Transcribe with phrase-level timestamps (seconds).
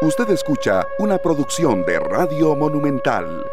[0.00, 3.44] Usted escucha una producción de Radio Monumental.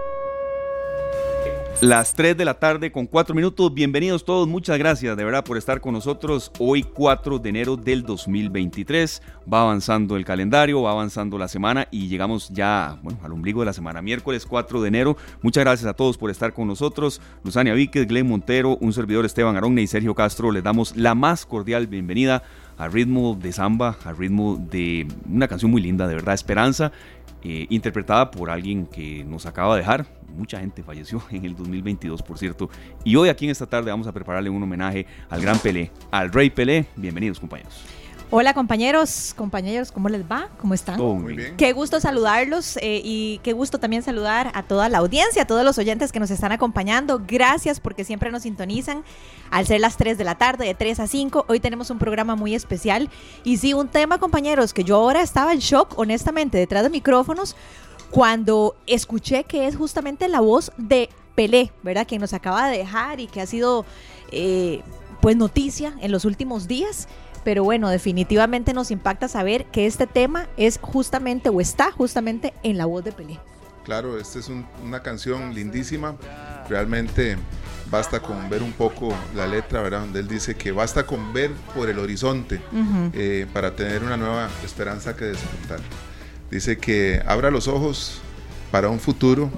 [1.82, 3.74] Las 3 de la tarde con 4 minutos.
[3.74, 4.48] Bienvenidos todos.
[4.48, 9.24] Muchas gracias de verdad por estar con nosotros hoy 4 de enero del 2023.
[9.52, 13.74] Va avanzando el calendario, va avanzando la semana y llegamos ya al ombligo de la
[13.74, 14.04] semana.
[14.04, 15.18] Miércoles 4 de enero.
[15.42, 17.22] Muchas gracias a todos por estar con nosotros.
[17.44, 20.52] Luzania Víquez, Glenn Montero, un servidor Esteban Aronne y Sergio Castro.
[20.52, 22.44] Les damos la más cordial bienvenida
[22.78, 26.92] al ritmo de samba, al ritmo de una canción muy linda, de verdad, Esperanza,
[27.44, 30.06] eh, interpretada por alguien que nos acaba de dejar.
[30.36, 32.70] Mucha gente falleció en el 2022, por cierto.
[33.04, 36.32] Y hoy aquí en esta tarde vamos a prepararle un homenaje al gran Pelé, al
[36.32, 36.88] Rey Pelé.
[36.96, 38.05] Bienvenidos, compañeros.
[38.32, 40.50] Hola compañeros, compañeros, ¿cómo les va?
[40.60, 40.98] ¿Cómo están?
[40.98, 41.56] Todo muy bien.
[41.58, 45.64] Qué gusto saludarlos eh, y qué gusto también saludar a toda la audiencia, a todos
[45.64, 47.22] los oyentes que nos están acompañando.
[47.28, 49.04] Gracias porque siempre nos sintonizan
[49.52, 51.46] al ser las 3 de la tarde, de 3 a 5.
[51.48, 53.12] Hoy tenemos un programa muy especial
[53.44, 57.56] y sí, un tema compañeros que yo ahora estaba en shock, honestamente, detrás de micrófonos,
[58.10, 62.08] cuando escuché que es justamente la voz de Pelé, ¿verdad?
[62.08, 63.86] Que nos acaba de dejar y que ha sido
[64.32, 64.82] eh,
[65.22, 67.08] pues noticia en los últimos días
[67.46, 72.78] pero bueno, definitivamente nos impacta saber que este tema es justamente o está justamente en
[72.78, 73.40] la voz de Pelé.
[73.86, 74.50] Claro, esta es
[74.84, 76.16] una canción lindísima,
[76.68, 77.38] realmente
[77.92, 80.00] basta con ver un poco la letra, ¿verdad?
[80.02, 82.60] Donde él dice que basta con ver por el horizonte
[83.14, 85.80] eh, para tener una nueva esperanza que disfrutar.
[86.50, 88.22] Dice que abra los ojos
[88.72, 89.52] para un futuro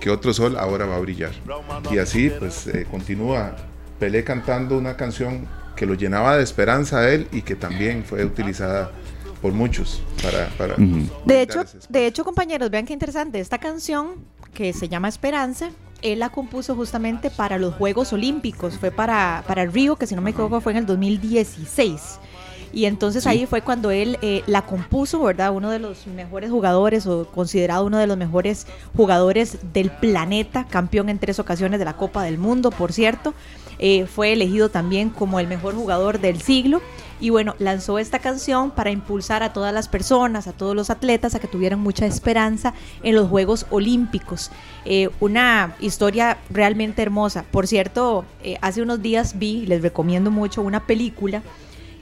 [0.00, 1.32] que otro sol ahora va a brillar.
[1.90, 3.56] Y así pues eh, continúa
[3.98, 8.24] Pelé cantando una canción que lo llenaba de esperanza a él y que también fue
[8.24, 8.90] utilizada
[9.40, 10.48] por muchos para...
[10.56, 15.70] para de, hecho, de hecho, compañeros, vean qué interesante, esta canción que se llama Esperanza,
[16.02, 20.22] él la compuso justamente para los Juegos Olímpicos, fue para, para Río, que si no
[20.22, 22.18] me equivoco fue en el 2016.
[22.74, 25.52] Y entonces ahí fue cuando él eh, la compuso, ¿verdad?
[25.52, 31.10] Uno de los mejores jugadores o considerado uno de los mejores jugadores del planeta, campeón
[31.10, 33.34] en tres ocasiones de la Copa del Mundo, por cierto.
[33.84, 36.80] Eh, fue elegido también como el mejor jugador del siglo.
[37.20, 41.34] Y bueno, lanzó esta canción para impulsar a todas las personas, a todos los atletas,
[41.34, 44.52] a que tuvieran mucha esperanza en los Juegos Olímpicos.
[44.84, 47.44] Eh, una historia realmente hermosa.
[47.50, 48.24] Por cierto,
[48.60, 51.42] hace unos días vi, les recomiendo mucho, una película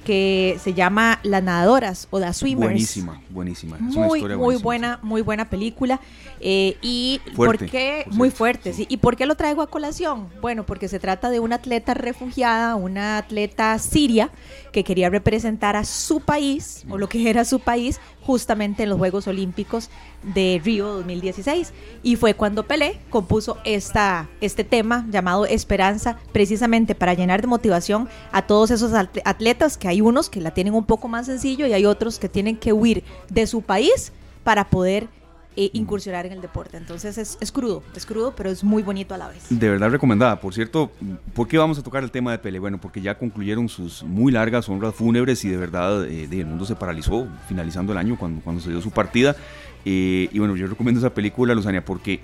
[0.05, 2.71] que se llama Las Nadadoras o The Swimmers.
[2.71, 3.77] Buenísima, buenísima.
[3.79, 6.01] muy, muy buena, muy buena película.
[6.41, 8.87] Eh, y por qué, muy fuerte, sí.
[8.89, 10.29] ¿Y por qué lo traigo a colación?
[10.41, 14.31] Bueno, porque se trata de una atleta refugiada, una atleta siria
[14.73, 18.99] que quería representar a su país, o lo que era su país, justamente en los
[18.99, 19.91] Juegos Olímpicos
[20.23, 21.73] de Río 2016.
[22.03, 28.09] Y fue cuando Pelé compuso esta, este tema llamado Esperanza, precisamente para llenar de motivación
[28.33, 31.73] a todos esos atletas, que hay unos que la tienen un poco más sencillo y
[31.73, 34.13] hay otros que tienen que huir de su país
[34.45, 35.09] para poder
[35.57, 36.77] e incursionar en el deporte.
[36.77, 39.47] Entonces es, crudo, es crudo, pero es muy bonito a la vez.
[39.51, 40.41] De verdad recomendada.
[40.41, 40.91] Por cierto,
[41.35, 42.59] ¿por qué vamos a tocar el tema de Pele?
[42.59, 46.65] Bueno, porque ya concluyeron sus muy largas honras fúnebres y de verdad eh, el mundo
[46.65, 49.37] se paralizó finalizando el año cuando, cuando se dio su partida.
[49.85, 52.21] Eh, y bueno, yo recomiendo esa película, Luzania, porque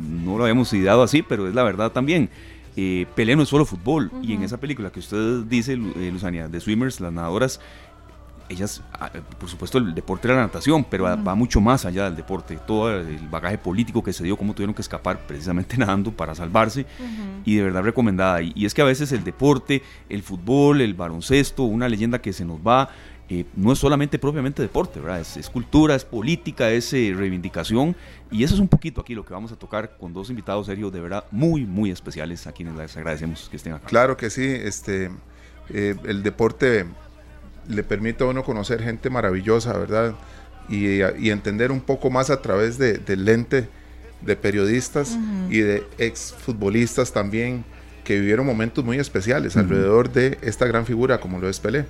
[0.00, 2.30] no lo habíamos ideado así, pero es la verdad también.
[2.74, 6.58] Eh, Pelé no es solo fútbol, y en esa película que usted dice, Luzania, de
[6.58, 7.60] Swimmers, las nadadoras,
[8.52, 12.16] ellas, ah, por supuesto, el deporte era la natación, pero va mucho más allá del
[12.16, 12.58] deporte.
[12.66, 16.86] Todo el bagaje político que se dio, cómo tuvieron que escapar precisamente nadando para salvarse,
[17.44, 18.42] y de verdad recomendada.
[18.42, 22.44] Y, es que a veces el deporte, el fútbol, el baloncesto, una leyenda que se
[22.44, 22.90] nos va,
[23.28, 25.20] eh, no es solamente propiamente deporte, ¿verdad?
[25.20, 27.96] Es, cultura, es política, es eh, reivindicación,
[28.30, 30.92] y eso es un poquito aquí lo que vamos a tocar con dos invitados serios,
[30.92, 33.86] de verdad, muy, muy especiales, a quienes les agradecemos que estén acá.
[33.86, 35.10] Claro que sí, este,
[35.70, 36.86] eh, el deporte
[37.68, 40.14] le permite a uno conocer gente maravillosa, ¿verdad?
[40.68, 43.68] Y, entender un poco más a través de, del lente
[44.20, 45.18] de periodistas
[45.50, 47.64] y de exfutbolistas también
[48.04, 51.84] que vivieron momentos muy especiales alrededor de esta gran figura como lo es Pelé.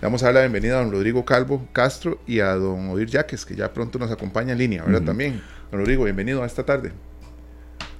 [0.00, 3.44] vamos a dar la bienvenida a don Rodrigo Calvo Castro y a don Odir Yaques,
[3.44, 5.02] que ya pronto nos acompaña en línea, ¿verdad?
[5.02, 5.42] También.
[5.70, 6.92] Don Rodrigo, bienvenido a esta tarde.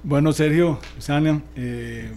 [0.03, 2.09] Bueno, Sergio, Sania, eh,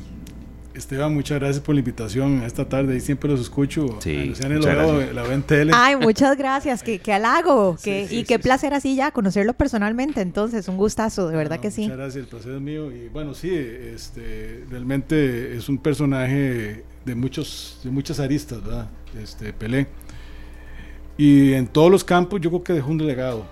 [0.74, 3.98] Esteban, muchas gracias por la invitación esta tarde y siempre los escucho.
[4.00, 5.72] Sí, la en tele.
[5.74, 10.20] Ay, muchas gracias, qué, halago y qué placer así ya conocerlo personalmente.
[10.20, 11.82] Entonces, un gustazo, de verdad que sí.
[11.82, 12.92] Muchas gracias, el placer es mío.
[12.92, 18.88] Y bueno, sí, este, realmente es un personaje de, muchos, de muchas aristas, ¿verdad?
[19.20, 19.88] Este, Pelé.
[21.18, 23.44] Y en todos los campos yo creo que dejó un delegado,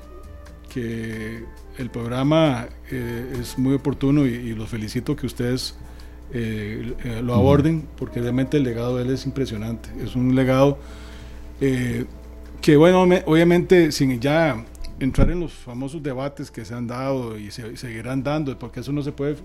[0.73, 1.45] que
[1.79, 5.75] el programa eh, es muy oportuno y, y los felicito que ustedes
[6.33, 9.89] eh, eh, lo aborden, porque realmente el legado de él es impresionante.
[10.03, 10.79] Es un legado
[11.61, 12.05] eh,
[12.61, 14.65] que, bueno, obviamente, sin ya
[15.01, 18.93] entrar en los famosos debates que se han dado y se seguirán dando, porque eso
[18.93, 19.37] no se puede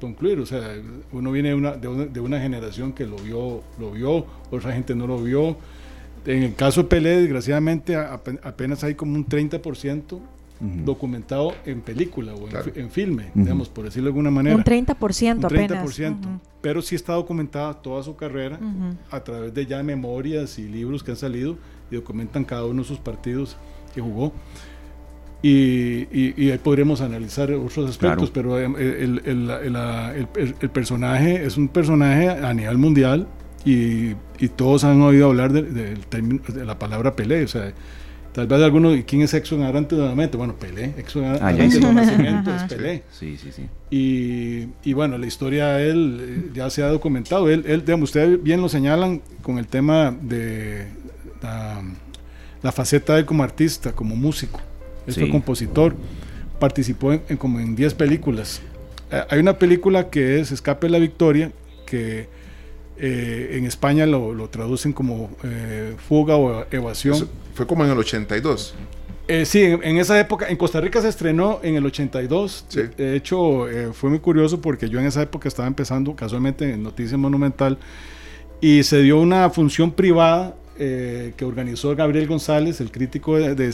[0.00, 0.38] concluir.
[0.40, 0.76] O sea,
[1.12, 5.06] uno viene de una, de una, generación que lo vio, lo vio, otra gente no
[5.06, 5.56] lo vio.
[6.26, 10.20] En el caso de Pelé, desgraciadamente, apenas hay como un 30%
[10.60, 14.56] documentado en película o en, filme, digamos, por decirlo de alguna manera.
[14.56, 16.40] Un 30%, un 30% apenas.
[16.60, 18.58] Pero sí está documentada toda su carrera
[19.10, 21.56] a través de ya memorias y libros que han salido
[21.90, 23.56] y documentan cada uno de sus partidos
[23.94, 24.32] que jugó.
[25.40, 30.28] Y, y, ahí podremos analizar otros aspectos, pero el, el, el,
[30.60, 33.28] el, personaje es un personaje a nivel mundial
[33.64, 34.14] y,
[34.56, 37.72] todos han oído hablar de, de, la palabra Pelé, o sea,
[38.38, 40.36] Tal vez alguno, ¿quién es Exxon Arante nuevamente?
[40.36, 43.02] Bueno, Pelé, Exxon Arante ah, nacimiento es Pelé.
[43.10, 43.66] Sí, sí, sí.
[43.90, 47.50] Y, y, bueno, la historia de él eh, ya se ha documentado.
[47.50, 50.86] Él, él digamos, ustedes bien lo señalan con el tema de
[51.42, 51.82] la,
[52.62, 54.60] la faceta de él como artista, como músico.
[55.08, 55.96] Él fue compositor,
[56.60, 58.62] participó en, como en 10 películas.
[59.10, 61.50] Eh, hay una película que es Escape de la Victoria,
[61.86, 62.28] que
[62.98, 67.28] eh, en España lo, lo traducen como eh, fuga o evasión.
[67.54, 68.74] fue como en el 82.
[69.44, 72.66] sí, en, esa época, en Costa Rica se estrenó en el 82.
[72.96, 77.16] De, hecho, fue muy curioso porque yo en esa época estaba empezando casualmente en Noticia
[77.16, 77.78] Monumental
[78.60, 83.72] y se dio una función privada eh, que organizó Gabriel González, el crítico de,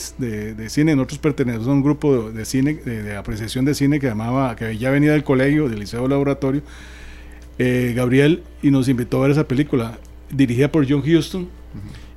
[0.70, 0.96] cine.
[0.96, 4.90] Nosotros pertenecemos a un grupo de, cine, de, apreciación de cine que llamaba, que ya
[4.90, 6.62] venía del colegio, del Liceo Laboratorio.
[7.58, 9.98] Eh, Gabriel y nos invitó a ver esa película,
[10.30, 11.48] dirigida por John Huston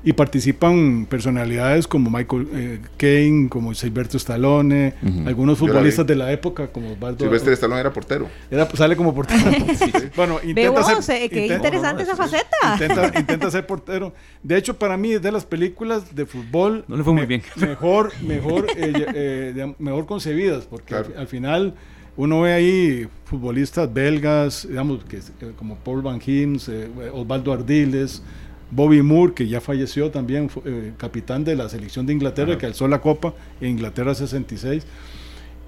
[0.04, 4.94] y participan personalidades como Michael eh, Caine, como Silberto Stallone,
[5.26, 7.26] algunos futbolistas de la época como Osvaldo.
[7.26, 8.30] Silvestre Stallone era portero.
[8.50, 9.42] Era, sale como portero.
[10.16, 12.80] Bueno, intenta ser, qué interesante esa faceta.
[13.20, 14.14] Intenta, ser portero.
[14.42, 17.44] De hecho, para mí es de las películas de fútbol no le fue muy bien.
[17.58, 21.76] mejor, mejor, eh, eh, mejor concebidas, porque al, final
[22.18, 25.20] uno ve ahí futbolistas belgas, digamos, que,
[25.56, 26.70] como Paul Van Hims,
[27.14, 28.24] Osvaldo Ardiles,
[28.72, 32.88] Bobby Moore, que ya falleció también, eh, capitán de la selección de Inglaterra, que alzó
[32.88, 34.86] la copa en Inglaterra 66,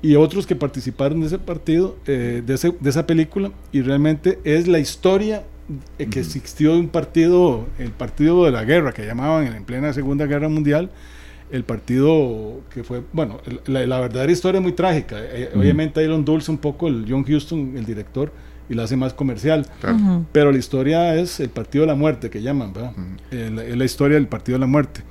[0.02, 4.80] y otros que participaron de ese partido, eh, de, esa película, y realmente es la
[4.80, 5.44] historia
[5.98, 9.94] eh, que existió de un partido, el partido de la guerra, que llamaban en plena
[9.94, 10.90] Segunda Guerra Mundial,
[11.52, 15.18] el partido que fue, bueno, la, verdadera historia es muy trágica.
[15.56, 18.32] Obviamente ahí lo endulce un poco el John Huston, el director,
[18.70, 19.66] y la hace más comercial.
[20.32, 22.94] Pero la historia es el partido de la muerte que llaman, ¿verdad?
[23.32, 25.02] es la historia del partido de la muerte.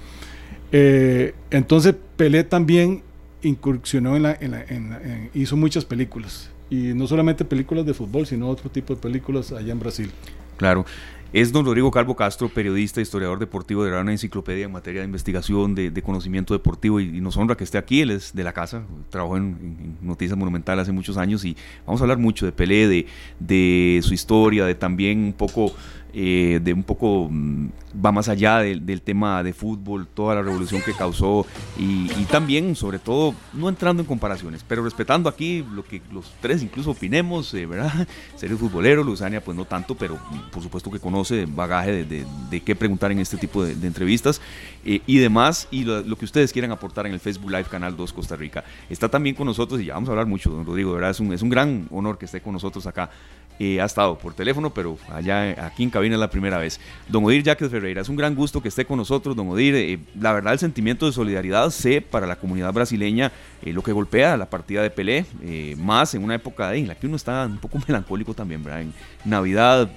[0.71, 3.03] Eh, entonces Pelé también
[3.43, 8.71] incursionó en la, en hizo muchas películas y no solamente películas de fútbol, sino otro
[8.71, 10.11] tipo de películas allá en Brasil.
[10.57, 10.85] Claro.
[11.31, 15.75] Es don Rodrigo Calvo Castro, periodista, historiador deportivo de una enciclopedia en materia de investigación,
[15.75, 18.01] de, conocimiento deportivo y, nos honra que esté aquí.
[18.01, 21.55] Él es de la casa, trabajó en, Noticias Monumental hace muchos años y
[21.85, 23.07] vamos a hablar mucho de Pelé, de,
[23.41, 25.75] de su historia, de también un poco
[26.15, 27.69] eh, de un poco mm,
[28.05, 31.47] va más allá del, tema de fútbol, toda la revolución que causó
[31.79, 36.63] y, también, sobre todo, no entrando en comparaciones, pero respetando aquí lo que los tres
[36.63, 38.07] incluso opinemos, eh, ¿verdad?
[38.37, 42.75] Ser futbolero, Luzania, pues no tanto, pero mm, por supuesto que conoce bagaje de, qué
[42.75, 44.41] preguntar en este tipo de, entrevistas
[44.85, 48.13] eh, y demás, y lo, que ustedes quieran aportar en el Facebook Live Canal 2
[48.13, 48.65] Costa Rica.
[48.89, 51.11] Está también con nosotros y ya vamos a hablar mucho, don Rodrigo, ¿verdad?
[51.11, 53.11] Es un, es un gran honor que esté con nosotros acá
[53.59, 56.81] ha estado por teléfono, pero allá aquí en cabina es la primera vez.
[57.09, 59.75] Don Odir Jacques Ferreira, es un gran gusto que esté con nosotros, don Odir.
[59.75, 63.93] Eh, la verdad, el sentimiento de solidaridad sé para la comunidad brasileña eh, lo que
[63.93, 67.47] golpea la partida de Pelé, eh, más en una época en la que uno está
[67.47, 68.83] un poco melancólico también, ¿verdad?
[68.83, 68.93] En
[69.25, 69.91] Navidad,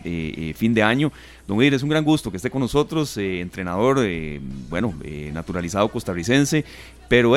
[0.55, 1.11] fin de año.
[1.47, 3.99] Don Odir, es un gran gusto que esté con nosotros, entrenador,
[4.69, 4.93] bueno,
[5.33, 6.65] naturalizado costarricense,
[7.07, 7.35] pero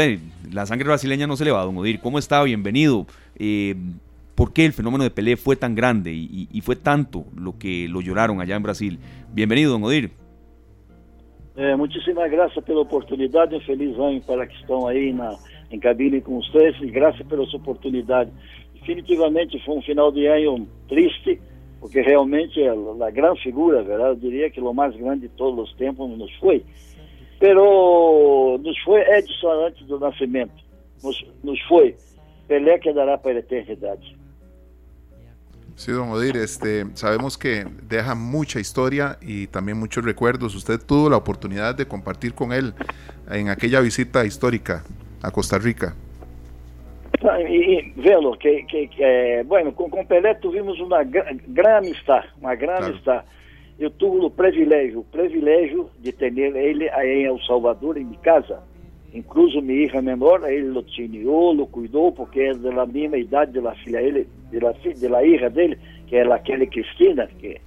[0.50, 2.00] la sangre brasileña no se le va, don Odir.
[2.00, 2.42] ¿Cómo está?
[2.42, 3.06] Bienvenido
[4.34, 8.00] por qué el fenómeno de Pelé fue tan grande y, fue tanto lo que lo
[8.00, 8.98] lloraron allá en Brasil.
[9.32, 10.10] Bienvenido, don Odir.
[11.56, 12.32] É, muitíssimas
[12.64, 15.36] pela oportunidade, um feliz ano para que estão aí na,
[15.70, 18.32] em cabine com vocês e graças pela sua oportunidade.
[18.74, 21.40] Definitivamente foi um final de ano triste,
[21.80, 24.10] porque realmente é a grande figura, verdade?
[24.10, 26.64] eu diria que o mais grande de todos os tempos nos foi.
[27.38, 30.54] Pero nos foi Edson antes do nascimento,
[31.04, 31.94] nos, nos foi.
[32.48, 34.23] Pelé quedará para a eternidade.
[35.76, 40.54] Sí, don Odir, este, sabemos que deja mucha historia y también muchos recuerdos.
[40.54, 42.74] Usted tuvo la oportunidad de compartir con él
[43.30, 44.84] en aquella visita histórica
[45.22, 45.94] a Costa Rica.
[47.22, 52.54] E, vê-lo, que, que, que é, bueno, com, com Pelé tuvimos uma grande amistade, uma
[52.54, 52.92] grande claro.
[52.92, 53.24] amistade.
[53.78, 58.60] Eu tive o privilégio, o privilégio de ter ele aí em El Salvador, em casa.
[59.14, 63.72] Incluso minha hija menor, ele lo tineou, lo cuidou, porque é da mesma idade da
[63.76, 64.26] filha dele,
[65.08, 65.78] da, hija dele,
[66.08, 67.28] que é aquela Cristina.
[67.38, 67.60] Que,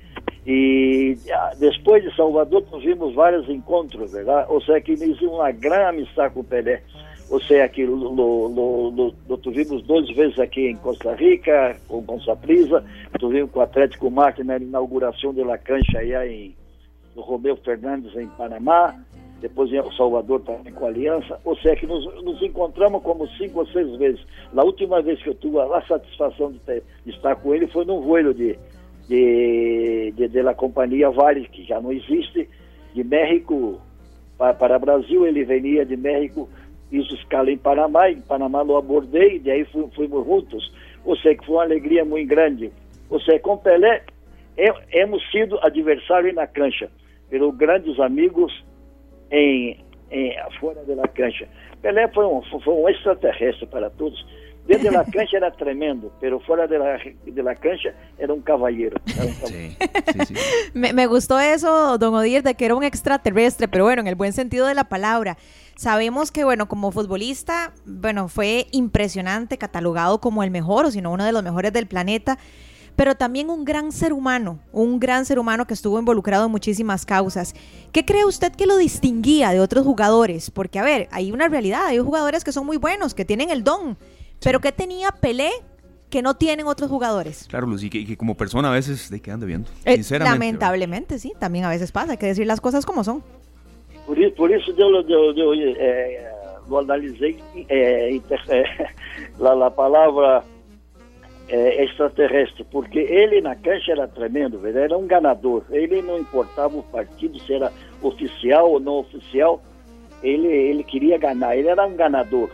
[0.46, 1.18] e
[1.58, 4.52] depois de Salvador, tivemos vários encontros, verdade?
[4.52, 6.84] Ou seja, que existe uma grande amizade com o Pelé.
[7.30, 12.84] Ou seja, que lo, tivemos duas vezes aqui em Costa Rica, com, com Saprisa,
[13.18, 16.56] tivemos com o Atlético Marte na inauguração da cancha aí em,
[17.16, 18.94] no Romeu Fernandes, em Panamá
[19.42, 23.60] depois em Salvador também com a Aliança, ou seja, que nos, nos, encontramos como cinco
[23.60, 24.20] ou seis vezes.
[24.56, 27.86] A última vez que eu tive a satisfação de, ter, de estar com ele foi
[27.86, 28.58] num vuelo de,
[29.08, 32.50] de, de, de companhia Vale, que já não existe,
[32.94, 33.80] de México
[34.38, 36.50] para, para Brasil, ele venia de México,
[36.90, 40.74] fiz escala em Panamá, em Panamá lo abordei, e aí fui, fomos juntos,
[41.06, 42.72] ou seja, que foi uma alegria muito grande.
[43.10, 44.04] Ou seja, com Pelé,
[44.92, 46.90] hemos sido adversários na cancha,
[47.30, 48.66] pelos grandes amigos
[49.32, 49.78] em,
[50.12, 51.48] em fora da cancha.
[51.82, 54.26] Pelé foi um, foi um extraterrestre para todos.
[54.66, 58.98] Dentro da cancha era tremendo, pero fora de la, de la cancha era un caballero.
[59.16, 59.76] Era un caballero.
[59.78, 60.34] Sí, sí, sí.
[60.74, 64.16] me, me, gustó eso, don Odir, de que era un extraterrestre, pero bueno, en el
[64.16, 65.38] buen sentido de la palabra.
[65.78, 71.12] Sabemos que, bueno, como futbolista, bueno, fue impresionante, catalogado como el mejor, o si no
[71.12, 72.38] uno de los mejores del planeta
[72.98, 77.06] pero también un gran ser humano, un gran ser humano que estuvo involucrado en muchísimas
[77.06, 77.54] causas.
[77.92, 80.50] ¿Qué cree usted que lo distinguía de otros jugadores?
[80.50, 83.64] Porque, a ver, hay una realidad, hay jugadores que son muy buenos, que tienen el
[83.64, 83.98] don,
[84.44, 85.52] pero ¿qué tenía Pelé
[86.10, 87.46] que no tienen otros jugadores?
[87.48, 90.34] Claro, Lucy, que, que como persona a veces de quedan debiendo, eh, sinceramente.
[90.34, 93.22] Lamentablemente, sí, también a veces pasa, hay que decir las cosas como son.
[94.08, 96.26] Por, por eso yo, yo, yo eh,
[96.68, 97.38] lo analicé,
[97.70, 98.20] eh,
[99.38, 100.44] la, la palabra
[101.50, 105.64] é, extraterrestre, porque ele na cancha era tremendo, velho, era um ganador.
[105.70, 109.62] Ele não importava o partido se era oficial ou não oficial,
[110.22, 112.50] ele, ele queria ganhar, ele era um ganador.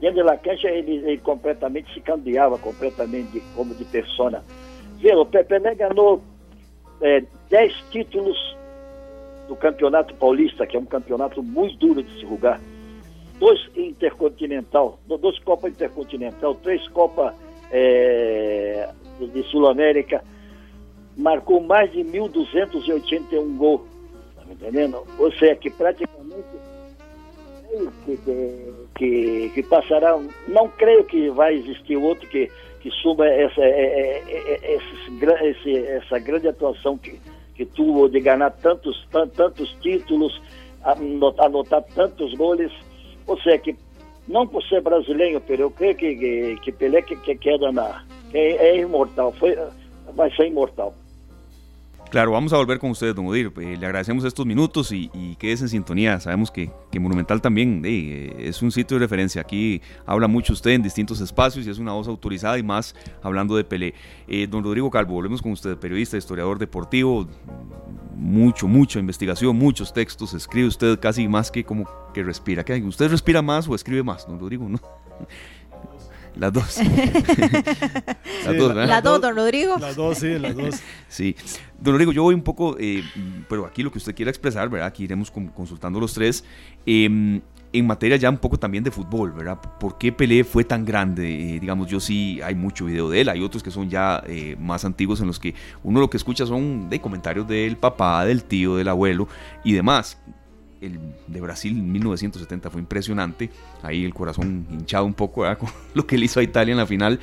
[0.00, 4.42] Dentro da cancha ele, ele completamente se cambiava completamente de, como de persona.
[4.98, 6.22] Vê, o Pelé ganhou
[7.00, 8.56] 10 é, títulos
[9.48, 12.60] do Campeonato Paulista, que é um campeonato muito duro de se jogar.
[13.38, 17.34] Dois Intercontinental, dois Copa Intercontinental, três Copa
[17.74, 18.88] é,
[19.20, 20.22] de Sul-América,
[21.16, 23.82] marcou mais de 1.281 gols,
[24.36, 25.02] tá me entendendo?
[25.18, 26.44] Ou seja, que praticamente
[28.04, 28.18] que,
[28.94, 30.16] que, que, passará,
[30.46, 32.48] não creio que vai existir outro que,
[32.80, 37.20] que suba essa, é, é, é, essa grande atuação que,
[37.56, 39.04] que tuvo de ganhar tantos,
[39.34, 40.40] tantos títulos,
[41.38, 42.70] anotar tantos goles,
[43.26, 43.76] ou seja, que
[44.26, 48.04] não por ser brasileiro, pero eu creio que, que, que Pelé que, que queda na.
[48.30, 49.56] Que é, imortal, foi,
[50.14, 50.94] vai ser inmortal.
[52.14, 53.52] Claro, vamos a volver con usted, don Odir.
[53.56, 56.20] Eh, le agradecemos estos minutos y, y quédese en sintonía.
[56.20, 59.40] Sabemos que, que Monumental también eh, es un sitio de referencia.
[59.40, 63.56] Aquí habla mucho usted en distintos espacios y es una voz autorizada y más hablando
[63.56, 63.94] de Pelé.
[64.28, 67.26] Eh, don Rodrigo Calvo, volvemos con usted, periodista, historiador deportivo,
[68.14, 70.34] mucho, mucha investigación, muchos textos.
[70.34, 72.64] Escribe usted casi más que como que respira.
[72.64, 72.80] ¿Qué?
[72.80, 74.68] ¿Usted respira más o escribe más, don Rodrigo?
[74.68, 74.78] ¿no?
[76.36, 76.78] Las dos.
[78.46, 78.88] las dos, ¿verdad?
[78.88, 79.76] Las dos, don Rodrigo.
[79.78, 80.76] Las dos, sí, las dos.
[81.08, 81.36] sí.
[81.80, 83.02] Don Rodrigo, yo voy un poco, eh,
[83.48, 84.88] pero aquí lo que usted quiera expresar, ¿verdad?
[84.88, 86.44] Aquí iremos consultando los tres.
[86.86, 87.40] Eh,
[87.74, 89.58] en materia ya un poco también de fútbol, ¿verdad?
[89.80, 91.56] ¿Por qué Pelé fue tan grande?
[91.56, 94.56] Eh, digamos, yo sí, hay mucho video de él, hay otros que son ya eh,
[94.60, 98.44] más antiguos en los que uno lo que escucha son de comentarios del papá, del
[98.44, 99.26] tío, del abuelo
[99.64, 100.18] y demás
[100.86, 103.50] el de Brasil en 1970 fue impresionante.
[103.82, 106.86] Ahí el corazón hinchado un poco con lo que él hizo a Italia en la
[106.86, 107.20] final.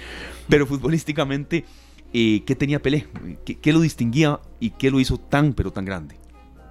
[0.50, 1.66] Pero futbolísticamente,
[2.14, 3.08] eh, ¿qué tenía Pelé?
[3.46, 6.16] ¿Qué, lo distinguía y qué lo hizo tan, pero tan grande?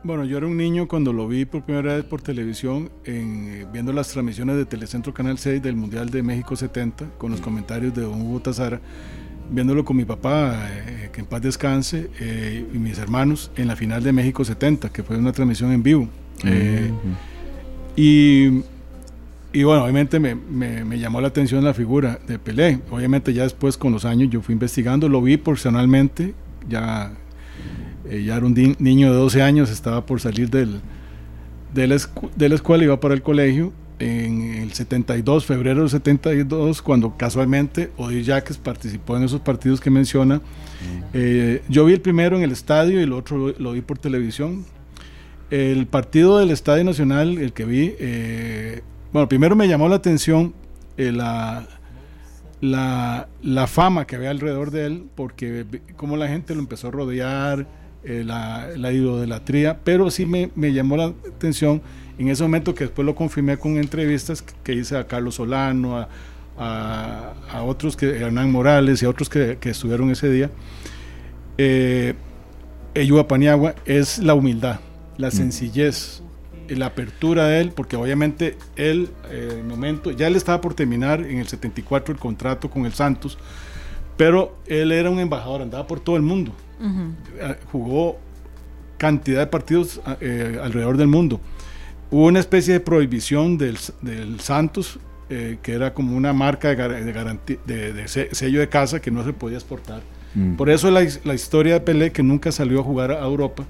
[0.03, 3.67] Bueno, yo era un niño cuando lo vi por primera vez por televisión, en, eh,
[3.71, 7.95] viendo las transmisiones de Telecentro Canal 6 del Mundial de México 70, con los comentarios
[7.95, 8.81] de Don Hugo Tazara,
[9.51, 12.11] viéndolo con mi papá, eh, que en paz descanse,
[12.73, 16.09] y mis hermanos en la final de México 70, que fue una transmisión en vivo.
[16.45, 16.91] Eh,
[17.97, 18.63] y,
[19.53, 22.81] y, bueno, obviamente me, me, llamó la atención la figura de Pelé.
[22.91, 26.35] Obviamente ya después con los años yo fui investigando, lo vi personalmente,
[26.69, 27.13] ya,
[28.09, 30.81] eh, ya era un niño de 12 años, estaba por salir del,
[31.75, 31.97] de, la
[32.37, 37.91] de la escuela, iba para el colegio en el 72, febrero del 72, cuando casualmente
[37.99, 40.41] Odir Jacques participó en esos partidos que menciona.
[41.13, 44.65] Eh, yo vi el primero en el estadio y el otro lo vi por televisión.
[45.50, 50.54] El partido del Estadio Nacional, el que vi, eh, bueno, primero me llamó la atención
[50.97, 51.66] eh, la,
[52.61, 55.66] la, fama que había alrededor de él, porque
[55.97, 57.66] como la gente lo empezó a rodear,
[58.04, 61.83] eh, la, la, idolatría, pero sí me, me, llamó la atención
[62.19, 66.09] en ese momento que después lo confirmé con entrevistas que, hice a Carlos Solano, a,
[67.50, 70.50] a, otros que Hernán Morales y a otros que, que estuvieron ese día.
[71.59, 72.14] Eh,
[73.28, 74.80] Paniagua es la humildad,
[75.21, 75.33] la mm.
[75.33, 76.23] sencillez,
[76.69, 81.21] la apertura de él, porque obviamente él, en el momento, ya él estaba por terminar
[81.21, 83.39] en el 74 el contrato con el Santos,
[84.17, 88.19] pero él era un embajador, andaba por todo el mundo, eh, jugó
[88.99, 91.41] cantidad de partidos eh, alrededor del mundo.
[92.11, 94.99] Hubo una especie de prohibición del, del Santos,
[95.31, 97.05] eh, que era como una marca de,
[97.67, 100.03] de, de, sello de casa que no se podía exportar.
[100.35, 100.57] Mm.
[100.57, 103.65] Por eso la, la, historia de Pelé, que nunca salió a jugar a Europa,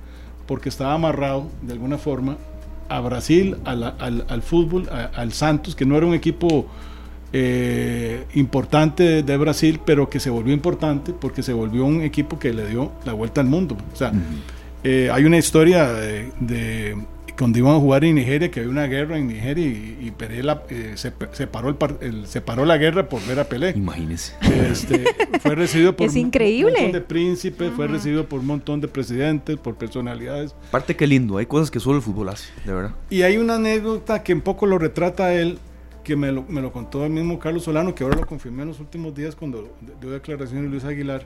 [0.51, 2.37] porque estaba amarrado de alguna forma
[2.89, 6.67] a Brasil, al, al, fútbol, al Santos, que no era un equipo
[7.33, 12.53] eh, importante de, Brasil, pero que se volvió importante porque se volvió un equipo que
[12.53, 13.77] le dio la vuelta al mundo.
[13.93, 14.11] O sea,
[14.83, 16.97] eh, hay una historia de,
[17.41, 20.93] cuando iban a jugar en Nigeria, que había una guerra en Nigeria y, Pelé eh,
[20.97, 23.71] se, separó el, separó la guerra por ver a Pelé.
[23.71, 24.35] Imagínese.
[24.43, 25.07] Este,
[25.41, 26.73] fue recibido por es increíble.
[26.73, 30.55] un montón de príncipes, fue recibido por un montón de presidentes, por personalidades.
[30.71, 32.95] Parte que lindo, hay cosas que solo el fútbol hace, de verdad.
[33.09, 35.59] Y hay una anécdota que un poco lo retrata él,
[36.05, 38.69] que me lo, me lo, contó el mismo Carlos Solano, que ahora lo confirmé en
[38.69, 41.25] los últimos días cuando dio declaración de Luis Aguilar,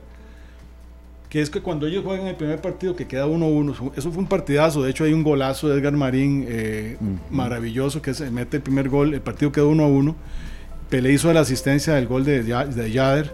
[1.35, 4.29] que es que cuando ellos juegan el primer partido que queda 1-1, eso fue un
[4.29, 6.95] partidazo, de hecho hay un golazo de Edgar Marín eh,
[7.29, 10.15] maravilloso que se mete el primer gol, el partido quedó 1-1,
[10.89, 13.33] Pelé hizo la asistencia del gol de, de Yader,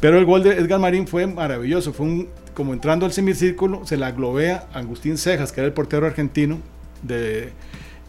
[0.00, 3.96] pero el gol de Edgar Marín fue maravilloso, fue un, como entrando al semicírculo, se
[3.96, 6.58] la globea Agustín Cejas, que era el portero argentino,
[7.04, 7.52] de,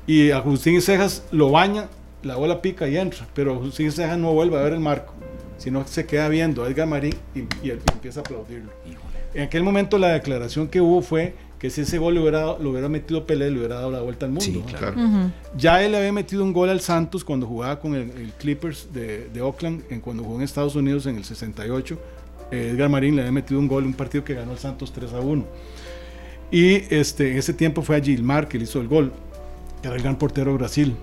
[0.08, 1.88] y Agustín Cejas lo baña
[2.24, 5.14] la bola pica y entra, pero si se no vuelve a ver el marco,
[5.60, 8.72] sino que se queda viendo a Edgar Marín y, empieza a aplaudirlo.
[9.34, 12.72] En aquel momento la declaración que hubo fue que si ese gol lo hubiera, lo
[12.72, 14.64] hubiera metido Pelé, le hubiera dado la vuelta al mundo.
[15.58, 19.42] Ya él había metido un gol al Santos cuando jugaba con el, Clippers de, de,
[19.42, 22.00] Oakland, en, cuando jugó en Estados Unidos en el 68.
[22.52, 24.94] Eh, Edgar Marín le había metido un gol en un partido que ganó el Santos
[24.94, 25.46] 3 a 1.
[26.52, 29.12] Y este, en ese tiempo fue a Gilmar que le hizo el gol,
[29.82, 30.96] que era el gran portero de Brasil.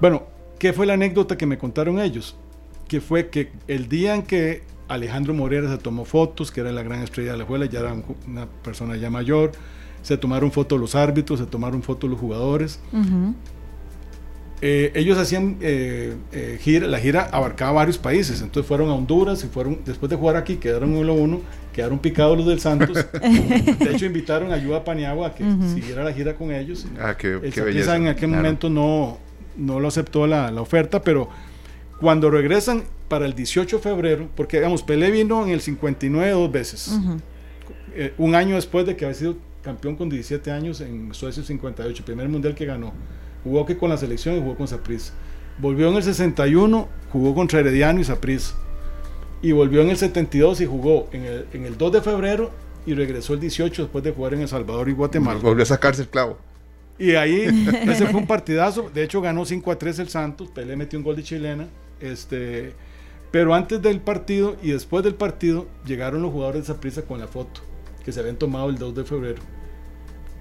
[0.00, 0.24] Bueno,
[0.58, 2.36] ¿qué fue la anécdota que me contaron ellos?
[2.86, 6.82] Que fue que el día en que Alejandro Morera se tomó fotos, que era la
[6.82, 7.94] gran estrella de la escuela, ya era
[8.26, 9.52] una persona ya mayor,
[10.02, 12.80] se tomaron fotos los árbitros, se tomaron fotos los jugadores.
[14.62, 19.44] Eh, ellos hacían eh, eh, gira, la gira abarcaba varios países, entonces fueron a Honduras
[19.44, 21.40] y fueron, después de jugar aquí, quedaron uno a uno,
[21.74, 22.96] quedaron picados los del Santos.
[23.12, 25.44] de hecho, invitaron a Yuba Paniagua a que
[25.74, 26.86] siguiera la gira con ellos.
[26.98, 27.96] Ah, qué, qué belleza.
[27.96, 29.18] En aquel momento no,
[29.56, 31.28] no lo aceptó la, la, oferta, pero
[32.00, 36.52] cuando regresan para el 18 de febrero, porque digamos, Pelé vino en el 59 dos
[36.52, 36.98] veces,
[37.94, 42.04] eh, un año después de que había sido campeón con 17 años en Suecia 58,
[42.04, 42.92] primer mundial que ganó,
[43.42, 45.12] jugó que con la selección y jugó con Saprissa.
[45.58, 48.54] Volvió en el 61, jugó contra Herediano y Saprissa.
[49.40, 52.50] Y volvió en el 72 y jugó en el, en el 2 de febrero
[52.84, 55.40] y regresó el 18 después de jugar en El Salvador y Guatemala.
[55.40, 56.38] Volvió a sacarse el clavo.
[56.98, 57.42] Y ahí,
[57.88, 58.90] ese fue un partidazo.
[58.92, 60.48] De hecho, ganó 5 a 3 el Santos.
[60.50, 61.68] Pelé metió un gol de chilena.
[62.00, 62.74] Este,
[63.30, 67.26] pero antes del partido y después del partido, llegaron los jugadores de prisa con la
[67.26, 67.60] foto
[68.04, 69.42] que se habían tomado el 2 de febrero.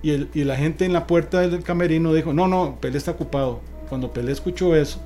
[0.04, 3.12] Y, el, y la gente en la puerta del camerino dijo: No, no, Pelé está
[3.12, 3.62] ocupado.
[3.90, 5.02] Cuando Pelé escuchó eso,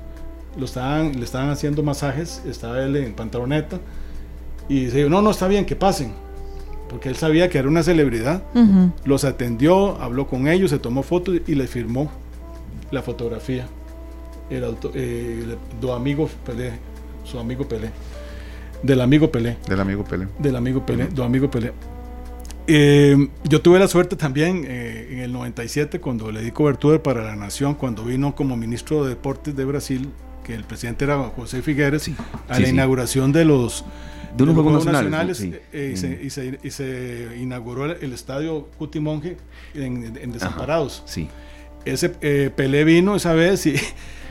[0.58, 2.42] lo estaban, le estaban haciendo masajes.
[2.46, 3.78] Estaba él en pantaloneta.
[4.68, 6.12] Y dice: No, no, está bien, que pasen
[6.90, 8.42] porque él sabía que era una celebridad.
[9.04, 12.10] Los atendió, habló con ellos, se tomó fotos y les firmó
[12.90, 13.68] la fotografía.
[14.50, 16.72] El eh, do amigo Pelé,
[17.24, 17.90] su amigo Pelé.
[18.82, 19.56] Del amigo Pelé.
[19.68, 20.26] Del amigo Pelé.
[20.38, 21.72] Del amigo Pelé, do amigo Pelé.
[22.66, 27.24] Eh, yo tuve la suerte también eh, en el 97 cuando le di cobertura para
[27.24, 30.10] La Nación, cuando vino como ministro de Deportes de Brasil,
[30.44, 32.10] que el presidente era José Figueres,
[32.48, 33.84] a la inauguración de los
[34.36, 35.40] de unos Juegos Nacionales.
[35.72, 35.96] Eh, y,
[36.30, 39.36] se, y, se, inauguró el, estadio Cutimonje
[39.74, 41.02] en, en Desamparados.
[41.06, 41.28] sí.
[41.84, 43.74] Ese eh, Pelé vino esa vez y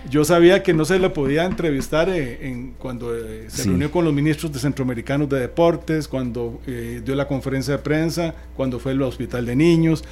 [0.09, 3.12] yo sabía que no se le podía entrevistar eh, en, cuando
[3.47, 8.35] se reunió con los ministros de centroamericanos de deportes, cuando dio la conferencia de prensa,
[8.55, 10.03] cuando fue al hospital de niños.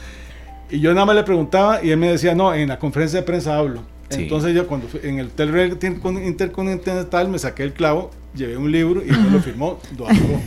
[0.69, 3.25] Y yo nada más le preguntaba y él me decía, no, en la conferencia de
[3.25, 3.83] prensa hablo.
[4.09, 9.09] Entonces yo cuando en el Hotel Intercontinental me saqué el clavo llevé un libro y
[9.09, 10.39] él lo firmó tu amigo,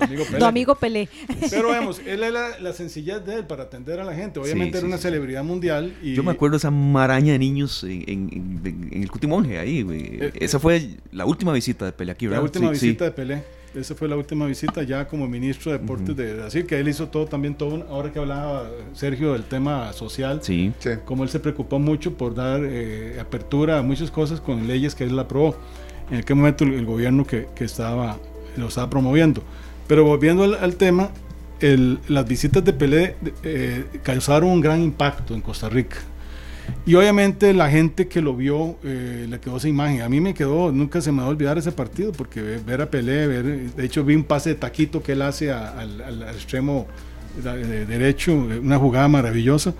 [0.00, 1.08] amigo, amigo, Pelé.
[1.50, 4.40] Pero vemos, él era la sencillez de él para atender a la gente.
[4.40, 5.94] Obviamente era una celebridad mundial.
[6.02, 6.14] Y...
[6.14, 9.86] Yo me acuerdo esa maraña de niños en, el Cutimonje, ahí.
[9.90, 12.40] Eh, Esa fue la última visita de Pelé aquí, ¿verdad?
[12.40, 13.44] La última visita de Pelé.
[13.74, 17.08] Esa fue la última visita ya como ministro de Deportes de Brasil, que él hizo
[17.08, 20.72] todo también, todo, ahora que hablaba Sergio del tema social, Sí.
[20.78, 20.90] Sí.
[21.04, 25.04] como él se preocupó mucho por dar eh, apertura a muchas cosas con leyes que
[25.04, 25.56] él aprobó.
[26.10, 28.18] En aquel momento el, el gobierno que, que estaba,
[28.56, 29.42] lo estaba promoviendo.
[29.88, 31.10] Pero volviendo al, al tema,
[31.60, 35.96] el- las visitas de Pelé eh, causaron un gran impacto en Costa Rica.
[36.86, 40.02] Y obviamente la gente que lo vio eh, le quedó esa imagen.
[40.02, 42.82] A mí me quedó, nunca se me va a olvidar ese partido, porque ve- ver
[42.82, 46.22] a Pelé, ver, de hecho vi un pase de taquito que él hace al, al-
[46.34, 46.86] extremo
[47.42, 49.74] de- de- derecho, una jugada maravillosa,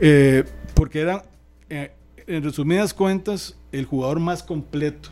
[0.00, 1.24] eh, porque era,
[1.70, 1.92] eh,
[2.26, 5.10] en resumidas cuentas, el jugador más completo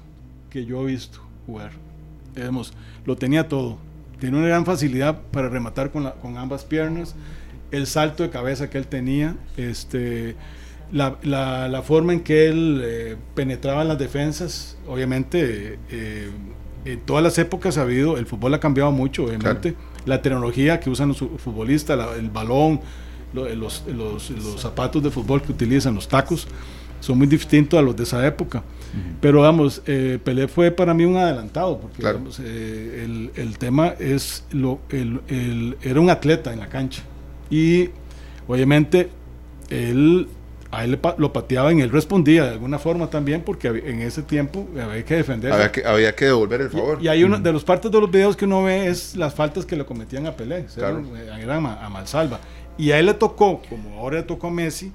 [0.50, 1.72] que yo he visto jugar.
[2.34, 2.72] Digamos,
[3.04, 3.78] lo tenía todo.
[4.20, 7.14] Tiene una gran facilidad para rematar con, con ambas piernas,
[7.72, 10.36] el salto de cabeza que él tenía, este,
[10.92, 16.30] la, la- la forma en que él eh, penetraba en las defensas, obviamente, eh,
[16.84, 20.88] en todas las épocas ha habido, el fútbol ha cambiado mucho, obviamente, la tecnología que
[20.90, 22.80] usan los fu- futbolistas, la- el balón,
[23.32, 26.46] lo- los, los- los zapatos de fútbol que utilizan, los tacos,
[27.00, 28.62] son muy distintos a los de esa época.
[29.20, 32.18] Pero vamos, eh, Pelé fue para mí un adelantado, porque Claro.
[32.18, 37.02] digamos, eh, el, el tema es, lo, el, el- era un atleta en la cancha.
[37.50, 37.90] Y
[38.48, 39.10] obviamente
[39.68, 40.28] él,
[40.70, 44.66] a él lo pateaban y él respondía de alguna forma también, porque en ese tiempo
[44.80, 45.52] había que defender.
[45.52, 46.98] Había que, había que devolver el favor.
[47.00, 49.34] Y, y hay uno de los partes de los videos que uno ve es las
[49.34, 51.02] faltas que le cometían a Pelé, Claro.
[51.16, 52.40] eran, eran a, a mansalva.
[52.76, 54.92] Y a él le tocó, como ahora le tocó a Messi,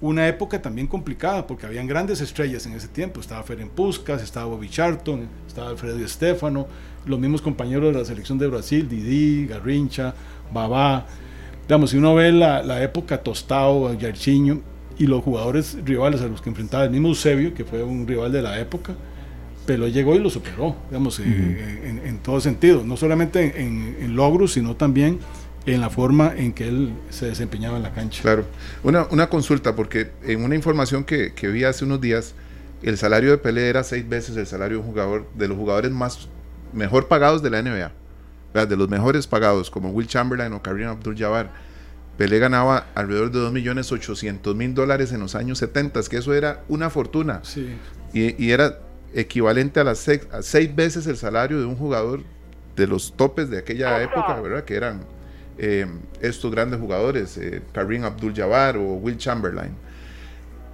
[0.00, 3.20] una época también complicada, porque habían grandes estrellas en ese tiempo.
[3.20, 6.66] Estaba Ferenc Puskas, estaba Bobby Charlton, estaba Alfredo Estefano,
[7.06, 10.14] los mismos compañeros de la selección de Brasil, Didi, Garrincha,
[10.52, 11.06] Babá.
[11.66, 14.60] Digamos, si uno ve la, la época Tostao, Yarchiño
[14.98, 18.32] y los jugadores rivales a los que enfrentaba, el mismo Eusebio, que fue un rival
[18.32, 18.94] de la época,
[19.66, 21.24] pero llegó y lo superó, digamos, eh,
[21.84, 25.18] en, en todo sentido, no solamente en, en logros, sino también
[25.66, 28.22] en la forma en que él se desempeñaba en la cancha.
[28.22, 28.44] Claro.
[28.82, 32.34] Una, una consulta, porque en una información que, que vi hace unos días,
[32.82, 35.90] el salario de Pelé era seis veces el salario de un jugador, de los jugadores
[35.90, 36.28] más
[36.72, 37.92] mejor pagados de la NBA.
[38.54, 41.50] De los mejores pagados, como Will Chamberlain o Kareem Abdul-Jabbar.
[42.16, 47.40] Pelé ganaba alrededor de 2.800.000 dólares en los años 70, que eso era una fortuna.
[47.42, 47.76] Sí,
[48.12, 48.78] Y, y era
[49.12, 52.22] equivalente a las seis, a seis veces el salario de un jugador
[52.76, 54.64] de los topes de aquella época, ¿verdad?
[54.64, 55.00] Que eran
[55.58, 55.86] eh,
[56.20, 59.72] estos grandes jugadores, eh, Kareem Abdul-Jabbar o Will Chamberlain.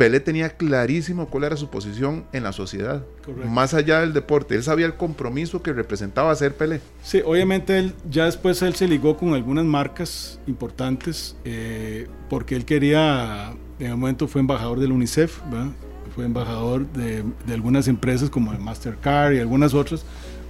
[0.00, 3.50] Pelé tenía clarísimo cuál era su posición en la sociedad, Correcto.
[3.50, 4.54] más allá del deporte.
[4.54, 6.80] Él sabía el compromiso que representaba ser Pelé.
[7.02, 12.64] Sí, obviamente él, ya después él se ligó con algunas marcas importantes eh, porque él
[12.64, 15.66] quería, en un momento fue embajador del UNICEF, ¿verdad?
[16.14, 20.02] fue embajador de, de algunas empresas como el Mastercard y algunas otras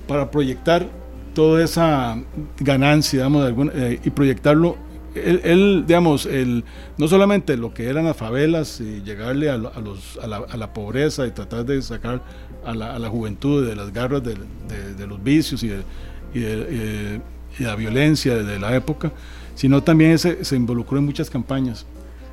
[0.06, 0.86] para proyectar
[1.34, 2.22] toda esa
[2.60, 4.76] ganancia, digamos, de alguna- eh, y proyectarlo.
[5.14, 6.64] Él, digamos, el,
[6.96, 10.73] no solamente lo que eran las favelas y llegarle a, lo- a los, a, la,
[10.73, 12.23] pobreza y tratar de sacar
[12.64, 17.20] a la, juventud de las garras de, los vicios y de,
[17.59, 19.11] la violencia de la época,
[19.57, 21.87] sino también se, involucró en muchas campañas.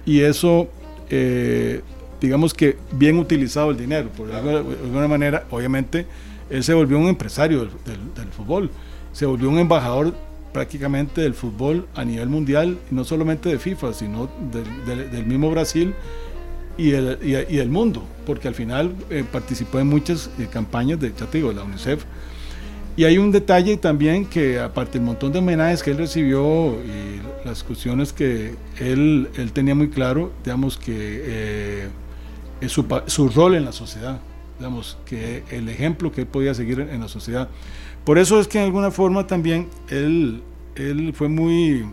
[0.05, 0.69] Y eso,
[1.09, 1.81] eh,
[2.21, 6.05] digamos que bien utilizado el dinero, por alguna, de alguna manera, obviamente,
[6.49, 8.69] él se volvió un empresario del fútbol,
[9.11, 10.13] se volvió un embajador
[10.53, 15.93] prácticamente del fútbol a nivel mundial, no solamente de FIFA, sino del- mismo Brasil
[16.77, 20.99] y, el- y, y del mundo, porque al final eh, participó en muchas eh, campañas
[20.99, 22.03] de, ya te la UNICEF.
[22.95, 27.21] Y hay un detalle también que aparte del montón de homenajes que él recibió y
[27.45, 30.93] las cuestiones que él, él tenía muy claro, digamos que
[31.25, 31.87] eh,
[32.67, 34.19] su, su rol en la sociedad,
[34.57, 37.49] digamos que el ejemplo que él podía seguir en la sociedad.
[38.07, 40.41] Por eso es que en alguna forma también él,
[40.75, 41.83] él fue muy,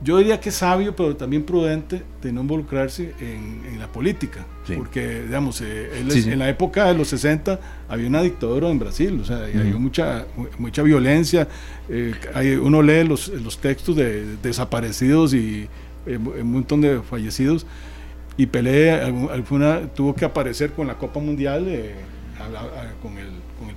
[0.00, 4.46] yo diría que sabio, pero también prudente de no involucrarse en, en la política.
[4.64, 4.74] Sí.
[4.76, 6.30] Porque, digamos, eh, él Sí, es- sí.
[6.30, 7.58] en la época de los 60
[7.88, 10.26] había una dictadura en Brasil, o sea, había mucha,
[10.58, 11.48] mucha violencia.
[11.88, 15.66] eh, hay- uno lee los, los textos de desaparecidos y
[16.06, 17.66] eh, un montón de fallecidos.
[18.36, 21.66] Y Pelé alguna, tuvo que aparecer con la Copa Mundial
[22.38, 23.26] a- a- con el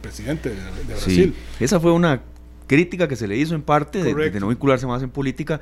[0.10, 1.36] presidente de, de Brasil.
[1.58, 2.22] Sí, esa fue una
[2.68, 5.60] crítica que se le hizo en parte de, no vincularse más en política,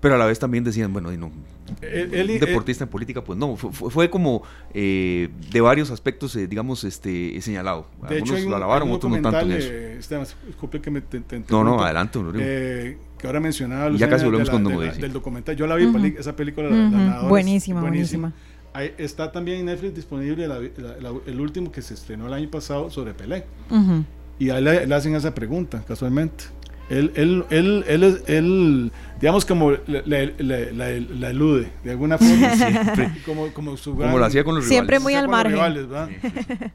[0.00, 3.56] pero a la vez también decían, bueno, y no, un deportista en política, pues no,
[3.56, 4.42] fue, fue- fue como
[4.74, 7.86] eh, de varios aspectos, eh, digamos, este señalado.
[8.08, 9.68] De hecho, Algunos hay un, lo alabaron, otros no tanto en eso.
[9.70, 13.98] eh, Esteban, disculpe que me te, te No, no, adelante, eh, que ahora mencionaba Y
[13.98, 15.54] ya casi volvemos de con de del documental.
[15.54, 15.92] Yo la vi, Ujú.
[15.92, 18.32] peli- esa película, la- buenísima, buenísima.
[18.74, 22.32] Ahí está también en Netflix disponible la- la- la- el último que se estrenó el
[22.32, 23.44] año pasado sobre Pelé.
[23.70, 24.04] Ujú.
[24.38, 26.44] Y a él le hacen esa pregunta, casualmente.
[26.90, 32.50] Él, él, él, él, él, digamos, como la, elude, de alguna forma.
[33.26, 35.58] como, como, su como lo hacía con los Siempre muy al margen.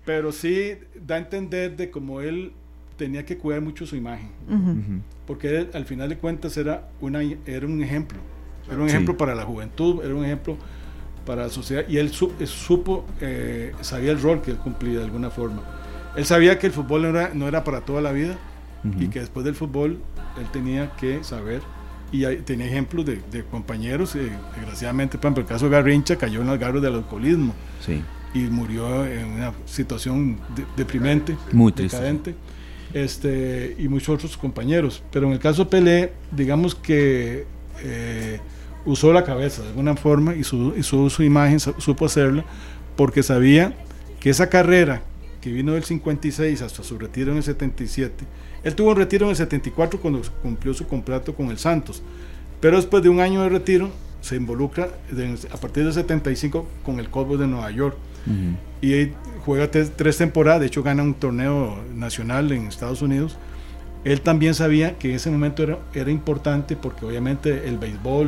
[0.06, 0.74] Pero sí
[1.06, 2.54] da a entender de cómo él
[2.96, 4.30] tenía que cuidar mucho su imagen.
[5.28, 8.18] Porque él, al final de cuentas era, una, era un ejemplo.
[8.68, 10.58] Era un ejemplo para la juventud, era un ejemplo
[11.28, 11.84] para la sociedad.
[11.88, 15.62] Y él supo, eh, sabía el rol que él cumplía de alguna forma.
[16.16, 18.38] Él sabía que el fútbol no era, no era para toda la vida
[19.00, 20.00] y que después del fútbol
[20.40, 21.62] él tenía que saber
[22.12, 26.48] y tenía ejemplos de, compañeros, eh, desgraciadamente, por ejemplo, el caso de Garrincha cayó en
[26.48, 27.54] el garro del alcoholismo
[28.34, 30.38] y murió en una situación
[30.78, 32.36] deprimente, muy decadente,
[32.94, 35.04] este, y muchos otros compañeros.
[35.12, 37.46] Pero en el caso de Pelé, digamos que
[37.84, 38.40] eh,
[38.88, 42.46] usó la cabeza de alguna forma y su, y su, su imagen supo hacerla
[42.96, 43.76] porque sabía
[44.20, 45.04] que esa carrera
[45.42, 48.26] que vino del 56 hasta su retiro en el 77,
[48.64, 52.02] él tuvo un retiro en el 74 cuando cumplió su contrato con el Santos,
[52.60, 54.90] pero después de un año de retiro se involucra
[55.52, 57.96] a partir del 75 con el Cowboys de Nueva York
[58.82, 59.10] y
[59.46, 63.38] juega tres, temporadas, de hecho gana un torneo nacional en Estados Unidos.
[64.04, 68.28] Él también sabía que en ese momento era, era importante porque obviamente el béisbol,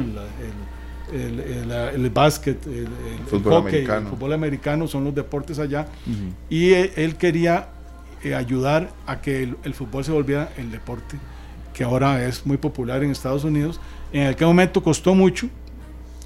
[1.14, 2.88] el, el, el, básquet, el,
[3.28, 4.10] fútbol hockey, americano.
[4.10, 5.88] el fútbol americano son los deportes allá
[6.50, 7.70] y él quería
[8.24, 11.18] eh, ayudar a que el, fútbol se volviera el deporte
[11.74, 13.80] que ahora es muy popular en Estados Unidos.
[14.12, 15.48] En aquel momento costó mucho.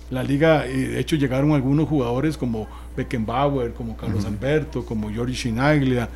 [0.10, 5.36] La liga, y de hecho llegaron algunos jugadores como Beckenbauer, como Carlos Alberto, como Giorgi
[5.36, 6.10] Chinaglia,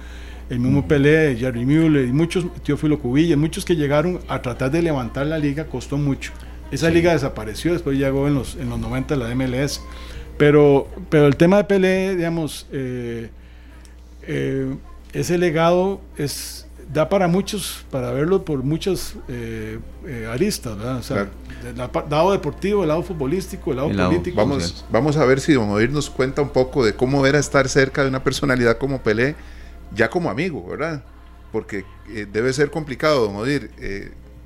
[0.50, 4.82] el mismo Pelé, Jerry Müller, y muchos, Teófilo Cubilla, muchos que llegaron a tratar de
[4.82, 6.32] levantar la liga, costó mucho.
[6.72, 9.82] Esa liga desapareció, después llegó en los, en los 90 la MLS.
[10.38, 13.30] Pero, pero el tema de Pelé, digamos, eh,
[14.24, 14.76] eh,
[15.14, 20.98] ese legado es da para muchos, para verlo por muchas eh, eh, aristas, ¿verdad?
[20.98, 21.30] O sea,
[21.66, 24.38] el lado deportivo, el lado futbolístico, el lado político.
[24.38, 27.68] Vamos, vamos a ver si Don Odir nos cuenta un poco de cómo era estar
[27.68, 29.36] cerca de una personalidad como Pelé,
[29.98, 31.04] ya como amigo, ¿verdad?
[31.52, 33.72] Porque eh, debe ser complicado, Don Odir,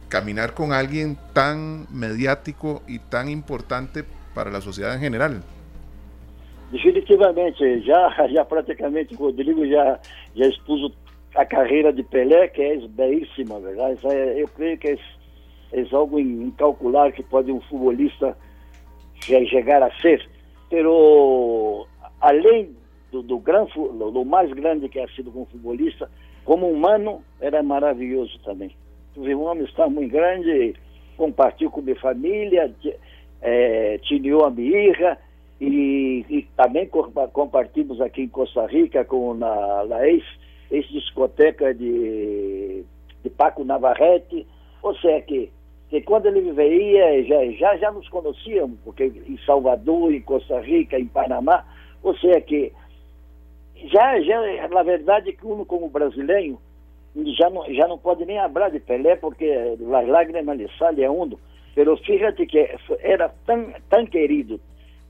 [0.09, 5.43] caminar con alguien tan mediático y tan importante para la sociedad en general.
[6.71, 9.99] Definitivamente, já, já praticamente o Rodrigo já,
[10.35, 10.93] já expôs
[11.35, 13.99] a carreira de Pelé, que é belíssima, verdade?
[14.37, 14.97] Eu creio que é,
[15.73, 18.37] é algo incalculável que pode um futebolista
[19.21, 20.25] chegar a ser.
[20.69, 21.87] Pero,
[22.21, 22.75] além
[23.11, 26.09] do, do, gran, do mais grande que ha sido como futebolista,
[26.45, 28.71] como humano, era maravilhoso também.
[29.13, 30.73] Tive um homem muito grande,
[31.17, 32.73] compartilhou com minha família,
[33.41, 35.17] é, tinha a minha
[35.59, 40.23] e, e também compartilhamos aqui em Costa Rica com na, na ex,
[40.71, 42.83] ex discoteca de,
[43.23, 44.47] de Paco Navarrete,
[44.81, 45.51] ou seja que,
[45.89, 50.97] que quando ele veio já, já, já nos conhecíamos, porque em Salvador, em Costa Rica,
[50.97, 51.63] em Panamá,
[52.01, 52.73] ou seja que
[53.87, 56.59] já, já na verdade que uno como brasileiro
[57.37, 61.11] já não, já não pode nem falar de Pelé porque as lágrimas lhe saem a
[61.11, 61.39] uno,
[61.75, 64.59] pero fíjate que era tão, tão querido,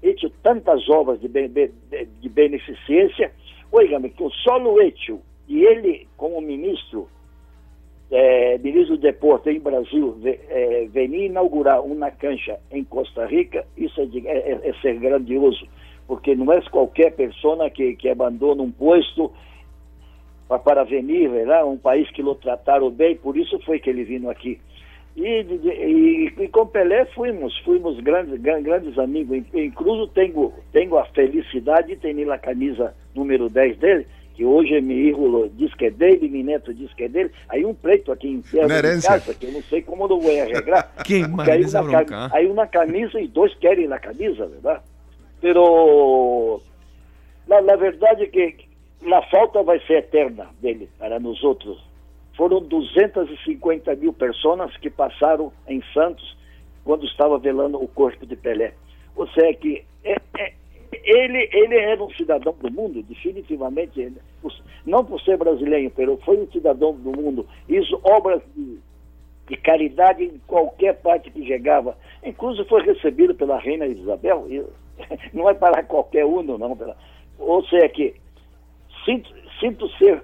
[0.01, 1.71] hecho tantas obras de, de,
[2.19, 3.31] de beneficência,
[3.71, 7.07] oiga-me, que o solo hecho de ele, como ministro,
[8.09, 14.01] é, ministro do deporte em Brasil, é, venir inaugurar uma cancha em Costa Rica, isso
[14.01, 15.67] é, de, é, é ser grandioso,
[16.11, 19.31] porque não é qualquer pessoa que, que abandona um posto
[20.45, 24.03] para, para venir, né, um país que o trataram bem, por isso foi que ele
[24.03, 24.59] vindo aqui.
[25.15, 29.41] E, e, e, com Pelé fomos, fomos grandes, grandes amigos.
[29.53, 34.97] Incluso tenho, tenho a felicidade de ter a camisa número 10 dele, que hoje meu
[34.97, 37.31] filho diz que é dele, meu neto diz que é dele.
[37.47, 40.91] Aí um preto aqui em casa, que eu não sei como eu vou arreglar.
[41.07, 44.90] Quem aí, uma, aí uma camisa e dois querem a camisa, verdade?
[45.41, 46.61] Pero,
[47.47, 48.55] na, na verdade que
[49.11, 51.83] a falta vai ser eterna dele para nós outros
[52.37, 56.37] foram 250 mil pessoas que passaram em Santos
[56.83, 58.73] quando estava velando o corpo de Pelé.
[59.15, 60.53] Ou seja, que é, é,
[60.91, 64.11] ele, ele era um cidadão do mundo, definitivamente,
[64.85, 67.45] não por ser brasileiro, mas foi um cidadão do mundo.
[67.67, 68.79] Isso, obras de,
[69.47, 71.97] de caridade em qualquer parte que chegava.
[72.23, 74.47] Inclusive foi recebido pela Reina Isabel,
[75.33, 76.77] não é para qualquer um, não.
[77.39, 78.15] Ou seja, que
[79.05, 80.23] sinto, sinto ser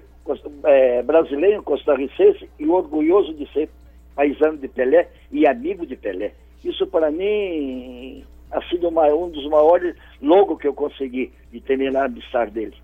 [0.64, 3.68] é, brasileiro, costarricense e orgulhoso de ser
[4.14, 6.32] paisano de Pelé e amigo de Pelé.
[6.64, 11.78] Isso para mim ha sido uma, um dos maiores logos que eu consegui de ter
[11.90, 12.74] na amistade dele.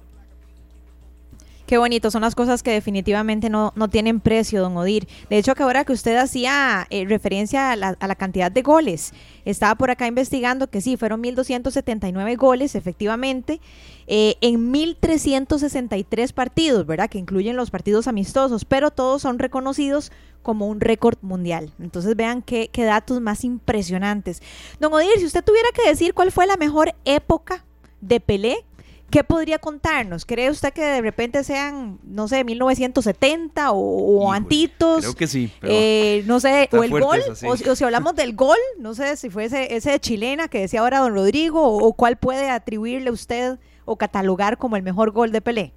[1.67, 5.09] Qué bonito, son las cosas que definitivamente no, no tienen precio, don Odir.
[5.31, 9.15] De hecho, que ahora que usted hacía eh, referencia a la, cantidad de goles,
[9.47, 13.63] estaba por acá investigando que sí, fueron 1.279 goles, efectivamente,
[14.07, 17.09] eh, en 1.363 partidos, ¿verdad?
[17.09, 21.73] Que incluyen los partidos amistosos, pero todos son reconocidos como un récord mundial.
[21.81, 24.43] Entonces vean qué, qué datos más impresionantes.
[24.81, 27.65] Don Odir, si usted tuviera que decir cuál fue la mejor época
[28.03, 28.67] de Pelé,
[29.15, 30.27] ¿Qué podría contarnos?
[30.27, 35.05] ¿Cree usted que de repente sean, no sé, 1970 o, o antitos?
[35.05, 35.53] Creo que sí.
[35.63, 39.31] Eh, no sé, o el gol, o, o, si hablamos del gol, no sé si
[39.31, 43.61] fuese ese de chilena que decía ahora don Rodrigo, o, o, cuál puede atribuirle usted
[43.85, 45.73] o catalogar como el mejor gol de Pelé.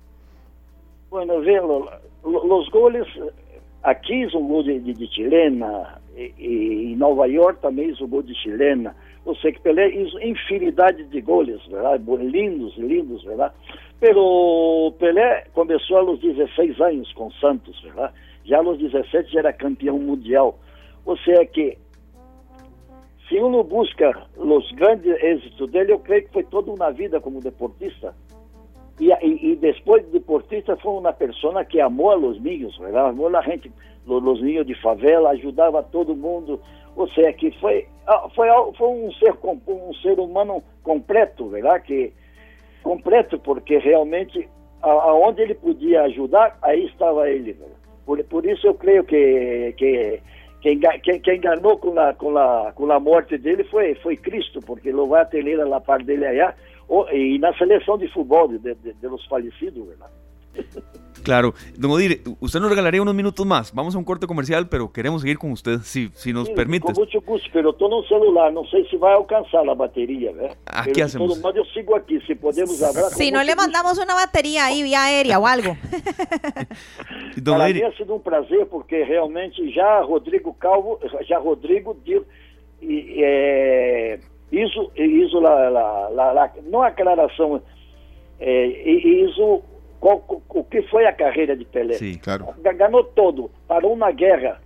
[1.11, 1.61] Bueno, ver,
[2.23, 3.05] los goles,
[3.83, 8.23] aquí hizo un gol de, de, de chilena, e, em Nova York também hizo gol
[8.23, 8.95] de chilena.
[9.27, 12.01] Ou seja, que Pelé hizo infinidade de goles, verdade?
[12.23, 13.53] Lindos, lindos, verdade?
[13.99, 18.13] Pero Pelé começou aos 16 anos com Santos, verdade?
[18.45, 20.57] Já aos 17 já era campeão mundial.
[21.05, 21.77] Ou seja que
[23.27, 27.41] se uno busca os grandes êxitos dele, eu creio que foi toda uma vida como
[27.41, 28.15] deportista.
[28.99, 32.39] E, e, depois de deportista foi uma pessoa que amou a los?
[32.95, 33.71] Amou a gente,
[34.05, 36.59] los niños de favela, ajudava todo mundo.
[36.95, 37.87] Ou seja, que foi,
[38.35, 41.83] foi, foi um, ser, um ser humano completo, verdade?
[41.85, 42.13] Que,
[42.81, 44.49] completo, porque realmente
[44.81, 47.57] aonde ele podia ajudar, aí estava ele.
[48.05, 50.21] Por, por isso eu creio que, que
[50.61, 54.59] quem, quem, quem enganou com a, com, a, com a morte dele foi, foi Cristo,
[54.61, 56.53] porque lo vai a a la par dele allá,
[57.11, 60.09] e na seleção de futebol de, de, de los falecidos, ¿verdad?
[61.23, 63.73] Claro, don Odir, usted nos regalaría unos minutos más.
[63.73, 66.85] Vamos a un corte comercial, pero queremos seguir con usted, si, si nos sí, permite.
[66.85, 70.55] Con mucho gusto, pero estou no celular, sei se vai alcançar a bateria, ¿verdad?
[70.65, 71.35] Aquí pero hacemos.
[71.35, 73.11] De todo eu sigo aqui, se podemos hablar.
[73.11, 75.75] Si no le mandamos una batería ahí vía aérea o algo.
[77.35, 80.97] don Para Odir, mim ha sido um prazer, porque realmente já Rodrigo Calvo,
[81.27, 82.25] já Rodrigo deu,
[82.81, 84.19] e, é,
[84.51, 87.61] isso, isso la, la, la, la, não a aclaração,
[88.39, 89.63] é, isso
[89.99, 91.95] qual, o que foi a carreira de Pelé.
[91.95, 92.47] Sí, claro.
[92.61, 94.61] Ganhou todo, parou na guerra,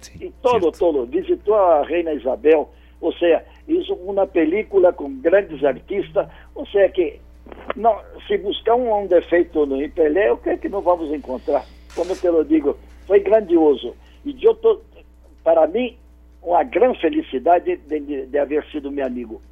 [0.00, 0.78] sí, e todo, cierto.
[0.78, 1.06] todo.
[1.06, 7.20] Visitou a Reina Isabel, ou seja, isso uma película com grandes artistas, ou seja que
[7.76, 11.64] não, se buscar um, um defeito no em Pelé, eu creio que não vamos encontrar.
[11.94, 13.94] Como eu te lo digo, foi grandioso.
[14.24, 14.80] E eu tô,
[15.42, 15.96] para mim,
[16.48, 19.42] uma grande felicidade de, de, de haver sido meu amigo.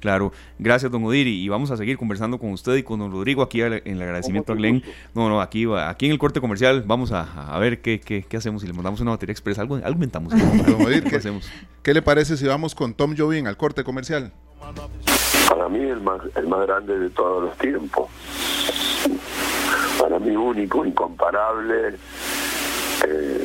[0.00, 3.40] Claro, gracias don Odir y vamos a seguir conversando con usted y con don Rodrigo
[3.40, 4.82] aquí en el agradecimiento a Glenn.
[5.14, 8.36] No, no, aquí, aquí en el corte comercial vamos a, a ver qué, qué, qué
[8.36, 9.60] hacemos si le mandamos una batería express.
[9.60, 10.32] Algo, algo inventamos.
[10.66, 11.48] Don Odir, ¿Qué ¿qué, hacemos?
[11.84, 14.32] ¿qué le parece si vamos con Tom Jobim al corte comercial?
[15.48, 18.08] Para mí el más, el más grande de todos los tiempos.
[20.00, 21.94] Para mí único, incomparable.
[23.06, 23.44] Eh,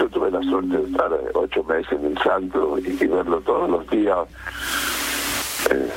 [0.00, 3.68] yo tuve la suerte de estar eh, ocho meses en el Santo y, verlo todos
[3.68, 4.18] los días.
[5.70, 5.90] Eh,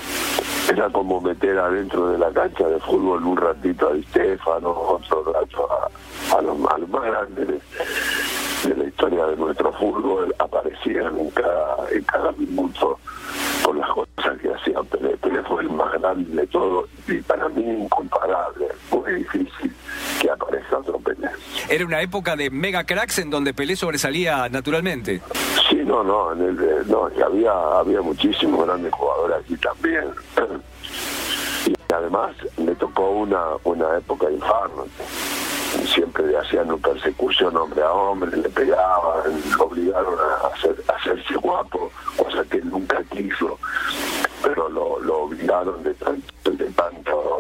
[0.72, 4.06] era como meter adentro de la cancha de fútbol un ratito a Di
[4.46, 7.62] otro rato a, a los más grandes
[8.64, 13.00] de, la historia de nuestro fútbol aparecían en cada, en cada minuto
[13.64, 15.18] por las cosas que hacían Pelé.
[15.18, 19.74] Pelé fue el más grande de todos y para mí incomparable, muy difícil
[20.22, 21.30] que aparezca otro Pelé.
[21.70, 25.22] Era una época de mega cracks en donde Pelé sobresalía naturalmente.
[25.70, 30.06] Sí, no, no, en el, eh, no, y había, había muchísimos grandes jugadores aquí también.
[31.66, 34.84] Y además me tocó una, una época infame.
[35.94, 41.92] Siempre hacían persecución hombre a hombre, le pegaban, lo obligaron a, hacer, a hacerse guapo,
[42.18, 43.58] cosa que él nunca quiso,
[44.42, 46.52] pero lo, obligaron de tanto,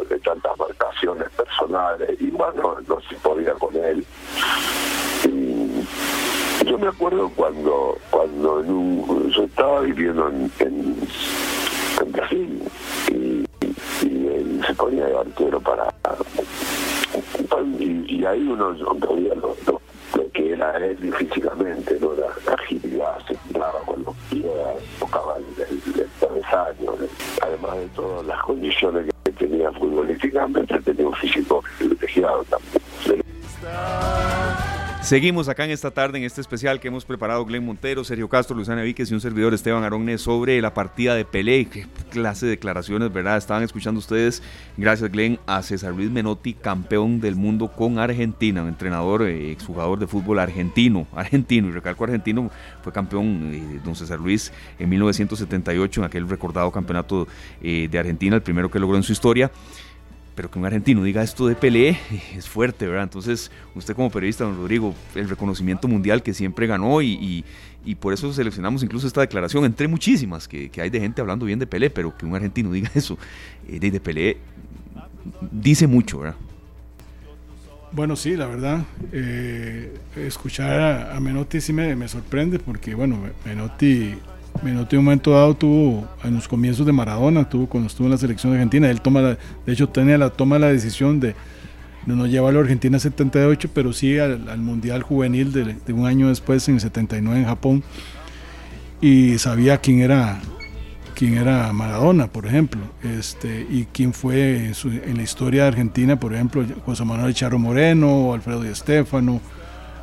[0.09, 4.05] de tantas marcaciones personales, y bueno, no se podía con él.
[5.25, 5.85] Y
[6.65, 11.07] yo me acuerdo cuando, cuando en yo estaba viviendo en, en,
[12.01, 12.63] en Brasil
[13.09, 13.45] y,
[14.05, 15.93] y él se ponía de arquero para
[17.79, 18.73] y, y ahí uno
[19.13, 19.55] veía lo,
[20.33, 22.13] que era él físicamente, ¿no?
[22.13, 24.45] la, agilidad, se tiraba con los pies,
[24.99, 26.43] tocaba el, el, el
[27.41, 32.83] además de todas las condiciones que tenía futbolísticamente, tenía un físico privilegiado también.
[35.03, 38.55] Seguimos acá en esta tarde, en este especial que hemos preparado Glenn Montero, Sergio Castro,
[38.55, 41.65] Luciana Víquez y un servidor Esteban Aronne sobre la partida de Pelé.
[41.65, 43.35] Qué clase de declaraciones, ¿verdad?
[43.35, 44.41] Estaban escuchando ustedes,
[44.77, 49.99] gracias Glenn, a César Luis Menotti, campeón del mundo con Argentina, un entrenador, eh, exjugador
[49.99, 52.49] de fútbol argentino, argentino, y recalco argentino,
[52.81, 57.27] fue campeón eh, don César Luis en 1978 en aquel recordado campeonato
[57.61, 59.51] eh, de Argentina, el primero que logró en su historia.
[60.35, 61.97] Pero que un argentino diga esto de Pelé
[62.35, 63.03] es fuerte, ¿verdad?
[63.03, 67.43] Entonces, usted como periodista, don Rodrigo, el reconocimiento mundial que siempre ganó y,
[67.85, 71.45] y, por eso seleccionamos incluso esta declaración, entre muchísimas que, que, hay de gente hablando
[71.45, 73.17] bien de Pelé, pero que un argentino diga eso
[73.67, 74.37] eh, de, de Pelé
[75.51, 76.35] dice mucho, ¿verdad?
[77.91, 84.15] Bueno, sí, la verdad, eh, escuchar a, Menotti sí me, me, sorprende porque, bueno, Menotti,
[84.61, 88.11] Menotti en un momento dado tuvo, en los comienzos de Maradona, tuvo cuando estuvo en
[88.11, 91.35] la selección argentina, él toma, la, de hecho, tenía la, toma la decisión de,
[92.05, 96.67] no llevarlo a Argentina en 78, pero sí al, Mundial Juvenil de, un año después,
[96.69, 97.83] en el 79 en Japón,
[99.01, 100.39] y sabía quién era
[101.15, 104.71] quién era Maradona, por ejemplo, este, y quién fue
[105.05, 108.71] en, la historia de Argentina, por ejemplo, José Manuel Charo Moreno, Alfredo Di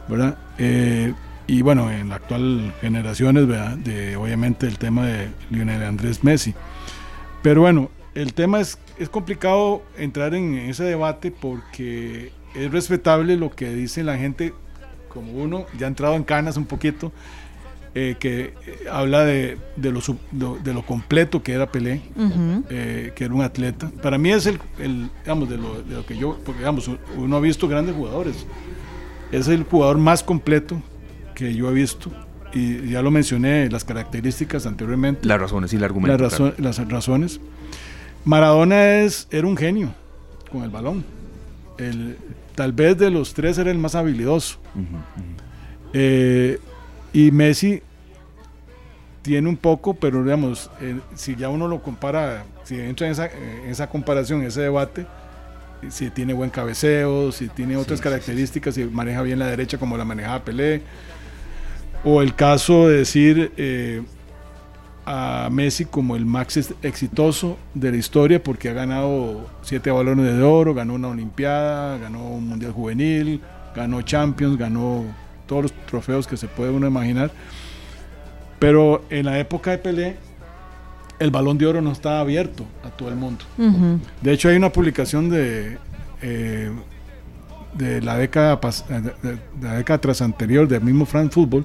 [0.09, 0.39] ¿verdad?
[0.59, 1.13] Eh,
[1.51, 3.77] y bueno, en la actual generaciones, ¿verdad?
[3.77, 6.55] De, obviamente el tema de Lionel Andrés Messi.
[7.43, 13.51] Pero bueno, el tema es, es complicado entrar en ese debate porque es respetable lo
[13.51, 14.55] que dice la gente,
[15.09, 17.11] como uno ya ha entrado en canas un poquito,
[17.97, 20.01] eh, que eh, habla de, de, lo,
[20.63, 22.01] de, lo, completo que era Pelé,
[22.71, 23.91] eh, que era un atleta.
[24.01, 27.37] Para mí es el, el digamos, de lo, de lo, que yo, porque digamos, uno
[27.37, 28.47] ha visto grandes jugadores.
[29.33, 30.81] Es el jugador más completo
[31.41, 32.11] que yo he visto.
[32.53, 35.26] Y ya lo mencioné, las características anteriormente.
[35.26, 36.22] Las razones y el argumento.
[36.22, 37.41] Las, las razones.
[38.24, 39.95] Maradona es, era un genio
[40.51, 41.05] con el balón.
[41.78, 42.16] El,
[42.55, 44.59] tal vez de los tres era el más habilidoso.
[47.12, 47.82] Y Messi
[49.22, 53.26] tiene un poco, pero digamos, eh, si ya uno lo compara, si entra en esa,
[53.26, 55.07] en esa comparación, ese debate,
[55.88, 60.05] si tiene buen cabeceo, si tiene otras características, si maneja bien la derecha como la
[60.05, 60.82] manejaba Pelé,
[62.05, 64.03] o el caso de decir eh,
[65.07, 70.43] a Messi como el más exitoso de la historia porque ha ganado siete balones de
[70.43, 73.41] oro, ganó una Olimpiada, ganó un Mundial Juvenil,
[73.75, 75.05] ganó Champions, ganó
[75.47, 77.31] todos los trofeos que se puede uno imaginar.
[78.59, 80.17] Pero en la época de Pelé,
[81.19, 83.45] el balón de oro no estaba abierto a todo el mundo.
[84.21, 85.79] De hecho, hay una publicación de,
[86.23, 86.71] eh,
[87.75, 91.65] de, la década de, la década tras anterior del mismo France Football,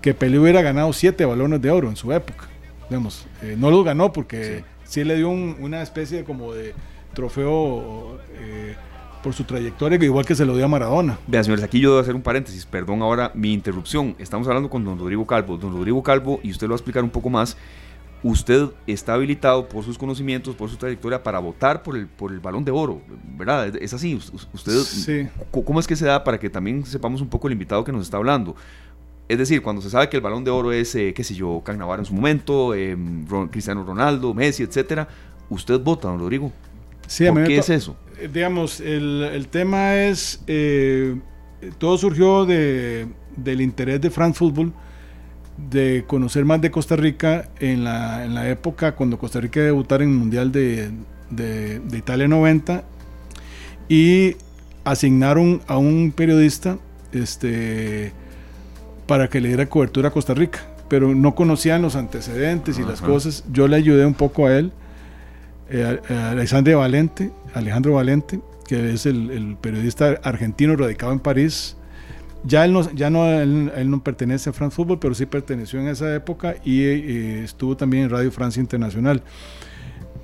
[0.00, 2.48] que Pelé hubiera ganado siete balones de oro en su época.
[2.88, 6.74] Digamos, eh, no los ganó porque sí, le dio una especie de, como de
[7.14, 8.74] trofeo eh,
[9.22, 11.18] por su trayectoria, igual que se lo dio a Maradona.
[11.26, 14.14] Vean, señores, aquí yo debo hacer un paréntesis, perdón ahora mi interrupción.
[14.18, 15.56] Estamos hablando con don Rodrigo Calvo.
[15.56, 17.56] Don Rodrigo Calvo, y usted lo va a explicar un poco más,
[18.22, 22.40] usted está habilitado por sus conocimientos, por su trayectoria para votar por el, por el
[22.40, 23.00] balón de oro,
[23.36, 23.74] ¿verdad?
[23.76, 25.28] Es así, usted, sí.
[25.50, 28.02] ¿cómo es que se da para que también sepamos un poco el invitado que nos
[28.02, 28.56] está hablando?
[29.28, 31.62] Es decir, cuando se sabe que el balón de oro es, eh, qué sé yo,
[31.64, 32.96] Cagnavaro en su momento, eh,
[33.50, 35.08] Cristiano Ronaldo, Messi, etcétera,
[35.48, 36.52] ¿usted vota, don Rodrigo?
[37.06, 37.96] Sí, ¿Por qué es eso?
[38.18, 41.16] Eh, digamos, el, el tema es, eh,
[41.78, 43.06] todo surgió de,
[43.36, 44.72] del interés de France Football
[45.70, 50.02] de conocer más de Costa Rica en la, en la época cuando Costa Rica debutar
[50.02, 50.90] en el Mundial de,
[51.30, 52.84] de, de Italia 90
[53.88, 54.36] y
[54.84, 56.78] asignaron a un periodista
[57.12, 58.12] este,
[59.06, 63.00] para que le diera cobertura a Costa Rica, pero no conocían los antecedentes y las
[63.00, 63.44] cosas.
[63.52, 64.72] Yo le ayudé un poco a él
[65.70, 71.76] eh, Alexandre Valente, Alejandro Valente, que es el, periodista argentino radicado en París.
[72.44, 75.88] Ya, él no, ya no, él, no pertenece a France Football, pero sí perteneció en
[75.88, 79.22] esa época y eh, estuvo también en Radio Francia Internacional.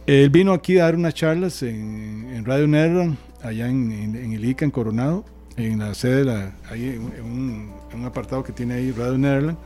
[0.07, 4.67] Él vino aquí a dar unas charlas en, Radio Netherlands, allá en, en, el ICA,
[4.67, 5.25] en Coronado,
[5.67, 9.61] en la sede, la, ahí en un, un, apartado que tiene ahí Radio Netherlands,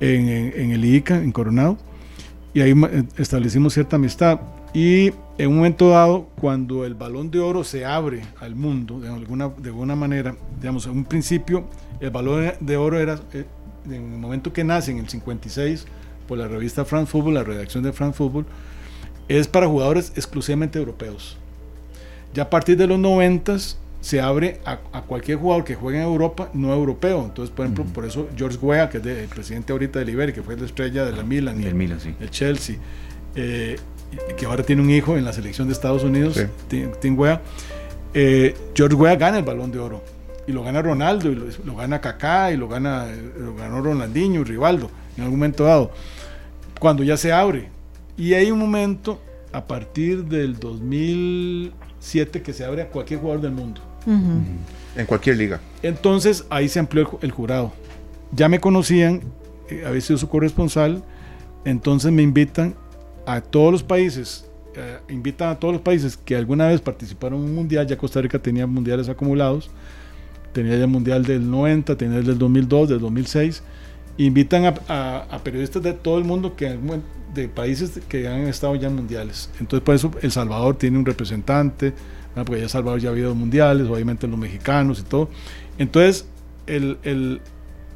[0.00, 1.78] en, el ICA, en Coronado,
[2.54, 2.74] y ahí
[3.16, 4.40] establecimos cierta amistad.
[4.74, 9.08] Y en un momento dado, cuando el balón de oro se abre al mundo, de
[9.08, 11.64] alguna, de alguna manera, digamos, en un principio,
[12.00, 13.44] el balón de oro era, eh,
[13.86, 15.86] en el momento que nace, en el 56,
[16.26, 18.46] por la revista France Football, la redacción de France Football,
[19.28, 21.36] es para jugadores exclusivamente europeos.
[22.34, 23.56] Ya a partir de los 90
[24.02, 27.24] se abre a, cualquier jugador que juegue en Europa, no europeo.
[27.24, 30.42] Entonces, por ejemplo, por eso George Weah, que es el presidente ahorita del Iberia, que
[30.42, 32.12] fue la estrella de la Milan, y el, Milan, sí.
[32.20, 32.76] el Chelsea,
[33.36, 33.78] eh,
[34.36, 37.40] que ahora tiene un hijo en la selección de Estados Unidos, Tim, Weah,
[38.12, 40.02] eh, George Weah gana el balón de oro.
[40.48, 43.06] Y lo gana Ronaldo, y lo, gana Kaká, y lo, gana,
[43.38, 45.92] lo ganó Ronaldinho, Rivaldo, en algún momento dado.
[46.80, 47.68] Cuando ya se abre.
[48.16, 49.20] Y hay un momento,
[49.52, 53.91] a partir del 2007, que se abre a cualquier jugador del mundo.
[54.06, 55.60] En cualquier liga.
[55.82, 57.72] Entonces ahí se amplió el, jurado.
[58.32, 59.22] Ya me conocían,
[59.68, 61.02] eh, había sido su corresponsal,
[61.64, 62.74] entonces me invitan
[63.26, 67.44] a todos los países eh, invitan a todos los países que alguna vez participaron en
[67.44, 69.70] un mundial, ya Costa Rica tenía mundiales acumulados,
[70.54, 73.62] tenía ya el mundial del 90, tenía el del 2002, del 2006,
[74.16, 76.78] invitan a, periodistas de todo el mundo que
[77.34, 79.50] de países que han estado ya en mundiales.
[79.60, 81.92] Entonces, por eso El Salvador tiene un representante,
[82.34, 85.28] porque ya Salvador ya ha habido mundiales, obviamente los mexicanos y todo.
[85.78, 86.26] Entonces,
[86.66, 87.40] el, el,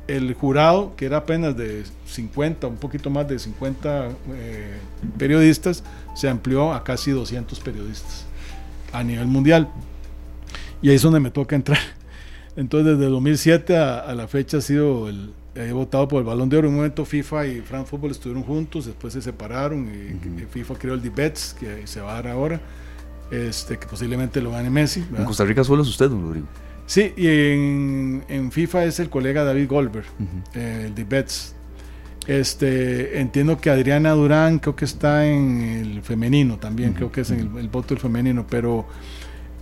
[0.08, 4.78] el jurado, que era apenas de 50, un poquito más de 50 eh,
[5.18, 5.82] periodistas,
[6.14, 8.26] se amplió a casi 200 periodistas
[8.92, 9.68] a nivel mundial.
[10.82, 11.78] Y ahí es donde me toca entrar.
[12.56, 16.56] Entonces, desde 2007 a, la fecha ha sido el, he votado por el Balón de
[16.56, 16.68] Oro.
[16.68, 20.94] En un momento FIFA y France Football estuvieron juntos, después se separaron y, FIFA creó
[20.94, 22.60] el Debets, que se va a dar ahora,
[23.30, 25.04] este, que posiblemente lo gane Messi.
[25.16, 26.46] En Costa Rica solo es usted, don Rodrigo.
[26.86, 30.06] Sí, y en, en, FIFA es el colega David Goldberg,
[30.54, 31.54] eh, el Debets.
[32.28, 37.30] Este, entiendo que Adriana Durán creo que está en el femenino también, creo que es
[37.30, 38.86] en el, el voto del femenino, pero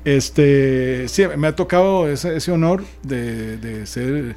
[0.05, 4.37] este, sí, me ha tocado ese, ese honor de, de ser.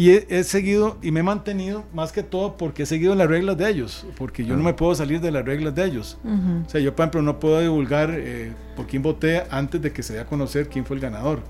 [0.00, 3.58] Y he, seguido y me he mantenido más que todo porque he seguido las reglas
[3.58, 6.16] de ellos, porque yo no me puedo salir de las reglas de ellos.
[6.24, 10.02] O sea, yo, por ejemplo, no puedo divulgar eh, por quién voté antes de que
[10.02, 11.40] se dé a conocer quién fue el ganador.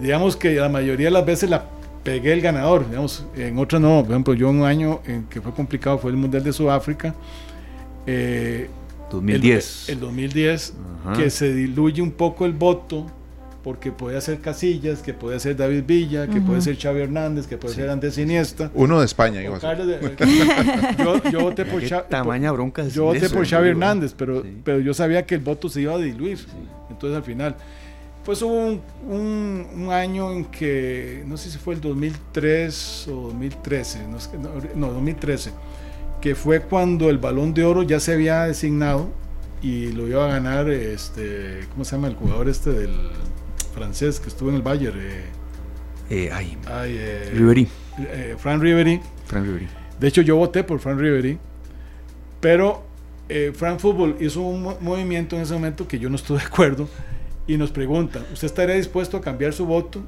[0.00, 1.66] Digamos que la mayoría de las veces la
[2.02, 4.00] pegué el ganador, digamos, en otras no.
[4.00, 7.14] Por ejemplo, yo un año en que fue complicado fue el Mundial de Sudáfrica.
[8.06, 8.70] Eh,
[9.10, 9.90] 2010.
[9.90, 10.74] El, 2010,
[11.14, 13.04] que se diluye un poco el voto,
[13.68, 17.58] porque puede ser Casillas, que puede ser David Villa, que puede ser Xavi Hernández, que
[17.58, 18.70] puede ser Andrés Iniesta.
[18.72, 19.42] Uno de España,
[20.98, 25.26] yo, yo, voté por, Tamaña bronca yo voté por Xavi Hernández, pero, pero yo sabía
[25.26, 26.38] que el voto se iba a diluir.
[26.88, 27.56] Entonces al final,
[28.24, 33.98] pues hubo un, un, año en que, no sé si fue el 2003 o 2013,
[34.08, 34.16] no,
[34.76, 35.50] no 2013
[36.22, 39.10] que fue cuando el balón de oro ya se había designado
[39.60, 42.92] y lo iba a ganar, este, ¿cómo se llama el jugador este del
[43.68, 44.98] francés que estuvo en el Bayern?
[44.98, 45.24] Eh,
[46.10, 47.68] eh, ay, eh, Ribery.
[47.98, 49.00] Eh, Fran Ribery.
[49.26, 49.68] Fran Ribery.
[50.00, 51.38] De hecho, yo voté por Fran Ribery,
[52.40, 52.84] pero
[53.54, 56.88] Fran Fútbol hizo un movimiento en ese momento que yo no estuve de acuerdo
[57.46, 60.00] y nos pregunta, ¿usted estaría dispuesto a cambiar su voto?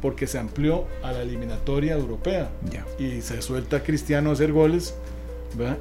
[0.00, 2.50] Porque se amplió a la eliminatoria europea
[2.98, 4.94] y se suelta a Cristiano a hacer goles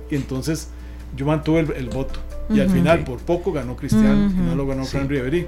[0.10, 0.70] y entonces
[1.16, 2.20] yo mantuve el, voto.
[2.50, 5.48] Y al final, por poco ganó Cristiano y no lo ganó Fran Ribery.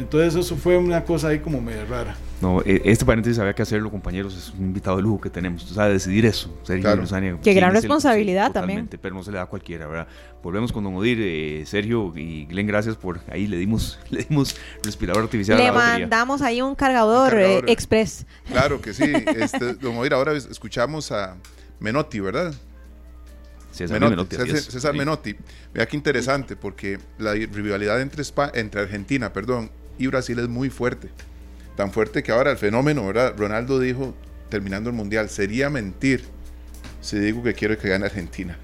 [0.00, 2.16] Entonces eso fue una cosa ahí como medio rara.
[2.40, 4.34] No, e, este paréntesis había que hacerlo, compañeros.
[4.34, 5.70] Es un invitado de lujo que tenemos.
[5.70, 6.58] O sea, decidir eso.
[6.62, 8.88] Sergio Qué gran responsabilidad también.
[9.00, 10.08] Pero no se le da a cualquiera, ¿verdad?
[10.42, 11.18] Volvemos con Don Odir.
[11.20, 13.46] Eh, Sergio y Glenn, gracias por ahí.
[13.46, 15.58] Le dimos, le dimos respirador artificial.
[15.58, 18.26] Le mandamos ahí un cargador, eh, express.
[18.46, 19.04] Claro que sí.
[19.40, 21.36] Este, don Odir, ahora escuchamos a
[21.78, 22.54] Menotti, ¿verdad?
[23.70, 24.36] César Menotti.
[24.36, 25.36] César, Menotti.
[25.72, 28.24] Vea qué interesante, porque la rivalidad entre,
[28.54, 29.70] entre Argentina perdón,
[30.00, 31.08] y Brasil es muy fuerte.
[31.76, 33.34] Tan fuerte que ahora el fenómeno, ¿verdad?
[33.36, 34.14] Ronaldo dijo,
[34.48, 36.22] terminando el Mundial, sería mentir
[37.00, 38.58] si digo que quiero que gane Argentina.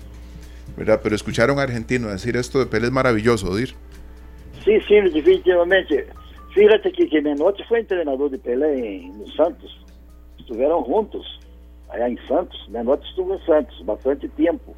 [0.77, 1.01] ¿Verdad?
[1.03, 3.75] Pero escucharon a argentino decir esto de Pelé es maravilloso, Odir.
[4.65, 6.09] Sí, sí, definitivamente.
[6.55, 9.85] Fíjate que, que Menotti fue entrenador de Pelé en Santos.
[10.39, 11.25] Estuvieron juntos
[11.91, 12.59] allá en Santos.
[12.71, 14.75] Menotti estuvo en Santos bastante tiempo.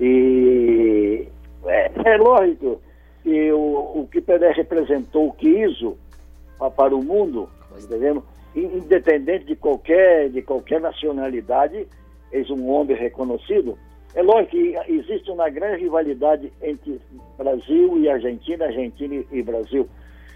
[0.00, 1.28] E
[1.66, 2.80] é, é lógico
[3.22, 5.96] que o, o que Pelé representou, o que hizo
[6.76, 7.48] para o mundo,
[7.82, 8.24] entendendo?
[8.54, 11.86] independente de qualquer, de qualquer nacionalidade,
[12.32, 13.78] é um homem reconhecido.
[14.14, 17.00] É lógico que existe uma grande rivalidade entre
[17.38, 19.88] Brasil e Argentina, Argentina e Brasil.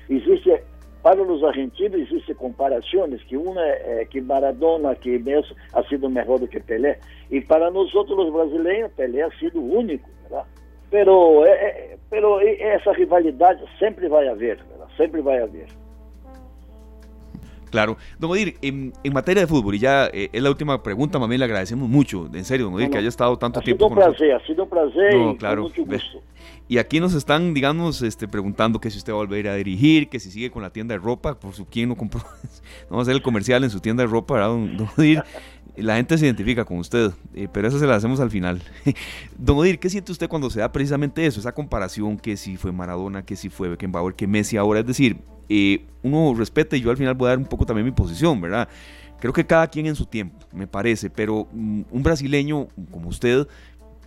[0.08, 0.62] Existe
[1.02, 6.38] para os argentinos existem comparações, que uma é que Maradona, que Messi ha sido melhor
[6.38, 6.98] do que Pelé,
[7.30, 10.46] e para nós outros brasileiros, Pelé ha sido único, ¿verdad?
[10.94, 14.86] Pero, é, é, pero essa rivalidade sempre vai haver, ¿verdad?
[14.96, 15.66] sempre vai haver.
[17.68, 17.96] Claro.
[18.16, 21.36] Don Odir, en, en, materia de fútbol, y ya eh, es la última pregunta, mami,
[21.36, 24.20] le agradecemos mucho, en serio, don Odir, no, que haya estado tanto tiempo con nosotros.
[24.40, 26.22] Ha sido un placer, ha sido un placer claro, mucho gusto.
[26.68, 30.08] Y aquí nos están, digamos, este, preguntando que si usted va a volver a dirigir,
[30.08, 32.20] que si sigue con la tienda de ropa, por su quién no compró.
[32.88, 35.24] Vamos a hacer el comercial en su tienda de ropa, ¿verdad, don, don Odir?
[35.76, 37.10] La gente se identifica con usted,
[37.52, 38.62] pero eso se lo hacemos al final.
[39.38, 42.70] don Odir, ¿qué siente usted cuando se da precisamente eso, esa comparación que si fue
[42.70, 44.80] Maradona, que si fue Beckenbauer, que Messi ahora?
[44.80, 45.16] Es decir,
[45.48, 48.40] eh, uno respeta y yo al final voy a dar un poco también mi posición,
[48.40, 48.68] ¿verdad?
[49.18, 53.46] Creo que cada quien en su tiempo, me parece, pero mm, un brasileño como usted,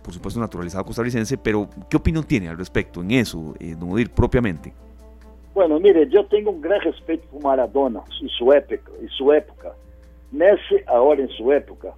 [0.02, 4.10] por supuesto naturalizado costarricense, pero ¿qué opinión tiene al respecto en eso, eh, don Odir,
[4.10, 4.72] propiamente?
[5.54, 9.72] Bueno, mire, yo tengo un gran respeto por Maradona y su época, y su época.
[10.32, 11.94] Messi ahora en su época.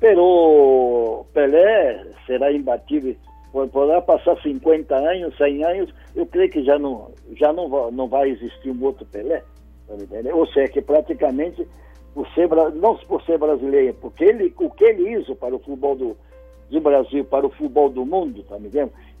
[0.00, 3.16] Pero Pelé será imbatible
[3.52, 8.30] poderá passar 50 anos, 100 anos, eu creio que já não, já não, não vai
[8.30, 9.42] existir um outro Pelé.
[9.86, 9.94] Tá
[10.34, 11.66] Ou seja, que praticamente,
[12.14, 15.94] por ser, não por ser brasileiro, porque ele, o que ele hizo para o futebol
[15.94, 16.16] do,
[16.70, 18.70] do Brasil, para o futebol do mundo, tá me?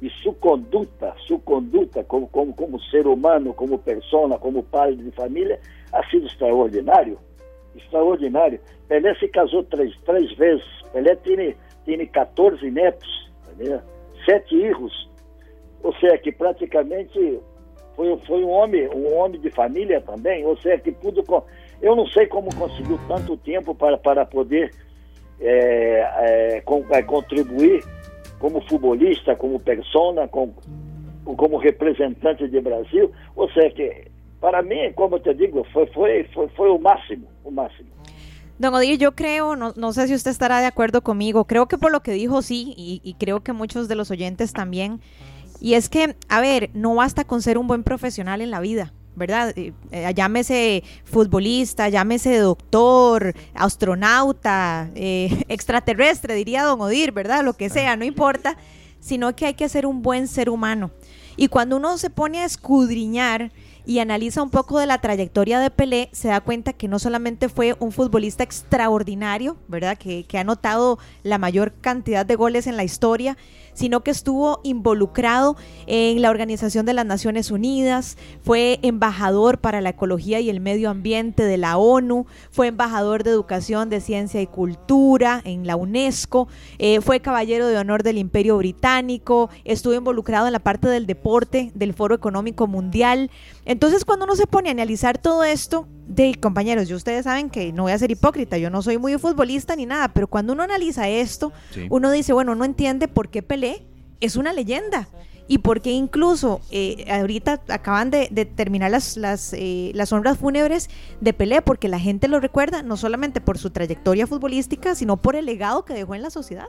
[0.00, 5.10] E sua conduta, sua conduta como, como, como ser humano, como persona, como pai de
[5.10, 5.60] família,
[5.92, 7.18] ha sido extraordinário.
[7.76, 8.60] Extraordinário.
[8.88, 10.64] Pelé se casou três, três vezes.
[10.92, 13.82] Pelé tem, tem 14 netos, tá
[14.26, 15.10] sete filhos.
[15.82, 17.40] Ou seja, que praticamente
[17.96, 20.44] foi, foi um homem, um homem de família também.
[20.44, 21.24] Ou seja, que tudo.
[21.80, 24.70] Eu não sei como conseguiu tanto tempo para, para poder
[25.40, 27.82] é, é, com, é, contribuir
[28.38, 30.54] como futebolista, como persona, como,
[31.24, 33.10] como representante de Brasil.
[33.34, 34.11] Ou seja, que
[34.42, 37.88] para mim, como te digo, foi, foi, foi, foi o máximo, o máximo.
[38.58, 41.78] Don Odir, yo creo, no, no, sé si usted estará de acuerdo conmigo, creo que
[41.78, 45.00] por lo que dijo sí, y, y, creo que muchos de los oyentes también,
[45.60, 48.92] y es que, a ver, no basta con ser un buen profesional en la vida.
[49.14, 49.52] ¿verdad?
[49.56, 57.44] Eh, eh, llámese futbolista, llámese doctor, astronauta, eh, extraterrestre, diría don Odir, ¿verdad?
[57.44, 58.56] Lo que sea, no importa,
[59.00, 60.90] sino que hay que ser un buen ser humano.
[61.36, 63.52] Y cuando uno se pone a escudriñar
[63.84, 67.48] y analiza un poco de la trayectoria de Pelé, se da cuenta que no solamente
[67.48, 69.98] fue un futbolista extraordinario, ¿verdad?
[69.98, 73.36] Que, que ha anotado la mayor cantidad de goles en la historia,
[73.72, 75.56] sino que estuvo involucrado
[75.86, 80.90] en la Organización de las Naciones Unidas, fue embajador para la ecología y el medio
[80.90, 86.48] ambiente de la ONU, fue embajador de educación, de ciencia y cultura en la UNESCO,
[86.78, 91.70] eh, fue caballero de honor del Imperio Británico, estuvo involucrado en la parte del deporte
[91.74, 93.30] del Foro Económico Mundial.
[93.64, 97.72] Entonces, cuando uno se pone a analizar todo esto, de compañeros, yo ustedes saben que
[97.72, 100.62] no voy a ser hipócrita, yo no soy muy futbolista ni nada, pero cuando uno
[100.62, 101.52] analiza esto,
[101.90, 103.84] uno dice, bueno, no entiende por qué Pelé
[104.20, 105.08] es una leyenda
[105.48, 110.88] y por qué incluso eh, ahorita acaban de, terminar las, las, eh, las honras fúnebres
[111.20, 115.36] de Pelé, porque la gente lo recuerda no solamente por su trayectoria futbolística, sino por
[115.36, 116.68] el legado que dejó en la sociedad.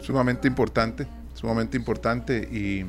[0.00, 2.86] Sumamente importante, sumamente importante y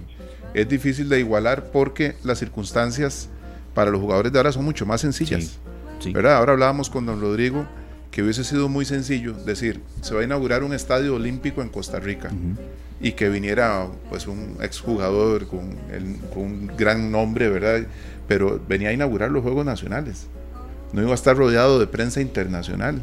[0.54, 3.30] es difícil de igualar porque las circunstancias
[3.74, 5.60] para los jugadores de ahora son mucho más sencillas.
[6.14, 6.38] ¿verdad?
[6.38, 7.66] Ahora hablábamos con don Rodrigo
[8.12, 12.00] que hubiese sido muy sencillo decir, se va a inaugurar un estadio olímpico en Costa
[12.00, 12.30] Rica
[13.02, 15.76] y que viniera pues un exjugador con,
[16.32, 17.88] con un gran nombre, ¿verdad?
[18.28, 20.28] Pero venía a inaugurar los Juegos Nacionales.
[20.94, 23.02] No iba a estar rodeado de prensa internacional.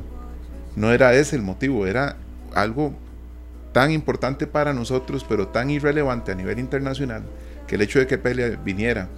[0.77, 2.17] No era ese el motivo, era
[2.55, 2.95] algo
[3.73, 7.25] tan importante para nosotros, pero tan irrelevante a nivel internacional,
[7.67, 9.09] que el hecho de que Pele viniera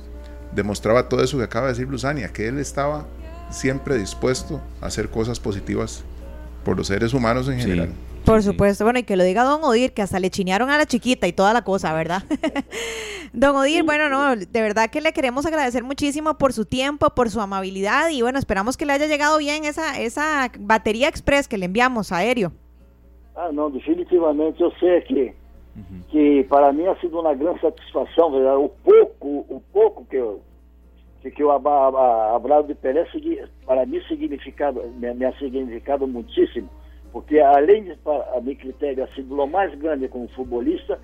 [0.54, 3.06] demostraba todo eso que acaba de decir Luzania, que él estaba
[3.50, 6.04] siempre dispuesto a hacer cosas positivas
[6.64, 7.90] por los seres humanos en general.
[8.24, 10.86] Por supuesto, bueno, y que lo diga Don Odir, que hasta le chinearon a la
[10.86, 12.22] chiquita y toda la cosa, ¿verdad?
[13.32, 17.30] don Odir, bueno, no, de verdad que le queremos agradecer muchísimo por su tiempo, por
[17.30, 21.58] su amabilidad y bueno, esperamos que le haya llegado bien esa, esa batería express que
[21.58, 22.52] le enviamos aéreo.
[23.34, 25.34] Ah, no, definitivamente yo sé que
[26.08, 30.40] que para mim ha sido uma grande satisfação, o pouco, o pouco que eu
[31.30, 33.06] que, o Abraão de Pelé
[33.64, 36.68] para mim significado, me, me significado muitíssimo,
[37.12, 40.98] porque além de, para, a meu critério, sido o mais grande como futebolista,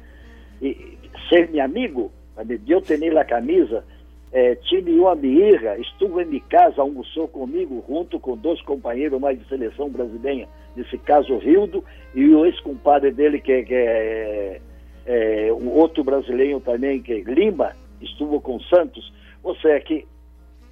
[0.61, 0.99] e
[1.29, 2.11] ser meu amigo,
[2.45, 3.85] de eu ter a camisa,
[4.33, 9.39] é, time uma mirra, estuvo em minha casa, almoçou comigo, junto com dois companheiros mais
[9.39, 11.83] de seleção brasileira, nesse caso o Rildo,
[12.14, 14.61] e o ex-compadre dele, que, que é,
[15.07, 19.12] é, um outro brasileiro também, que é Lima, estuvo com Santos.
[19.43, 20.07] Ou seja, que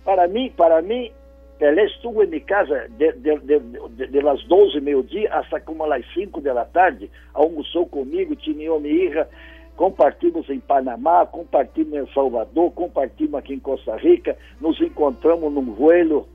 [0.04, 1.11] para mim, para mim,
[1.59, 5.90] Pelé estuvo em minha casa de, de, de, de, de las 12 meio-dia até como
[5.90, 9.28] às 5 da tarde, almoçou comigo, tinha mirra,
[9.77, 16.27] compartimos em Panamá, compartimos em Salvador, compartimos aqui em Costa Rica, nos encontramos num vuelo.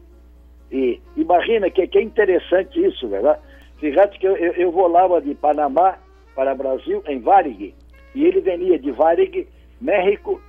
[0.71, 3.39] E imagina que, que é interessante isso, verdade?
[3.79, 5.97] Fíjate que eu, eu, eu volava de Panamá
[6.35, 7.73] para Brasil em Varig,
[8.13, 9.47] e ele venia de Varig,
[9.81, 10.39] México,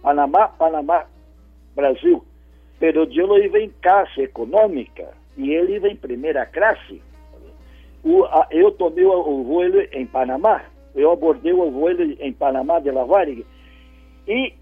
[0.00, 1.04] Panamá, Panamá,
[1.74, 2.24] Brasil.
[2.78, 7.02] Pero eu não ia em classe econômica e ele ia em primeira classe.
[8.04, 9.62] O, a, eu tomei o, o voo
[9.92, 10.62] em Panamá
[10.94, 13.44] eu abordei o voo em Panamá de la Varig
[14.26, 14.54] e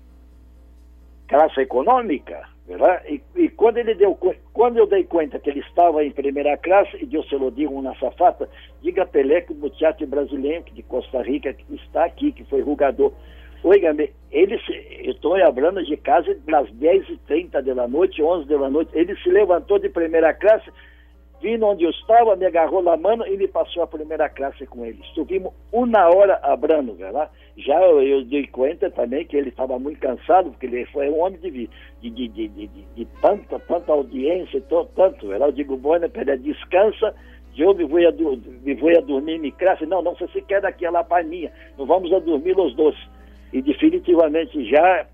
[1.29, 3.23] classe econômica, verdade?
[3.37, 4.19] E, e, quando ele deu
[4.53, 7.81] quando eu dei conta que ele estava em primeira classe e eu se lo digo
[7.83, 8.49] na safata,
[8.83, 13.13] diga Pelé que o muchacho brasileiro de Costa Rica que está aqui, que foi jogador.
[13.63, 13.95] Oiga,
[14.31, 14.73] ele se,
[15.09, 19.91] estou falando de casa das 10h30 da noite, 11 da noite, ele se levantou de
[19.91, 20.71] primeira classe
[21.41, 24.85] Vino onde eu estava, me agarrou na mão e me passou a primeira classe com
[24.85, 25.01] ele.
[25.03, 27.31] Estivemos uma hora abrando, lá.
[27.57, 31.21] Já eu, eu dei conta também que ele estava muito cansado, porque ele foi um
[31.21, 34.63] homem de, de, de, de, de, de tanta, tanta audiência,
[34.95, 35.27] tanto.
[35.27, 35.47] Lá.
[35.47, 37.15] Eu digo, bueno, pera, descansa,
[37.57, 39.87] eu me vou, a, me vou a dormir em classe.
[39.87, 41.51] Não, não, você quer daqui a lá para minha.
[41.79, 42.97] Não vamos a dormir os dois.
[43.53, 45.07] E definitivamente já,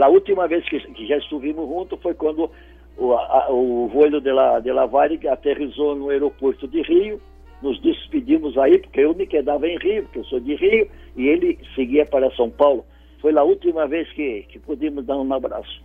[0.00, 2.50] a última vez que, que já estivemos juntos foi quando
[2.96, 7.20] o, a, o voo de la, de la Varig aterrizou no aeroporto de Rio,
[7.62, 11.28] nos despedimos aí, porque eu me quedava em Rio, porque eu sou de Rio, e
[11.28, 12.84] ele seguia para São Paulo.
[13.20, 15.80] Foi a última vez que, que pudimos dar um abraço.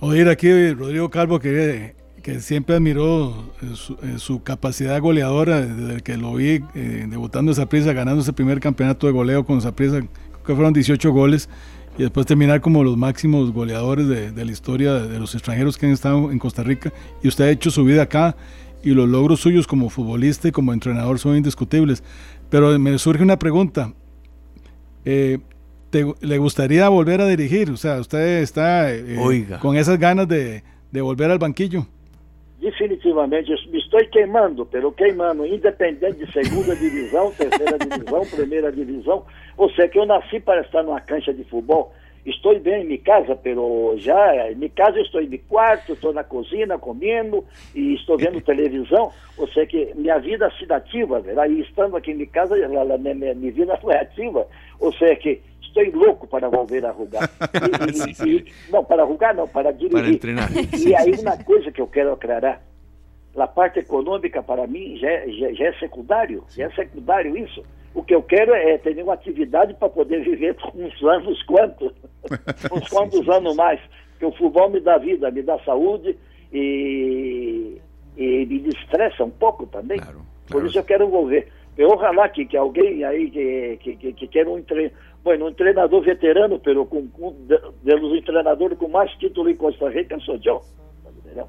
[0.00, 6.02] Oír aquí Rodrigo Calvo que, que siempre admiró eh, su, eh, su, capacidad goleadora desde
[6.02, 9.74] que lo vi eh, debutando esa prisa, ganando ese primer campeonato de goleo con esa
[9.74, 10.00] prisa,
[10.46, 11.50] que fueron 18 goles
[11.98, 15.86] y después terminar como los máximos goleadores de, de, la historia de los extranjeros que
[15.86, 16.92] han estado en Costa Rica.
[17.22, 18.36] Y usted ha hecho su vida acá
[18.82, 22.04] y los logros suyos como futbolista y como entrenador son indiscutibles.
[22.50, 23.92] Pero me surge una pregunta.
[25.04, 25.38] Eh,
[25.90, 27.70] te, ¿Le gustaría volver a dirigir?
[27.70, 31.86] O sea, usted está eh, con esas ganas de, de volver al banquillo.
[32.60, 39.24] Definitivamente me estou queimando, pelo queimando, independente de segunda divisão, terceira divisão, primeira divisão.
[39.56, 41.92] Ou seja, que eu nasci para estar numa cancha de futebol.
[42.26, 46.12] Estou bem em minha casa, pelo já em minha casa estou em meu quarto, estou
[46.12, 47.44] na cozinha comendo
[47.74, 49.10] e estou vendo televisão.
[49.38, 52.54] Ou seja, que minha vida se ativa, aí estando aqui em minha casa,
[52.98, 54.46] minha vida foi ativa.
[54.78, 56.94] Ou seja, que estou louco para volver a.
[58.24, 58.30] E.
[58.30, 60.18] E, não, para jogar não, para dirigir.
[60.18, 60.78] Para.
[60.78, 62.60] E aí uma coisa que eu quero aclarar,
[63.36, 67.64] a parte econômica para mim já, já, já, é secundário, já é secundário isso.
[67.94, 71.92] O que eu quero é ter uma atividade para poder viver uns anos quantos,
[72.72, 73.80] uns quantos anos mais.
[74.12, 76.16] Porque o futebol me dá vida, me dá saúde
[76.52, 77.80] e,
[78.16, 79.98] e me destressa um pouco também.
[79.98, 80.26] Claro, claro.
[80.50, 81.48] Por isso eu quero envolver.
[81.76, 84.58] Eu ojalá que, que alguém aí que, que, que, que quer um
[85.28, 87.34] bueno, um treinador veterano, pero com, com,
[88.24, 90.62] treinadores com mais título em Costa Rica sou eu.
[91.18, 91.46] Entendeu?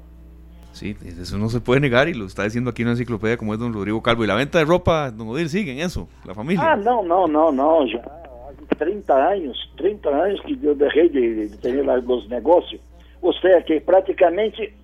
[0.74, 3.58] Sí, eso no se puede negar y lo está diciendo aquí una enciclopedia como es
[3.58, 4.22] don Rodrigo Calvo.
[4.22, 6.72] ¿Y la venta de ropa, don Odir, sigue en eso, la familia?
[6.72, 8.02] Ah, no, no, no, no, ya
[8.50, 12.80] hace 30 años, 30 años que eu deixei de, de ter os negócios.
[13.22, 14.74] Ou seja, que praticamente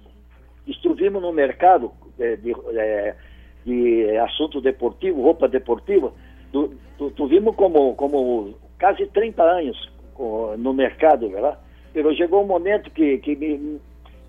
[0.66, 3.14] estivemos no mercado de, de,
[3.66, 6.12] de assunto deportivo, roupa deportiva,
[6.51, 9.92] tu, tu, tuvimos como, como quase 30 anos
[10.58, 11.58] no mercado, verdade?
[11.94, 13.80] Mas chegou um momento que, que me,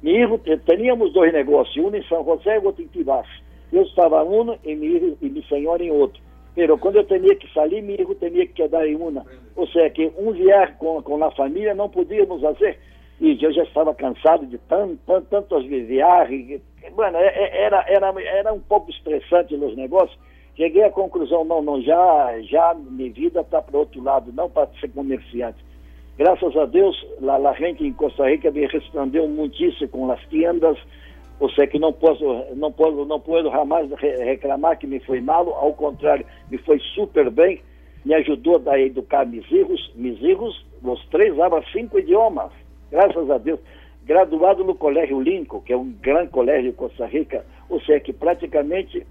[0.01, 3.27] meu teníamos dois negócios, um em São José e outro em Tibás.
[3.71, 6.21] Eu estava em um e meu e minha senhora em outro.
[6.55, 9.25] Mas quando eu tinha que sair, meu irmão tinha que quedar em uma.
[9.55, 12.79] Ou seja, que um viagem com, com a família não podíamos fazer.
[13.19, 14.97] E eu já estava cansado de tanto,
[15.29, 16.61] tanto, viagens.
[16.93, 20.17] Bueno, é, é, era, era, era um pouco estressante nos negócios.
[20.57, 24.67] Cheguei à conclusão, não, não, já, já minha vida está para outro lado, não para
[24.79, 25.63] ser comerciante.
[26.17, 30.75] Graças a Deus, a, a gente em Costa Rica me respondeu muitíssimo com as tiendas,
[31.39, 35.47] ou seja, que não posso, não posso, não posso jamais reclamar que me foi mal,
[35.53, 37.61] ao contrário, me foi super bem,
[38.03, 42.51] me ajudou a educar meus filhos, meus filhos, os três falam cinco idiomas,
[42.89, 43.59] graças a Deus.
[44.05, 48.13] Graduado no Colégio Lincoln, que é um grande colégio de Costa Rica, ou seja, que
[48.13, 49.05] praticamente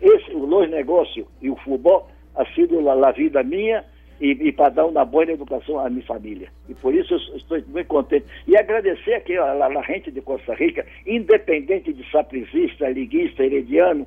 [0.00, 3.84] esse, os negócios e o futebol ha sido a, vida minha
[4.20, 6.48] e, e para dar uma boa educação à minha família.
[6.68, 8.26] E por isso eu estou muito contente.
[8.46, 14.06] E agradecer aqui a, a, a gente de Costa Rica, independente de sapricista, liguista, herediano,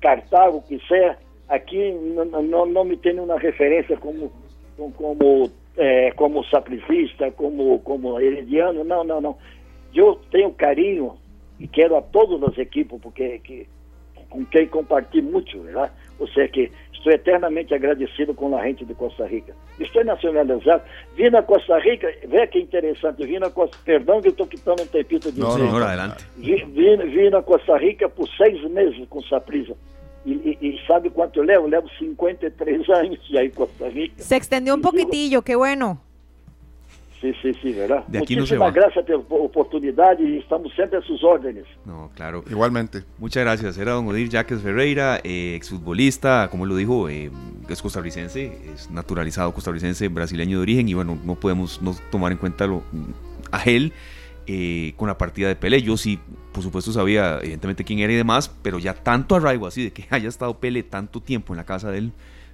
[0.00, 1.16] Cartago, que seja,
[1.48, 4.32] aqui não, não me tem nenhuma referência como,
[4.96, 9.36] como, é, como sapricista, como, como herediano, não, não, não.
[9.94, 11.16] Eu tenho carinho
[11.58, 13.66] e quero a todas as equipes, porque que,
[14.30, 15.90] com quem compartilho muito, né?
[16.18, 16.70] ou seja, que
[17.00, 19.54] Estou eternamente agradecido com a gente de Costa Rica.
[19.78, 20.82] Estou nacionalizado.
[21.16, 24.86] Vim na Costa Rica, vê que interessante, vim na Costa Perdão que estou quitando um
[24.86, 26.26] tempito de Não, não, adelante.
[26.36, 29.74] Vim, vim, vim na Costa Rica por seis meses com Saprisa.
[30.26, 31.64] E, e, e, sabe quanto eu levo?
[31.64, 34.22] Eu levo 53 anos já em Costa Rica.
[34.22, 36.09] Se extendió un poquitillo, qué bueno.
[37.20, 38.04] Sí, sí, sí, ¿verdad?
[38.06, 41.64] De aquí Muchísimas no se gracias por la oportunidad y estamos siempre a sus órdenes.
[41.84, 42.42] No, claro.
[42.48, 43.04] Igualmente.
[43.18, 43.76] Muchas gracias.
[43.76, 47.30] Era don Odir Jaques Ferreira, eh, exfutbolista, como lo dijo, eh,
[47.68, 52.38] es costarricense, es naturalizado costarricense, brasileño de origen y bueno, no podemos no tomar en
[52.38, 52.82] cuenta lo,
[53.52, 53.92] a él
[54.46, 55.82] eh, con la partida de Pele.
[55.82, 56.18] Yo sí,
[56.52, 60.06] por supuesto, sabía evidentemente quién era y demás, pero ya tanto arraigo así de que
[60.10, 62.12] haya estado Pele tanto tiempo en la casa de él,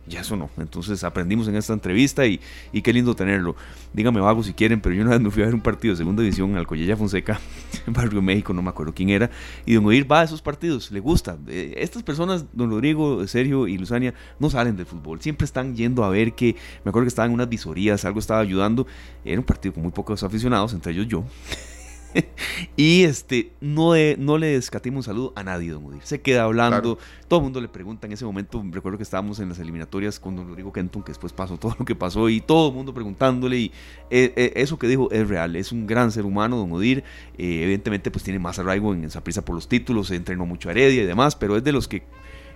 [0.08, 0.50] ya eso no.
[0.58, 2.40] Entonces aprendimos en esta entrevista y,
[2.82, 3.56] qué lindo tenerlo.
[3.92, 5.98] Dígame vago si quieren, pero yo una vez me fui a ver un partido de
[5.98, 7.40] segunda división al Collella Fonseca
[7.86, 9.30] en Barrio México, no me acuerdo quién era,
[9.64, 11.36] y don Odir va a esos partidos, le gusta.
[11.48, 16.04] Eh, estas personas, don Rodrigo, Sergio y Luzania, no salen del fútbol, siempre están yendo
[16.04, 18.86] a ver que, me acuerdo que estaban en unas visorías, algo estaba ayudando,
[19.24, 21.24] era un partido con muy pocos aficionados, entre ellos yo.
[22.76, 26.02] y este, no, no le descatimos un saludo a nadie, don Udir.
[26.02, 26.98] Se queda hablando,
[27.28, 28.62] todo el mundo le pregunta en ese momento.
[28.70, 31.84] Recuerdo que estábamos en las eliminatorias con don Rodrigo Kenton, que después pasó todo lo
[31.84, 33.56] que pasó, y todo el mundo preguntándole.
[33.56, 33.72] Y
[34.10, 37.04] eh, eh, eso que dijo es real, es un gran ser humano, don Udir.
[37.38, 40.68] Eh, evidentemente, pues tiene más arraigo en esa prisa por los títulos, se entrenó mucho
[40.68, 42.04] a Heredia y demás, pero es de los que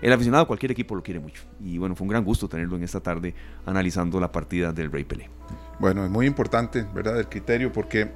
[0.02, 1.42] el aficionado a cualquier equipo lo quiere mucho.
[1.62, 3.34] Y bueno, fue un gran gusto tenerlo en esta tarde
[3.66, 5.28] analizando la partida del Rey Pelé.
[5.78, 7.18] Bueno, es muy importante, ¿verdad?
[7.18, 8.10] El criterio, porque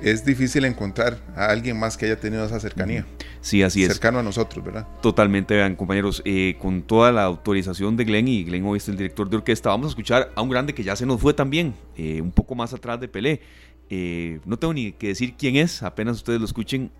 [0.00, 3.06] es difícil encontrar a alguien más que haya tenido esa cercanía.
[3.40, 3.88] Sí, así es.
[3.88, 4.86] Cercano a nosotros, ¿verdad?
[5.00, 8.96] Totalmente, vean, compañeros, eh, con toda la autorización de Glenn y Glenn hoy es el
[8.96, 11.74] director de orquesta, vamos a escuchar a un grande que ya se nos fue también,
[11.96, 13.40] eh, un poco más atrás de Pelé.
[13.88, 16.90] Eh, no tengo ni que decir quién es, apenas ustedes lo escuchen,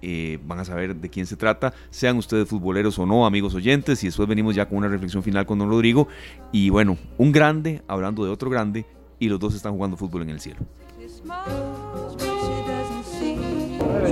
[0.46, 4.06] van a saber de quién se trata, sean ustedes futboleros o no, amigos oyentes, y
[4.06, 6.06] después venimos ya con una reflexión final con don Rodrigo.
[6.52, 8.86] Y bueno, un grande hablando de otro grande,
[9.18, 10.60] y los dos están jugando fútbol en el cielo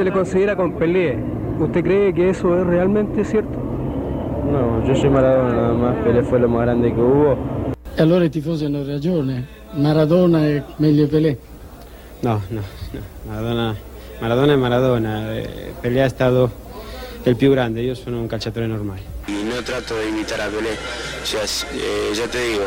[0.05, 1.17] se le considera con Pelé.
[1.59, 3.59] ¿Usted cree que eso es realmente cierto?
[4.53, 7.39] No, yo soy Maradona nada más, Pelé fue lo más grande que hubo.
[7.97, 9.47] E allora i tifosi hanno ragione,
[9.77, 11.39] Maradona è meglio Pelé.
[12.21, 12.61] No, no,
[12.93, 13.01] no.
[13.27, 13.75] Maradona,
[14.21, 16.51] Maradona è Maradona, eh, Pelé ha stato
[17.23, 19.01] il più grande, io sono un calciatore normale.
[19.55, 20.73] No trato de imitar a Pelé,
[21.23, 21.43] o sea,
[21.75, 22.65] eh, ya te digo,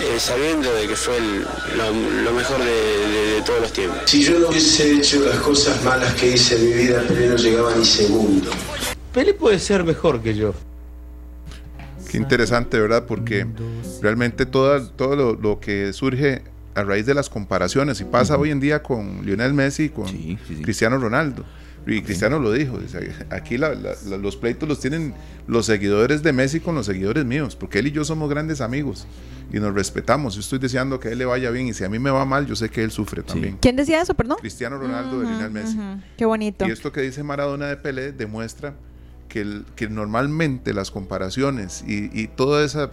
[0.00, 1.40] eh, sabiendo de que fue el,
[1.76, 3.98] lo, lo, mejor de, de, de, todos los tiempos.
[4.04, 7.34] Si yo no hubiese hecho las cosas malas que hice en mi vida, Pelé no
[7.34, 8.50] llegaba ni segundo.
[9.12, 10.54] Pelé puede ser mejor que yo.
[12.08, 13.04] Qué interesante, ¿verdad?
[13.04, 13.44] Porque
[14.00, 16.42] realmente todo, todo lo, lo que surge
[16.76, 18.42] a raíz de las comparaciones y pasa uh -huh.
[18.42, 20.62] hoy en día con Lionel Messi y con sí, sí, sí.
[20.62, 21.44] Cristiano Ronaldo.
[21.86, 22.78] Y Cristiano lo dijo,
[23.30, 25.14] aquí la, la, la, los pleitos los tienen
[25.48, 29.06] los seguidores de Messi con los seguidores míos, porque él y yo somos grandes amigos
[29.52, 30.34] y nos respetamos.
[30.34, 32.24] Yo estoy deseando que a él le vaya bien y si a mí me va
[32.24, 33.58] mal, yo sé que él sufre también.
[33.60, 34.38] ¿Quién decía eso, perdón?
[34.40, 35.76] Cristiano Ronaldo uh -huh, de Lionel Messi.
[35.76, 36.02] Uh -huh.
[36.16, 36.68] Qué bonito.
[36.68, 38.74] Y esto que dice Maradona de Pelé demuestra
[39.28, 42.92] que, el, que normalmente las comparaciones y, y toda esa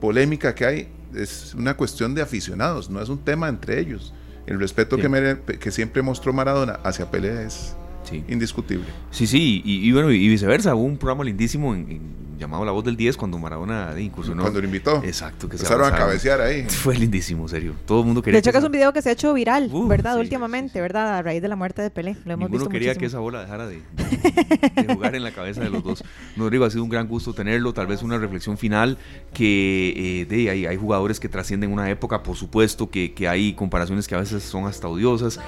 [0.00, 4.14] polémica que hay es una cuestión de aficionados, no es un tema entre ellos.
[4.46, 5.02] El respeto sí.
[5.02, 7.74] que, me, que siempre mostró Maradona hacia Pelé es
[8.08, 8.24] Sí.
[8.28, 8.86] Indiscutible.
[9.10, 10.74] Sí, sí, y, y, bueno, y viceversa.
[10.74, 12.00] Hubo un programa lindísimo en, en,
[12.38, 14.42] llamado La Voz del 10 cuando Maradona incursionó.
[14.42, 15.02] Cuando lo invitó.
[15.04, 15.48] Exacto.
[15.48, 16.64] Que Empezaron a cabecear ahí.
[16.68, 17.74] Fue lindísimo, serio.
[17.84, 18.36] Todo el mundo quería.
[18.36, 20.14] De hecho, que, es un video que se ha hecho viral, ¿verdad?
[20.14, 20.80] Sí, Últimamente, sí.
[20.80, 21.18] ¿verdad?
[21.18, 22.16] A raíz de la muerte de Pelé.
[22.24, 23.00] Lo hemos Ninguno visto quería muchísimo.
[23.00, 26.04] que esa bola dejara de, de, de, jugar en la cabeza de los dos.
[26.36, 27.72] Rodrigo, ha sido un gran gusto tenerlo.
[27.74, 28.98] Tal vez una reflexión final
[29.34, 33.52] que eh, de, hay, hay jugadores que trascienden una época, por supuesto, que, que hay
[33.54, 35.40] comparaciones que a veces son hasta odiosas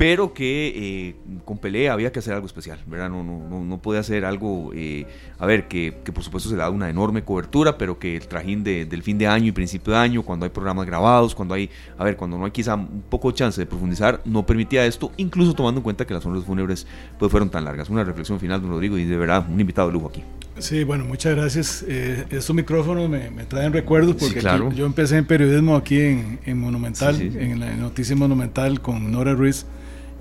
[0.00, 3.10] pero que eh, con Pelé había que hacer algo especial, ¿verdad?
[3.10, 5.04] No, no, no, no puede hacer algo, eh,
[5.38, 8.26] a ver, que, que, por supuesto se le da una enorme cobertura, pero que el
[8.26, 11.52] trajín de, del fin de año y principio de año, cuando hay programas grabados, cuando
[11.52, 15.12] hay, a ver, cuando no hay quizá un poco chance de profundizar, no permitía esto,
[15.18, 16.86] incluso tomando en cuenta que las honras fúnebres
[17.18, 17.90] pues fueron tan largas.
[17.90, 20.22] Una reflexión final, don Rodrigo, y de verdad, un invitado de lujo aquí.
[20.56, 21.84] Sí, bueno, muchas gracias.
[21.86, 24.72] Eh, estos micrófonos me, me, traen recuerdos porque sí, claro.
[24.72, 29.12] yo empecé en periodismo aquí en, en Monumental, sí, sí, en la noticia Monumental con
[29.12, 29.66] Nora Ruiz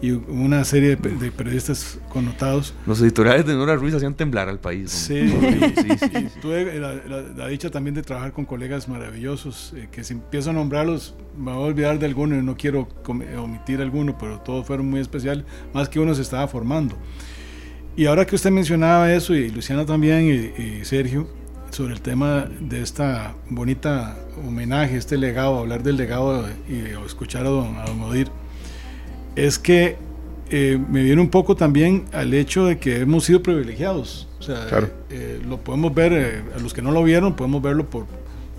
[0.02, 2.74] y una serie de, de, periodistas connotados.
[2.86, 4.91] Los editoriales de Nora Ruiz hacían temblar al país.
[4.91, 6.28] Sí, sí, sí, sí.
[6.41, 10.52] tuve la, la, la, dicha también de trabajar con colegas maravillosos, eh, que si empiezo
[10.52, 12.88] a nombrarlos me voy a olvidar de alguno y no quiero
[13.38, 16.95] omitir alguno, pero todos fueron muy especiales, más que uno se estaba formando.
[17.95, 21.28] Y ahora que usted mencionaba eso, y Luciana también, y, y Sergio,
[21.72, 27.45] sobre el tema de esta bonita homenaje, este legado, hablar del legado y o escuchar
[27.45, 28.30] a don, a don Odir,
[29.36, 29.97] es que
[30.51, 34.27] eh, me viene un poco también al hecho de que hemos sido privilegiados.
[34.39, 34.89] O sea, claro.
[35.09, 38.05] eh, lo podemos ver, eh, a los que no lo vieron, podemos verlo por,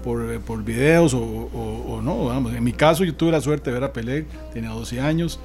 [0.05, 2.27] por, por videos o, o, o, no.
[2.27, 2.55] Vamos.
[2.55, 5.41] En mi caso, yo tuve la suerte de ver a Pelé, tenía 12 años.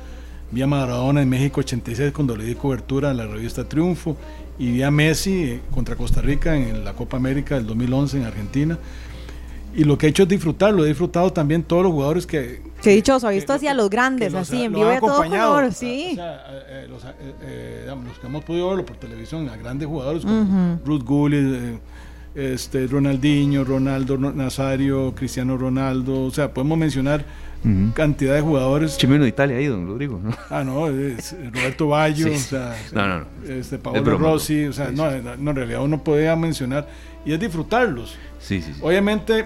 [0.52, 4.16] Vi a Maradona en México 86 cuando le di cobertura a la revista Triunfo.
[4.58, 8.78] Y vi a Messi contra Costa Rica en la Copa América del 2011 en Argentina
[9.76, 12.62] y lo que he hecho es disfrutar, lo he disfrutado también todos los jugadores que...
[12.82, 16.12] Qué dichoso, ha visto hacia los grandes, los, así, en vivo de todo color, sí.
[16.14, 17.04] O sea, eh, los,
[17.42, 20.86] eh, los, que hemos podido verlo por televisión, a grandes jugadores como uh -huh.
[20.86, 21.80] Ruth Gullit, eh,
[22.54, 27.26] este, Ronaldinho, Ronaldo Nazario, Cristiano Ronaldo, o sea, podemos mencionar
[27.66, 27.94] uh -huh.
[27.94, 28.98] cantidad de jugadores.
[28.98, 30.22] Chimeno de Italia ahí, don Rodrigo.
[30.24, 30.32] ¿no?
[30.50, 32.34] Ah, no, es Roberto Baggio, sí.
[32.34, 33.54] o sea, no, no, no.
[33.54, 36.88] Este, Paolo Rossi, o sea, sí, no, no, en realidad uno podía mencionar
[37.26, 38.16] y es disfrutarlos.
[38.40, 38.80] Sí, sí, sí.
[38.82, 39.46] Obviamente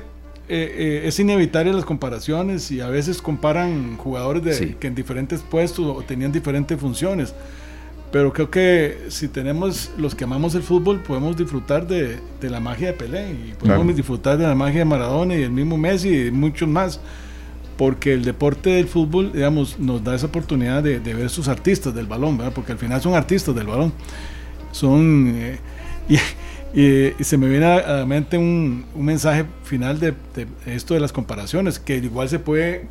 [0.49, 4.75] eh, eh, es inevitable las comparaciones y a veces comparan jugadores de, sí.
[4.79, 7.33] que en diferentes puestos o tenían diferentes funciones.
[8.11, 12.59] Pero creo que si tenemos los que amamos el fútbol, podemos disfrutar de, de la
[12.59, 13.93] magia de Pelé y podemos Claro.
[13.93, 16.99] disfrutar de la magia de Maradona y el mismo Messi y muchos más.
[17.77, 21.93] Porque el deporte del fútbol, digamos, nos da esa oportunidad de, de ver sus artistas
[21.93, 22.51] del balón, ¿verdad?
[22.53, 23.93] Porque al final son artistas del balón.
[24.71, 25.31] Son.
[25.35, 25.59] eh,
[26.09, 26.17] y,
[26.73, 30.93] y- y se me viene a la mente un, un mensaje final de, de esto
[30.93, 32.87] de las comparaciones, que igual se puede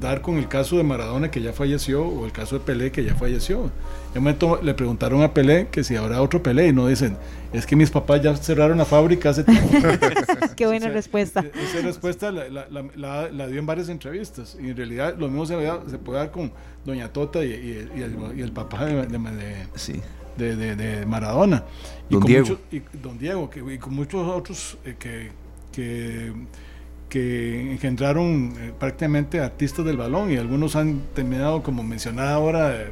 [0.00, 3.04] dar con el caso de Maradona que ya falleció o el caso de Pelé que
[3.04, 3.70] ya falleció.
[4.14, 7.16] En un momento le preguntaron a Pelé que si habrá otro Pelé y no dicen,
[7.52, 9.68] es que mis papás ya cerraron la fábrica hace tiempo.
[10.56, 11.44] Qué buena O sea, respuesta.
[11.54, 15.56] Esa respuesta la, la- la- dio en varias entrevistas y en realidad lo mismo se,
[15.90, 16.52] se puede dar con
[16.86, 20.00] Doña Tota y, y- y el, y el papá de, de- de- Sí.
[20.36, 21.64] De, de- de Maradona.
[22.08, 22.58] Y Don con Diego.
[22.70, 25.30] y don Diego, que, y con muchos otros eh, que,
[25.72, 26.32] que,
[27.08, 32.90] que engendraron eh, prácticamente artistas del balón y algunos han terminado, como mencionaba ahora, eh,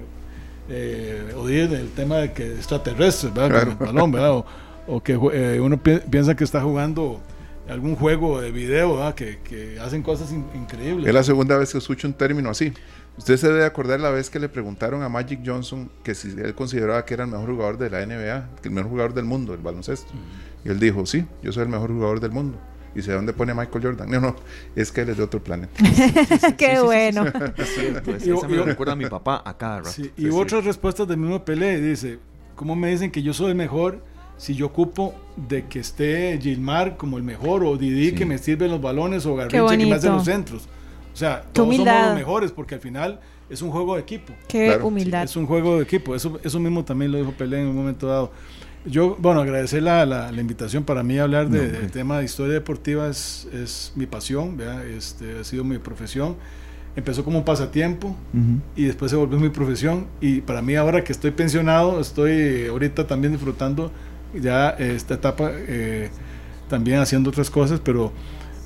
[0.68, 3.60] eh, del tema de que extraterrestres, ¿verdad?
[3.64, 4.32] Con el balón, ¿verdad?
[4.32, 4.46] O,
[4.86, 7.20] o que eh, uno pi- piensa que está jugando
[7.68, 9.14] algún juego de video, ¿verdad?
[9.14, 11.06] Que, que hacen cosas in- increíbles.
[11.06, 12.72] Es la segunda vez que escucho un término así.
[13.18, 16.54] Usted se debe acordar la vez que le preguntaron a Magic Johnson que si él
[16.54, 19.52] consideraba que era el mejor jugador de la NBA, que el mejor jugador del mundo,
[19.52, 20.10] el baloncesto.
[20.64, 22.58] Y él dijo, sí, yo soy el mejor jugador del mundo.
[22.94, 24.10] ¿Y sé dónde pone Michael Jordan?
[24.10, 24.36] No, no,
[24.74, 25.72] es que él es de otro planeta.
[26.58, 27.24] Qué bueno.
[27.26, 29.90] Esa me lo recuerda a mi papá a cada rato.
[29.90, 32.18] Sí, y otras respuestas del mismo Pelé, dice,
[32.56, 34.02] ¿cómo me dicen que yo soy el mejor
[34.38, 38.14] si yo ocupo de que esté Gilmar como el mejor o Didi Sí.
[38.16, 40.68] que me sirve los balones o Garrincha que me hace los centros?
[41.12, 42.06] O sea, Qué todos somos humildad.
[42.08, 44.32] los mejores porque al final es un juego de equipo.
[44.48, 44.86] Qué Claro.
[44.86, 45.24] humildad.
[45.24, 48.06] Es un juego de equipo, eso, eso mismo también lo dijo Pelé en un momento
[48.06, 48.32] dado.
[48.86, 52.24] Yo, bueno, agradecer la, la, la invitación para mí hablar de- No, del tema de
[52.24, 54.86] historia deportiva es, es mi pasión, ¿verdad?
[54.86, 56.36] Este, ha sido mi profesión.
[56.96, 58.60] Empezó como un pasatiempo Ujú.
[58.76, 63.06] y después se volvió mi profesión y para mí ahora que estoy pensionado estoy ahorita
[63.06, 63.92] también disfrutando
[64.34, 66.10] ya esta etapa eh,
[66.68, 68.12] también haciendo otras cosas pero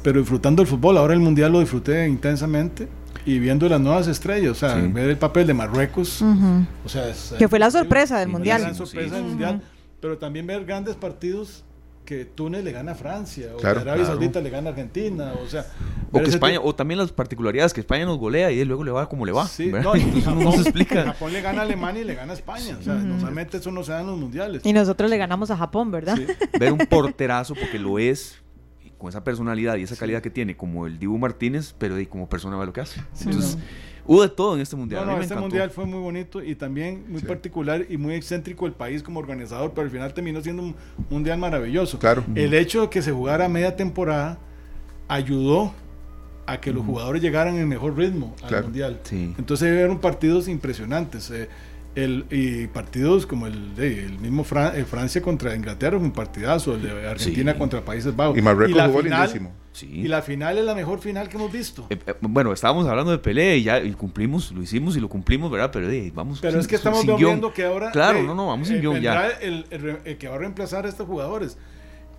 [0.04, 2.86] pero disfrutando el fútbol ahora el mundial lo disfruté intensamente
[3.26, 4.86] y viendo las nuevas estrellas o sea Sí.
[4.92, 6.66] ver el papel de Marruecos Ujú.
[6.84, 8.60] o sea es- Que fue la sorpresa del mundial.
[8.60, 9.62] gran sorpresa Sí, del mundial
[10.00, 11.64] pero también ver grandes partidos
[12.04, 14.18] que Túnez le gana a Francia o Claro, que Arabia claro.
[14.20, 15.64] Saudita le gana a Argentina o sea
[16.12, 19.08] O que España, o también las particularidades que España nos golea y luego le va
[19.08, 19.46] como le va.
[19.48, 19.94] Sí, ¿verdad?
[19.94, 19.96] no,
[20.40, 21.02] y no se explica.
[21.14, 22.76] Japón le gana a Alemania y le gana a España.
[22.78, 24.60] O sea, normalmente eso no se da en los mundiales.
[24.66, 26.14] Y nosotros le ganamos a Japón, ¿verdad?
[26.16, 26.26] Sí.
[26.60, 28.36] ver un porterazo porque lo es
[29.04, 32.28] con esa personalidad y esa calidad que tiene como el Dibu Martínez pero y como
[32.28, 33.58] persona ve lo que hace entonces
[34.06, 37.20] hubo de todo en este mundial No, este mundial fue muy bonito y también muy
[37.22, 40.74] particular y muy excéntrico el país como organizador, pero al final terminó siendo un
[41.10, 41.98] mundial maravilloso.
[41.98, 42.22] Claro.
[42.34, 44.38] El hecho de que se jugara media temporada
[45.08, 45.72] ayudó
[46.46, 48.64] a que los jugadores llegaran en mejor ritmo al Claro.
[48.64, 49.00] mundial.
[49.04, 49.34] Sí.
[49.38, 51.30] Entonces eran partidos impresionantes.
[51.30, 51.48] eh,
[51.94, 56.74] el, y partidos como el, de- el mismo Fran- eh, Francia contra Inglaterra, un partidazo,
[56.74, 57.58] el de Argentina Sí.
[57.58, 58.36] contra Países Bajos.
[58.36, 59.52] Y Marruecos jugó final- lindísimo.
[59.72, 59.86] Sí.
[59.92, 61.86] Y la final es la mejor final que hemos visto.
[61.90, 65.08] Eh, eh, bueno, estábamos hablando de pelea y ya y cumplimos, lo hicimos y lo
[65.08, 65.70] cumplimos, ¿verdad?
[65.72, 66.38] Pero eh, vamos.
[66.40, 67.90] Pero sin- es que estamos viendo que ahora.
[67.90, 69.28] Claro, no, no, vamos sin guion ya.
[69.40, 71.58] El, el el que va a reemplazar a estos jugadores.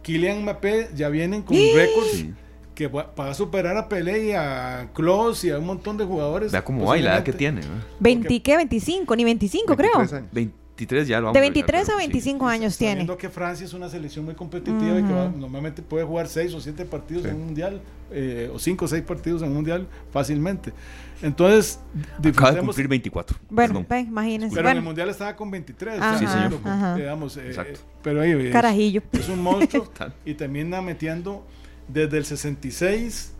[0.04, 2.34] Kylian Mbappé ya vienen con récords Sí.
[2.76, 6.52] Que va, a superar a Pelé y a Klose y a un montón de jugadores.
[6.52, 7.62] Vea cómo va y la edad que tiene.
[7.62, 7.76] ¿verdad?
[8.02, 8.58] 20, ¿qué?
[8.58, 9.92] 25, ni 25 creo.
[9.98, 10.30] 23 años.
[10.34, 12.08] 23 ya lo vamos De a agregar, 23 pero a sí.
[12.08, 12.92] 25 años tiene.
[12.96, 16.54] Sabiendo que Francia es una selección muy competitiva y que va- normalmente puede jugar 6
[16.54, 17.30] o 7 partidos Sí.
[17.30, 20.74] en un mundial, eh, o 5 o 6 partidos en un mundial fácilmente.
[21.22, 21.80] Entonces,
[22.22, 23.38] Acaba de cumplir 24.
[23.50, 24.54] Bueno, ve, imagínense.
[24.54, 25.98] Pero en el Bueno, mundial estaba con 23.
[26.02, 26.60] Ajá, Sí, señor.
[26.98, 27.80] digamos, eh, Exacto.
[28.04, 29.02] pero ahí es- carajillo.
[29.14, 29.90] Es un monstruo
[30.26, 31.46] y termina metiendo
[31.88, 33.34] desde el 66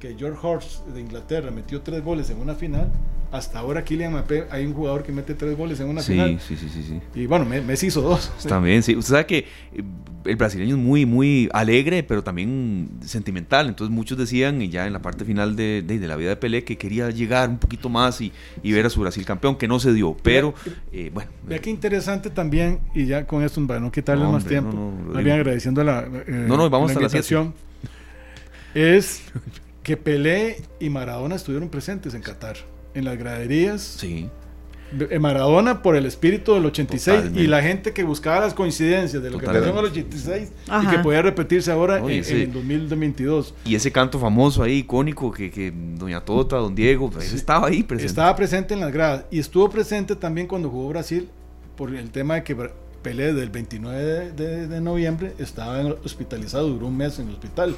[0.00, 2.90] que George Horst de Inglaterra metió tres goles en una final
[3.30, 6.38] hasta ahora Kylian Mbappé hay un jugador que mete tres goles en una Sí, final
[6.40, 7.00] sí, sí, sí, sí.
[7.14, 8.94] y bueno Me- Messi hizo dos También, sí.
[8.96, 9.82] Usted sabe que eh,
[10.24, 13.66] el brasileño es muy, muy alegre, pero también sentimental.
[13.68, 16.36] Entonces muchos decían, y ya en la parte final de, de- de la vida de
[16.36, 18.32] Pelé, que quería llegar un poquito más y,
[18.62, 20.16] y ver a su Brasil campeón, que no se dio.
[20.22, 20.54] Pero,
[20.92, 21.30] eh, bueno.
[21.48, 24.72] Vea qué interesante también, y ya con esto para no quitarle No, más hombre, tiempo,
[24.76, 27.50] no, no, más bien agradeciendo la, eh, No, no, vamos la hasta las siete.
[28.74, 29.22] Es
[29.82, 32.56] que Pelé y Maradona estuvieron presentes en Qatar,
[32.94, 33.82] en las graderías.
[33.82, 34.28] Sí.
[35.10, 37.40] Eh, Maradona por el espíritu del 86 Totalmente.
[37.42, 40.00] y la gente que buscaba las coincidencias de lo que pasó en el Totalmente.
[40.00, 40.52] 86
[40.82, 42.34] y que podía repetirse ahora Oye, en, sí.
[42.34, 43.54] en el 2022.
[43.64, 47.36] Y ese canto famoso ahí, icónico, que, que Doña Tota, Don Diego, pues, Sí.
[47.36, 48.10] estaba ahí presente.
[48.10, 51.30] Estaba presente en las gradas y estuvo presente también cuando jugó Brasil
[51.76, 52.54] por el tema de que
[53.02, 57.74] Pelé del 29 de, de, noviembre estaba hospitalizado, duró un mes en el hospital.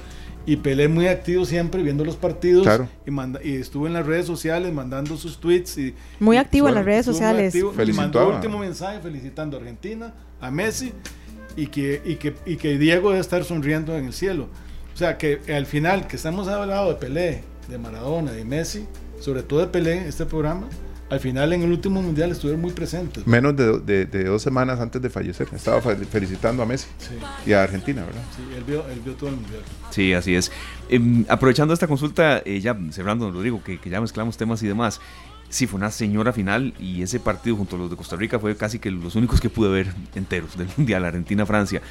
[0.46, 2.68] Y Pelé muy activo siempre viendo los partidos
[3.06, 5.78] y, manda, y estuvo en las redes sociales mandando sus tweets.
[5.78, 7.54] Y, muy activo en las redes sociales.
[7.54, 10.92] y mandó el último mensaje felicitando a Argentina, a Messi
[11.56, 14.48] y que, y que, y que Diego debe estar sonriendo en el cielo.
[14.92, 18.86] O sea que al final que estamos hablando de Pelé, de Maradona, de Messi,
[19.20, 20.68] sobre todo de Pelé, este programa,
[21.10, 23.26] al final en el último mundial estuvieron muy presentes.
[23.26, 25.46] Menos de, de, dos semanas antes de fallecer.
[25.52, 26.88] Estaba felicitando a Messi
[27.46, 28.22] y a Argentina, ¿verdad?
[28.34, 29.60] Sí, él vio, él vio todo el mundial.
[29.90, 30.50] Sí, así es.
[30.88, 35.00] Em, aprovechando esta consulta, eh, ya cerrando, Rodrigo, que, que ya mezclamos temas y demás.
[35.50, 38.56] Sí, fue una señora final y ese partido junto a los de Costa Rica fue
[38.56, 41.82] casi que los únicos que pude ver enteros del Mundial Argentina-Francia.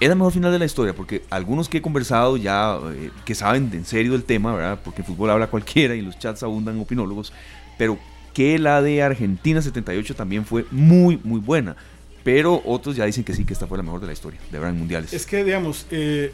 [0.00, 3.36] Es la mejor final de la historia porque algunos que he conversado ya eh, que
[3.36, 4.80] saben en serio del tema, ¿verdad?
[4.84, 7.32] Porque en fútbol habla cualquiera y los chats abundan opinólogos,
[7.78, 7.98] pero
[8.32, 11.76] que la de Argentina 78 también fue muy, muy buena.
[12.24, 14.58] Pero otros ya dicen que sí, que esta fue la mejor de la historia, de
[14.58, 15.12] verdad, en mundiales.
[15.12, 16.32] Es que, digamos, eh,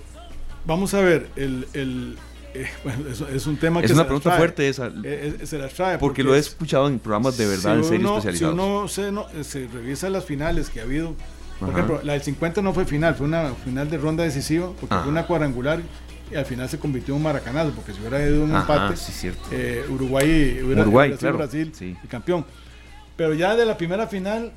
[0.66, 2.16] vamos a ver, el, el
[2.54, 4.92] eh, bueno, es, un tema que es una pregunta fuerte esa.
[5.02, 5.98] Eh, se las trae.
[5.98, 8.92] Porque, lo he escuchado en programas de verdad, en serio especializados.
[8.92, 11.14] Si uno se, se, revisa las finales que ha habido,
[11.58, 14.94] por ejemplo, la del 50 no fue final, fue una final de ronda decisiva, porque
[14.94, 15.80] fue una cuadrangular
[16.30, 18.94] y al final se convirtió en un maracanazo, porque si hubiera ido un empate,
[19.52, 21.38] eh, Uruguay hubiera Uruguay, claro.
[21.38, 22.44] Brasil y campeón.
[23.16, 24.52] Pero ya de la primera final,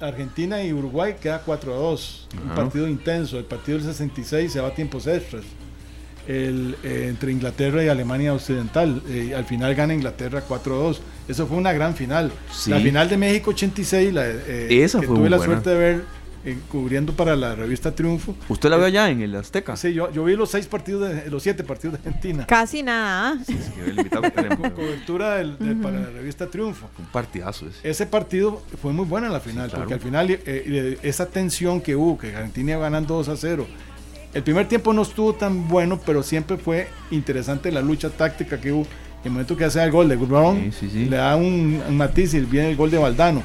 [0.00, 2.28] Argentina y Uruguay queda 4 a 2.
[2.42, 3.38] Un partido intenso.
[3.38, 5.44] El partido del 66 se va a tiempos extras.
[6.26, 9.02] El, eh, entre Inglaterra y Alemania Occidental.
[9.08, 11.02] Eh, al final gana Inglaterra 4 a 2.
[11.28, 12.32] Eso fue una gran final.
[12.66, 15.52] La final de México 86, la, Esa que fue tuve la buena.
[15.52, 16.04] suerte de ver
[16.70, 18.34] cubriendo para la revista Triunfo.
[18.48, 19.76] ¿Usted la vio allá en el Azteca?
[19.76, 22.46] Sí, yo, yo vi los seis partidos, de, los siete partidos de Argentina.
[22.46, 23.38] Casi nada.
[23.46, 23.56] Sí,
[24.56, 26.88] Con cobertura del, para la revista Triunfo.
[26.98, 27.88] Un partidazo ese.
[27.88, 31.96] Ese partido fue muy bueno en la final, porque al final eh, esa tensión que
[31.96, 33.66] hubo, que Argentina iba ganando 2 a 0.
[34.34, 38.72] El primer tiempo no estuvo tan bueno, pero siempre fue interesante la lucha táctica que
[38.72, 38.86] hubo.
[39.22, 42.40] En el momento que hace el gol de Brown, le da un, un matiz y
[42.40, 43.42] viene el gol de Valdano.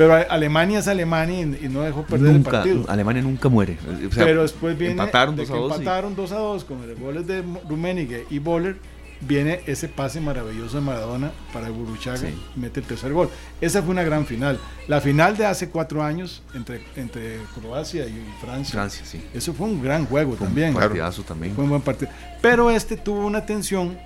[0.00, 2.84] Pero Alemania es Alemania y, no dejó perder nunca, el partido.
[2.88, 3.76] Alemania nunca muere.
[4.08, 5.72] O sea, Pero después viene empataron de 2 que a 2.
[5.72, 8.78] empataron 2 a 2 con los goles de Rummenigge y Boller.
[9.20, 12.34] Viene ese pase maravilloso de Maradona para Buruchaga Sí.
[12.56, 13.28] y mete el tercer gol.
[13.60, 14.58] Esa fue una gran final.
[14.88, 18.72] La final de hace cuatro años entre, entre Croacia y Francia.
[18.72, 19.22] Francia, sí.
[19.34, 20.70] Eso fue un gran juego Fue también.
[20.70, 21.54] Un partidazo también.
[21.54, 22.10] Fue un buen partido.
[22.40, 23.98] Pero este tuvo una tensión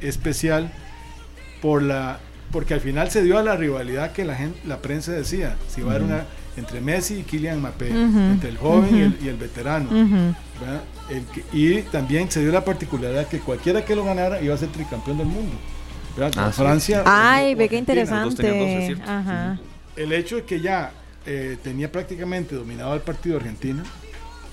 [0.00, 0.70] especial
[1.60, 2.20] por la
[2.54, 5.80] porque al final se dio a la rivalidad que la gente, la prensa decía, si
[5.80, 6.24] iba a haber una
[6.56, 9.24] entre Messi y Kylian Mbappé, entre el joven y, el, Ujú.
[9.24, 9.88] y el veterano.
[11.52, 15.18] Y también se dio la particularidad que cualquiera que lo ganara iba a ser tricampeón
[15.18, 15.56] del mundo.
[16.36, 16.62] Ah, sí.
[16.62, 17.02] Francia.
[17.04, 18.96] Ay, ve qué interesante.
[19.04, 19.58] Ajá.
[19.96, 20.92] El hecho de que ya
[21.26, 23.82] eh, tenía prácticamente dominado el partido Argentina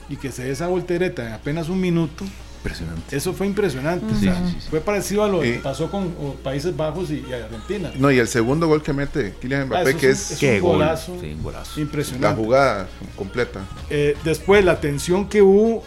[0.10, 2.26] y que se dé esa voltereta en apenas un minuto,
[2.64, 3.18] Impresionante.
[3.18, 4.06] eso fue impresionante.
[4.20, 4.68] Sí, o sea, sí, sí, sí.
[4.70, 5.60] Fue parecido a lo que Eh.
[5.64, 7.92] pasó con Países Bajos y, y Argentina.
[7.98, 11.18] No, y el segundo gol que mete Kylian Ah, Mbappé, que es un- es, golazo.
[11.20, 11.80] Sí, un golazo.
[11.82, 12.28] Impresionante.
[12.28, 13.62] la jugada completa.
[13.90, 15.84] Eh, después la tensión que hubo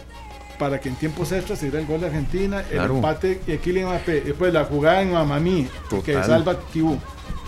[0.59, 3.87] para que en tiempos extras se diera el gol de Argentina, el empate de Kylian
[3.87, 5.67] Mbappé, después la jugada en Mamamí,
[6.03, 6.97] que salva Kibu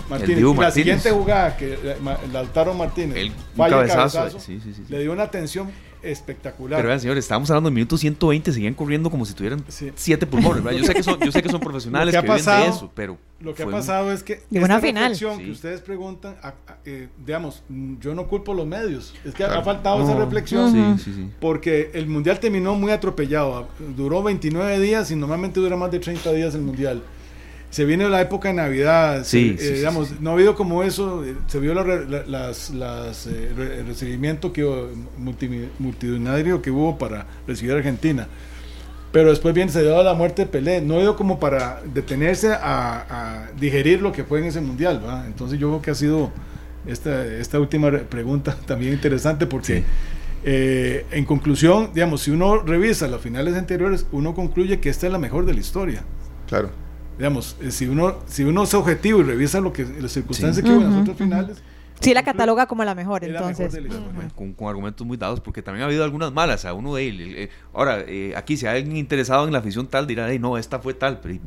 [0.09, 0.37] Martínez.
[0.37, 0.73] Y la Martínez.
[0.73, 1.97] siguiente jugada que eh,
[2.31, 4.73] Lautaro Martínez El- falla el cabezazo, cabezazo, sí, sí.
[4.87, 5.69] le dio una tensión
[6.01, 6.77] espectacular.
[6.77, 9.91] Pero vean, señores, estábamos hablando de minutos 120, seguían corriendo como si tuvieran Sí.
[9.95, 10.79] siete pulmones, ¿verdad?
[10.79, 13.17] Yo sé que son, yo sé que son profesionales que, que viven de eso, pero
[13.39, 15.15] Lo que ha pasado es que Llegó una final.
[15.15, 15.25] Sí.
[15.25, 19.43] que ustedes preguntan, a- a- eh, digamos, mm, yo no culpo los medios, es que
[19.43, 19.59] Claro.
[19.59, 20.05] ha faltado No.
[20.05, 20.71] esa reflexión.
[20.97, 21.29] Sí, sí, sí.
[21.39, 23.67] Porque el mundial terminó muy atropellado.
[23.95, 27.03] Duró 29 días y normalmente dura más de 30 días el mundial.
[27.69, 29.23] Se viene la época de Navidad.
[29.23, 30.15] se- Sí, eh, sí, digamos, sí.
[30.21, 31.23] no ha habido como eso.
[31.25, 34.89] eh, Se vio la la- las, las, eh, el recibimiento que hubo,
[35.19, 38.27] multi- multitudinario que hubo para recibir a Argentina.
[39.11, 40.81] Pero después bien se dio la muerte de Pelé.
[40.81, 44.99] No ha ido como para detenerse a, a digerir lo que fue en ese mundial.
[44.99, 45.27] ¿verdad?
[45.27, 46.31] Entonces yo creo que ha sido
[46.85, 49.83] esta, esta última re- pregunta también interesante porque Sí.
[50.45, 55.11] eh, en conclusión, digamos, si uno revisa las finales anteriores, uno concluye que esta es
[55.11, 56.03] la mejor de la historia.
[56.47, 56.69] Claro.
[57.17, 60.63] Digamos, eh, si uno, si uno es objetivo y revisa lo que las circunstancias Sí.
[60.63, 61.57] que hubo en las otras finales,
[61.99, 63.83] Sí, la cataloga como la mejor, es la mejor entonces.
[63.91, 66.63] la con, con argumentos muy dados, porque también ha habido algunas malas.
[66.65, 67.27] A uno de ellos.
[67.35, 70.59] eh, ahora, eh, aquí, si hay alguien interesado en la afición tal, dirá, "Ey, no,
[70.59, 71.19] esta fue tal.
[71.21, 71.39] Pero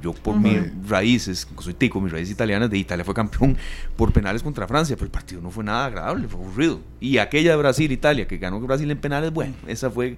[0.00, 3.54] yo, por mis raíces, soy tico, mis raíces italianas, de Italia fue campeón
[3.96, 6.80] por penales contra Francia, pero el partido no fue nada agradable, fue aburrido.
[6.98, 10.16] Y aquella de Brasil-Italia, que ganó Brasil en penales, bueno, esa fue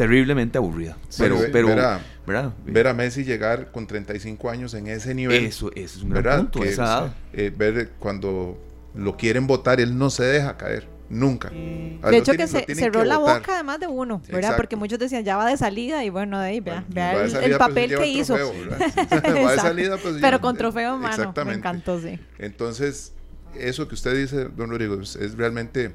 [0.00, 0.96] terriblemente aburrida.
[1.18, 2.52] Pero, pero, ver a- ¿verdad?
[2.64, 5.44] Ver a Messi llegar con 35 años en ese nivel.
[5.44, 6.38] Eso, eso es un gran ¿verdad?
[6.38, 7.14] punto, Que, esa edad.
[7.34, 8.56] eh, ver cuando
[8.94, 10.88] lo quieren votar, él no se deja caer.
[11.10, 11.50] Nunca.
[11.50, 14.56] De hecho, que se cerró la boca de más de uno, ¿verdad?
[14.56, 17.58] Porque muchos decían, ya va de salida y bueno, de ahí, vea, vea el, pues,
[17.58, 18.34] papel que hizo.
[19.44, 21.34] va de salida, pues, Pero con trofeo en mano.
[21.44, 22.18] Me encantó, sí.
[22.38, 23.12] Entonces,
[23.54, 25.92] eso que usted dice, don Rodrigo, es realmente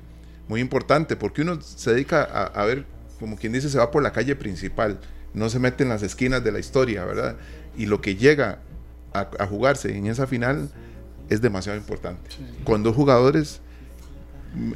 [0.48, 2.86] muy importante porque uno se dedica a, ver,
[3.20, 5.00] como quien dice, se va por la calle principal,
[5.34, 7.38] no se mete en las esquinas de la historia, ¿verdad?
[7.78, 8.60] Y lo que llega
[9.14, 10.70] a, jugarse en esa final
[11.30, 12.30] es demasiado importante.
[12.64, 13.62] Con dos jugadores,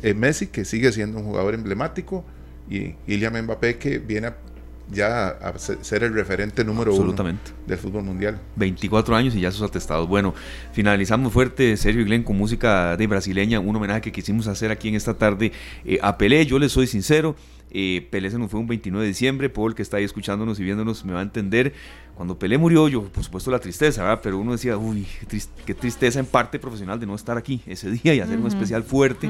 [0.01, 2.25] eh, Messi, que sigue siendo un jugador emblemático,
[2.69, 4.37] y Kylian Mbappé, que viene a
[4.91, 7.13] ya a ser el referente número uno
[7.67, 8.39] del fútbol mundial.
[8.55, 10.07] 24 años y ya sus atestados.
[10.07, 10.33] Bueno,
[10.73, 14.89] finalizamos fuerte, Sergio y Glenn, con música de brasileña, un homenaje que quisimos hacer aquí
[14.89, 15.51] en esta tarde
[15.85, 16.45] eh, a Pelé.
[16.45, 17.35] Yo les soy sincero,
[17.71, 20.63] eh, Pelé se nos fue un 29 de diciembre, Paul que está ahí escuchándonos y
[20.63, 21.73] viéndonos me va a entender.
[22.15, 24.19] Cuando Pelé murió, yo, por supuesto, la tristeza, ¿verdad?
[24.21, 25.07] Pero uno decía, uy,
[25.65, 28.83] qué, tristeza en parte profesional de no estar aquí ese día y hacer un especial
[28.83, 29.29] fuerte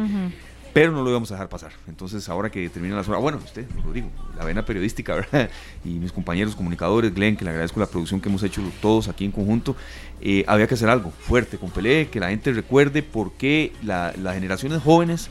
[0.74, 1.72] pero no lo íbamos a dejar pasar.
[1.88, 5.50] Entonces, ahora que termina la zona, bueno, usted, lo digo, la vena periodística, ¿verdad?
[5.84, 9.26] Y mis compañeros comunicadores, Glenn, que le agradezco la producción que hemos hecho todos aquí
[9.26, 9.76] en conjunto,
[10.22, 14.16] eh, había que hacer algo fuerte con Pelé, que la gente recuerde por qué las
[14.34, 15.30] generaciones jóvenes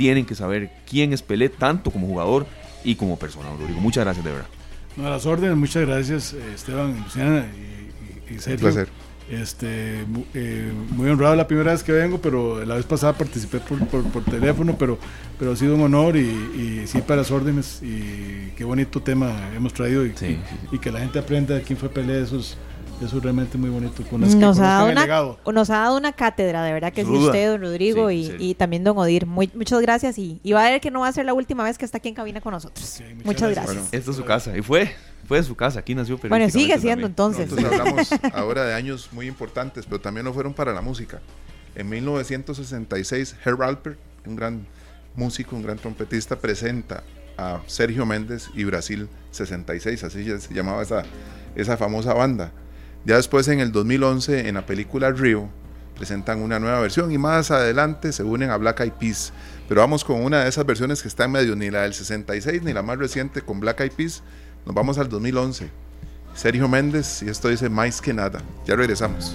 [0.00, 2.46] tienen que saber quién es Pelé, tanto como jugador
[2.84, 3.50] y como persona.
[3.68, 4.48] digo, muchas gracias, de verdad.
[4.96, 8.66] No, a las órdenes, muchas gracias, eh, Esteban, Luciana y, y, y Sergio.
[8.68, 8.88] Un placer
[9.30, 13.78] este, eh, muy honrado la primera vez que vengo, pero la vez pasada participé por,
[13.86, 14.98] por, teléfono, pero,
[15.38, 19.50] pero ha sido un honor y, y, sí para las órdenes y qué bonito tema
[19.54, 20.14] hemos traído y,
[20.72, 22.56] y, que la gente aprenda de quién fue Pelé, eso es,
[23.04, 24.02] eso es realmente muy bonito.
[24.18, 27.60] nos, ha dado una, nos ha dado una cátedra, de verdad que sí usted, don
[27.60, 29.26] Rodrigo, y, también don Odir.
[29.26, 31.84] muchas gracias y, va a ver que no va a ser la última vez que
[31.84, 33.02] está aquí en cabina con nosotros.
[33.24, 33.88] muchas, gracias.
[33.92, 34.90] esta es su casa y fue
[35.30, 37.48] fue de su casa, aquí nació Bueno, sigue siendo entonces.
[37.48, 41.20] Nosotros hablamos ahora de años muy importantes, pero también lo fueron para la música.
[41.76, 43.96] En 1966, Herb Alpert,
[44.26, 44.66] un gran
[45.14, 47.04] músico, un gran trompetista, presenta
[47.38, 51.04] a Sergio Méndez y Brasil 66, así se llamaba esa,
[51.54, 52.50] esa famosa banda.
[53.04, 55.48] Ya después, en el 2011, en la película Rio,
[55.96, 59.32] presentan una nueva versión y más adelante se unen a Black Eyed Peas.
[59.68, 62.62] Pero vamos con una de esas versiones que está en medio, ni la del 66
[62.62, 64.22] ni la más reciente con Black Eyed Peas,
[64.66, 65.70] nos vamos al 2011.
[66.34, 68.40] Sergio Méndez y esto dice más que nada.
[68.66, 69.34] Ya regresamos.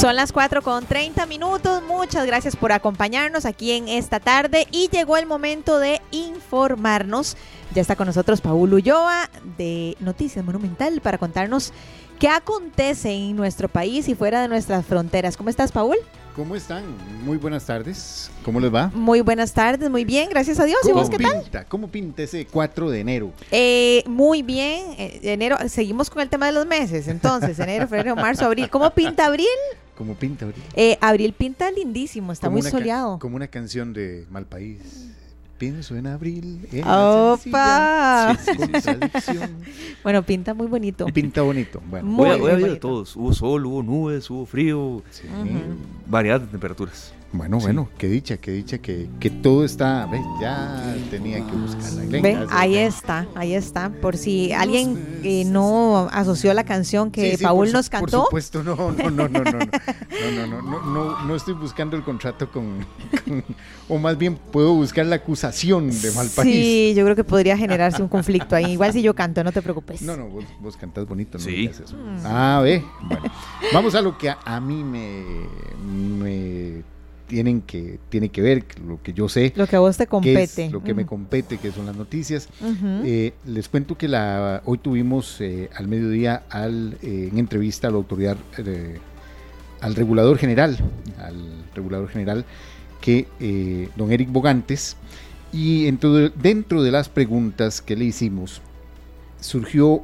[0.00, 1.82] Son las 4 con 30 minutos.
[1.82, 7.36] Muchas gracias por acompañarnos aquí en esta tarde y llegó el momento de informarnos.
[7.74, 11.72] Ya está con nosotros Paul Ulloa de Noticias Monumental para contarnos
[12.20, 15.36] qué acontece en nuestro país y fuera de nuestras fronteras.
[15.36, 15.96] ¿Cómo estás, Paul?
[16.36, 16.84] ¿Cómo están?
[17.24, 18.30] Muy buenas tardes.
[18.44, 18.92] ¿Cómo les va?
[18.94, 20.78] Muy buenas tardes, muy bien, gracias a Dios.
[20.88, 21.66] ¿Y vos qué tal?
[21.66, 23.32] ¿Cómo pinta ese 4 de enero?
[23.50, 28.14] Eh, muy bien, eh, enero, seguimos con el tema de los meses, entonces, enero, febrero,
[28.14, 28.70] marzo, abril.
[28.70, 29.48] ¿Cómo pinta abril?
[29.98, 30.62] ¿Cómo pinta abril?
[30.76, 33.18] Eh, abril pinta lindísimo, está muy soleado.
[33.18, 35.08] Como una canción de Malpaís.
[35.58, 36.68] Pienso en abril.
[36.86, 38.38] ¡Opa!
[40.04, 41.04] bueno, pinta muy bonito.
[41.06, 41.82] Pinta bonito.
[41.90, 43.16] Bueno, muy, hoy, de todos.
[43.16, 45.02] Hubo sol, hubo nubes, hubo frío,
[46.06, 47.12] variedad de temperaturas.
[47.30, 50.22] Bueno, bueno, qué dicha, qué dicha que, que todo está, ¿ves?
[50.40, 52.20] ya tenía que buscarla.
[52.22, 52.46] ¿Ve?
[52.50, 53.90] Ahí está, ahí está.
[53.90, 58.20] Por si alguien eh, no asoció la canción que Paul nos cantó.
[58.30, 61.98] Por supuesto, no, no, no, no, no, no, no, no, no, no, no estoy buscando
[61.98, 62.86] el contrato con,
[63.90, 66.54] o más bien puedo buscar la acusación de mal país.
[66.54, 68.72] Sí, yo creo que podría generarse un conflicto ahí.
[68.72, 70.00] Igual si yo canto, no te preocupes.
[70.00, 71.66] No, no, vos, vos cantás bonito, no sí.
[71.66, 71.84] Eso.
[72.24, 73.30] Ah, ve, bueno,
[73.74, 75.24] vamos a lo que a, a mí me,
[75.84, 76.82] me
[77.28, 79.52] tienen que, tiene que ver, lo que yo sé.
[79.54, 80.70] Lo que a vos te compete.
[80.70, 82.48] lo que me compete, que son las noticias.
[83.04, 87.90] Eh, les cuento que la, hoy tuvimos eh, al mediodía al, eh, en entrevista a
[87.90, 88.36] la autoridad,
[89.80, 90.78] al regulador general,
[91.18, 92.44] al regulador general,
[93.00, 93.28] que
[93.96, 94.96] don Eric Bogantes,
[95.52, 98.60] y dentro de, dentro de las preguntas que le hicimos,
[99.40, 100.02] surgió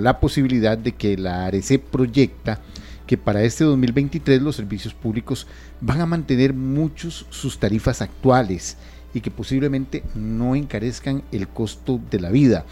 [0.00, 2.60] la posibilidad de que la AREC proyecta
[3.06, 5.46] que para este 2023 los servicios públicos
[5.80, 8.76] van a mantener muchos sus tarifas actuales
[9.14, 12.64] y que posiblemente no encarezcan el costo de la vida.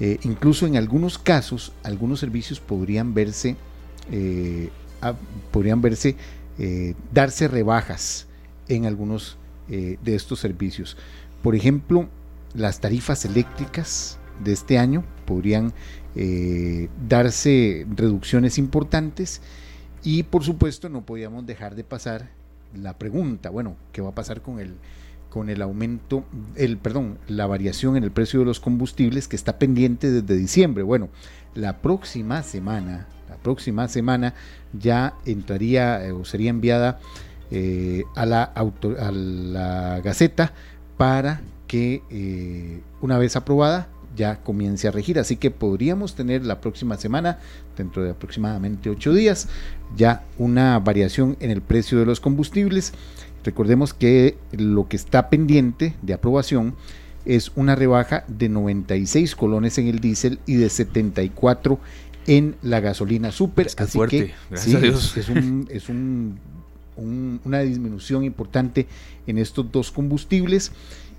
[0.00, 3.56] Eh, incluso en algunos casos, algunos servicios podrían verse,
[4.10, 4.70] eh,
[5.50, 6.16] podrían verse,
[6.58, 8.26] eh, darse rebajas
[8.68, 9.36] en algunos
[9.68, 10.96] de estos servicios.
[11.42, 12.08] Por ejemplo,
[12.54, 15.74] las tarifas eléctricas de este año podrían
[16.14, 19.40] darse reducciones importantes
[20.02, 22.30] y por supuesto no podíamos dejar de pasar
[22.74, 24.74] la pregunta, bueno, ¿qué va a pasar con el,
[25.28, 26.24] con el aumento,
[26.56, 30.82] el perdón, la variación en el precio de los combustibles que está pendiente desde diciembre.
[30.82, 31.08] Bueno,
[31.54, 34.34] la próxima semana, la próxima semana
[34.72, 36.98] ya entraría eh, o sería enviada
[37.50, 40.52] eh, a, la a la Gaceta
[40.96, 43.88] para que eh, una vez aprobada
[44.18, 45.18] ya comience a regir.
[45.18, 47.38] Así que podríamos tener la próxima semana,
[47.76, 49.48] dentro de aproximadamente ocho días,
[49.96, 52.92] ya una variación en el precio de los combustibles.
[53.44, 56.74] Recordemos que lo que está pendiente de aprobación
[57.24, 61.78] es una rebaja de 96 colones en el diésel y de 74
[62.26, 63.68] en la gasolina super.
[63.76, 65.16] Así fuerte, que gracias a Dios.
[65.16, 66.38] es, un, es un,
[67.44, 68.86] una disminución importante
[69.26, 70.72] en estos dos combustibles.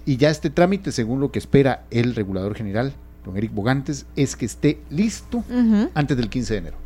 [0.05, 2.93] Y ya este trámite, según lo que espera el regulador general,
[3.25, 5.43] don Eric Bogantes, es que esté listo
[5.93, 6.77] antes del 15 de enero.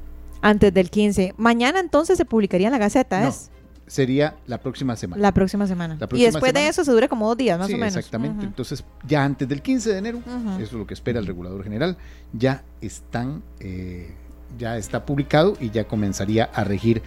[0.41, 1.35] Antes del 15.
[1.37, 3.49] Mañana entonces se publicaría en la Gaceta, ¿es?
[3.87, 5.21] sería la próxima semana.
[5.21, 5.97] La próxima semana.
[6.13, 7.95] y después de eso se dura como dos días, más o menos.
[7.95, 8.45] Exactamente.
[8.45, 10.21] Entonces, ya antes del 15 de enero,
[10.57, 11.97] eso es lo que espera el regulador general,
[12.33, 14.13] ya están, eh,
[14.57, 17.01] ya está publicado y ya comenzaría a regir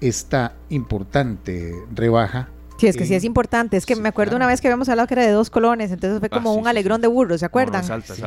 [0.00, 3.76] esta importante rebaja Sí, es que sí es importante.
[3.76, 6.18] Es que me acuerdo una vez que habíamos hablado que era de dos colones, entonces
[6.18, 7.84] fue ah, como un alegrón de burro, ¿se acuerdan?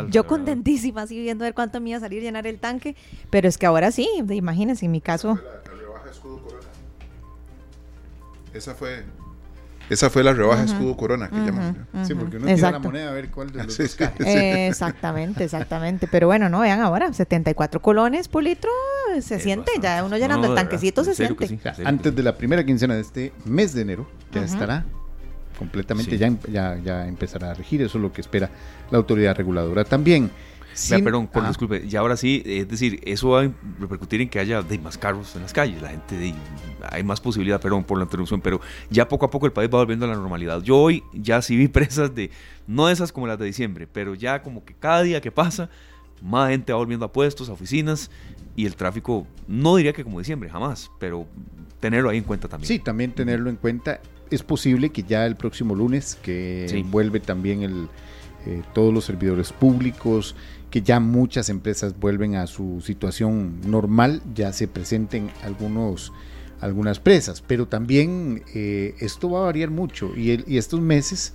[0.09, 2.95] Yo contentísima así viendo a ver cuánto me iba a salir llenar el tanque,
[3.29, 5.39] pero es que ahora sí, imagínense, en mi caso...
[8.53, 9.03] Esa fue
[9.89, 11.87] esa fue la rebaja escudo corona que llaman.
[12.03, 16.07] Sí, porque uno tira la moneda a ver cuál de los dos Exactamente, exactamente.
[16.07, 18.71] Pero bueno, no, vean ahora, 74 colones por litro,
[19.21, 21.59] se siente, ya uno llenando el tanquecito se siente.
[21.83, 24.85] Antes de la primera quincena de este mes de enero, ya estará
[25.57, 28.49] completamente, ya, ya, ya empezará a regir, eso es lo que espera
[28.91, 30.29] la autoridad reguladora también
[31.03, 34.61] perdón, por disculpe, y ahora sí, es decir, eso va a repercutir en que haya
[34.61, 36.33] de más carros en las calles, la gente, de,
[36.91, 39.79] hay más posibilidad, perdón por la interrupción, pero ya poco a poco el país va
[39.79, 40.61] volviendo a la normalidad.
[40.61, 42.29] Yo hoy ya sí vi presas de,
[42.67, 45.69] no esas como las de diciembre, pero ya como que cada día que pasa,
[46.21, 48.11] más gente va volviendo a puestos, a oficinas,
[48.55, 51.27] y el tráfico, no diría que como diciembre, jamás, pero
[51.79, 52.67] tenerlo ahí en cuenta también.
[52.67, 53.99] Sí, también tenerlo en cuenta.
[54.31, 57.89] Es posible que ya el próximo lunes, que vuelve también el,
[58.45, 60.35] eh, todos los servidores públicos,
[60.69, 66.11] que ya muchas empresas vuelven a su situación normal, ya se presenten algunos
[66.61, 71.33] algunas presas, pero también eh, esto va a variar mucho y, y estos meses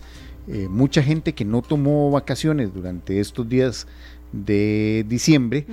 [0.49, 3.87] eh, mucha gente que no tomó vacaciones durante estos días
[4.32, 5.66] de diciembre,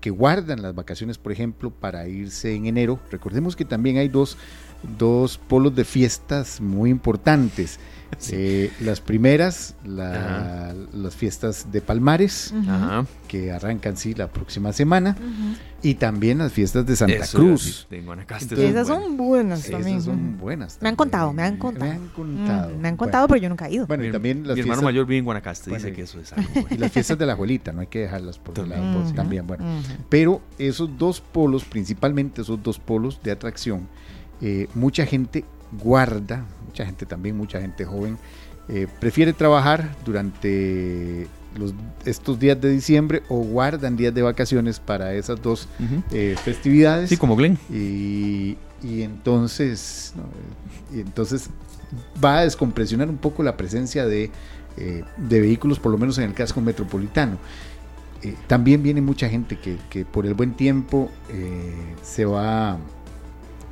[0.00, 2.98] que guardan las vacaciones, por ejemplo, para irse en enero.
[3.10, 4.36] Recordemos que también hay dos,
[4.98, 7.78] dos polos de fiestas muy importantes.
[8.30, 12.54] Eh, las primeras, las fiestas de Palmares,
[13.28, 15.16] que arrancan sí la próxima semana,
[15.82, 17.88] y también las fiestas de Santa Cruz.
[17.90, 19.96] esas son buenas también.
[19.96, 20.78] Esas son buenas.
[20.80, 21.84] Me han contado, me han contado.
[21.84, 22.78] Me han contado.
[22.78, 23.86] me han contado, pero yo nunca he ido.
[23.86, 26.50] Bueno, y también las mi hermano mayor vive en Guanacaste, dice que eso es algo.
[26.70, 29.64] Y las fiestas de la abuelita, no hay que dejarlas por el lado, también, bueno.
[30.08, 33.88] Pero esos dos polos, principalmente esos dos polos de atracción,
[34.40, 38.18] eh, mucha gente guarda, mucha gente también, mucha gente joven,
[38.68, 41.26] eh, prefiere trabajar durante
[41.56, 41.74] los,
[42.04, 45.68] estos días de diciembre o guardan días de vacaciones para esas dos
[46.12, 47.10] eh, festividades.
[47.10, 47.58] Sí, como Glenn.
[47.70, 50.12] Y, entonces,
[50.92, 51.50] y entonces
[52.22, 54.30] va a descompresionar un poco la presencia de,
[54.76, 57.38] eh, de vehículos, por lo menos en el casco metropolitano.
[58.46, 61.10] también viene mucha gente que, que por el buen tiempo
[62.02, 62.78] se va,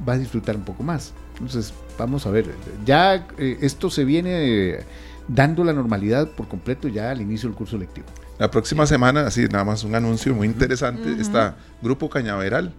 [0.07, 1.15] va a disfrutar un poco más.
[1.41, 2.47] Entonces, vamos a ver,
[2.85, 4.81] ya eh, esto se viene
[5.27, 8.07] dando la normalidad por completo ya al inicio del curso lectivo.
[8.39, 12.73] La próxima semana, así nada más un anuncio muy interesante, está Grupo Cañaveral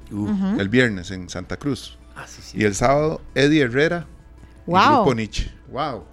[0.57, 1.97] el viernes en Santa Cruz.
[2.15, 4.05] Ah, y el sábado Eddie Herrera
[4.67, 5.51] y Grupo Nietzsche.
[5.71, 6.03] Wow.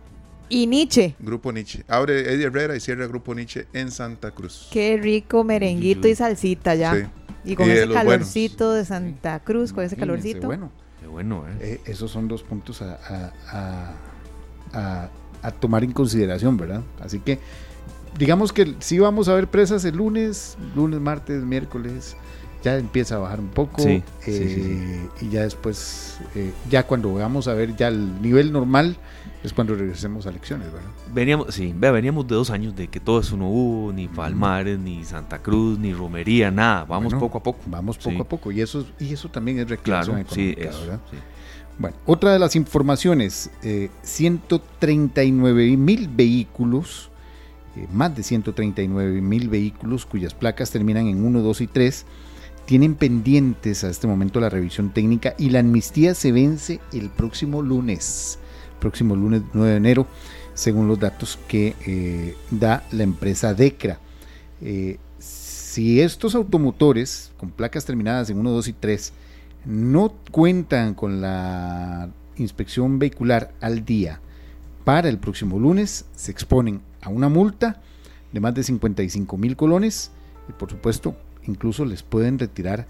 [0.49, 1.15] Y Nietzsche.
[1.19, 1.85] Grupo Nietzsche.
[1.89, 4.69] Abre Eddie Herrera y cierra Grupo Nietzsche en Santa Cruz.
[4.71, 7.11] Qué rico merenguito y salsita ya.
[7.45, 10.47] Y con ese calorcito de Santa Cruz, con ese calorcito.
[10.47, 10.71] Bueno
[11.11, 11.57] bueno, ¿eh?
[11.61, 13.33] Eh, esos son dos puntos a,
[14.73, 16.83] a, tomar en consideración, ¿verdad?
[17.01, 17.39] Así que
[18.19, 22.17] digamos que sí vamos a ver presas el lunes, lunes, martes, miércoles,
[22.63, 26.19] ya empieza a bajar un poco eh, y ya después,
[26.69, 28.97] ya cuando vamos a ver ya el nivel normal
[29.49, 30.89] es cuando regresemos a elecciones, ¿verdad?
[31.13, 35.05] Veníamos, sí, veníamos de dos años de que todo eso no hubo, ni Palmares, ni
[35.05, 37.59] Santa Cruz, ni Romería, nada, vamos poco a poco.
[37.67, 41.01] Vamos poco a poco y eso, y eso también es reclamación económica, ¿verdad?
[41.81, 43.51] Bueno, otra de las informaciones,
[44.03, 47.11] 139 mil vehículos,
[47.93, 52.07] más de 139 mil vehículos cuyas placas terminan en 1, 2 y 3,
[52.65, 57.63] tienen pendientes a este momento la revisión técnica y la amnistía se vence el próximo
[57.63, 58.41] lunes.
[58.81, 60.07] Próximo lunes 9 de enero
[60.55, 64.01] según los datos que eh, da la empresa DECRA.
[64.61, 69.13] Eh, si estos automotores con placas terminadas en 1, 2 y 3
[69.67, 74.21] no cuentan con la inspección vehicular al día
[74.85, 77.81] para el próximo lunes, se exponen a una multa
[78.33, 80.11] de más de 55 mil colones
[80.49, 81.15] y por supuesto
[81.47, 82.87] incluso les pueden retirar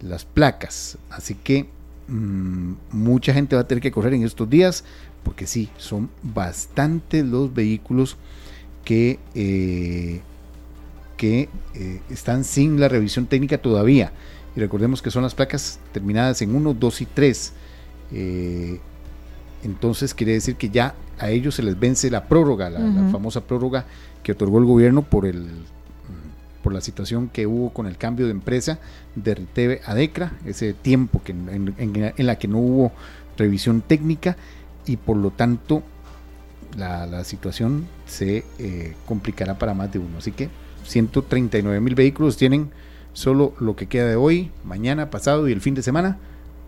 [0.00, 0.96] las placas.
[1.10, 1.68] Así que
[2.08, 4.84] mmm, mucha gente va a tener que correr en estos días
[5.22, 8.16] porque sí, son bastantes los vehículos
[8.84, 10.20] que, eh,
[11.16, 14.12] que eh, están sin la revisión técnica todavía.
[14.56, 17.52] Y recordemos que son las placas terminadas en 1, 2 y 3.
[18.12, 18.80] Eh,
[19.62, 23.04] entonces quiere decir que ya a ellos se les vence la prórroga, la, uh -huh.
[23.04, 23.84] la famosa prórroga
[24.22, 25.46] que otorgó el gobierno por el
[26.62, 28.78] por la situación que hubo con el cambio de empresa
[29.14, 32.92] de Riteve a DECRA, ese tiempo que en, en, en la que no hubo
[33.38, 34.36] revisión técnica
[34.90, 35.84] y por lo tanto
[36.76, 40.18] la, situación se eh, complicará para más de uno.
[40.18, 40.48] Así que
[40.84, 42.70] 139 mil vehículos tienen
[43.12, 46.18] solo lo que queda de hoy, mañana, pasado y el fin de semana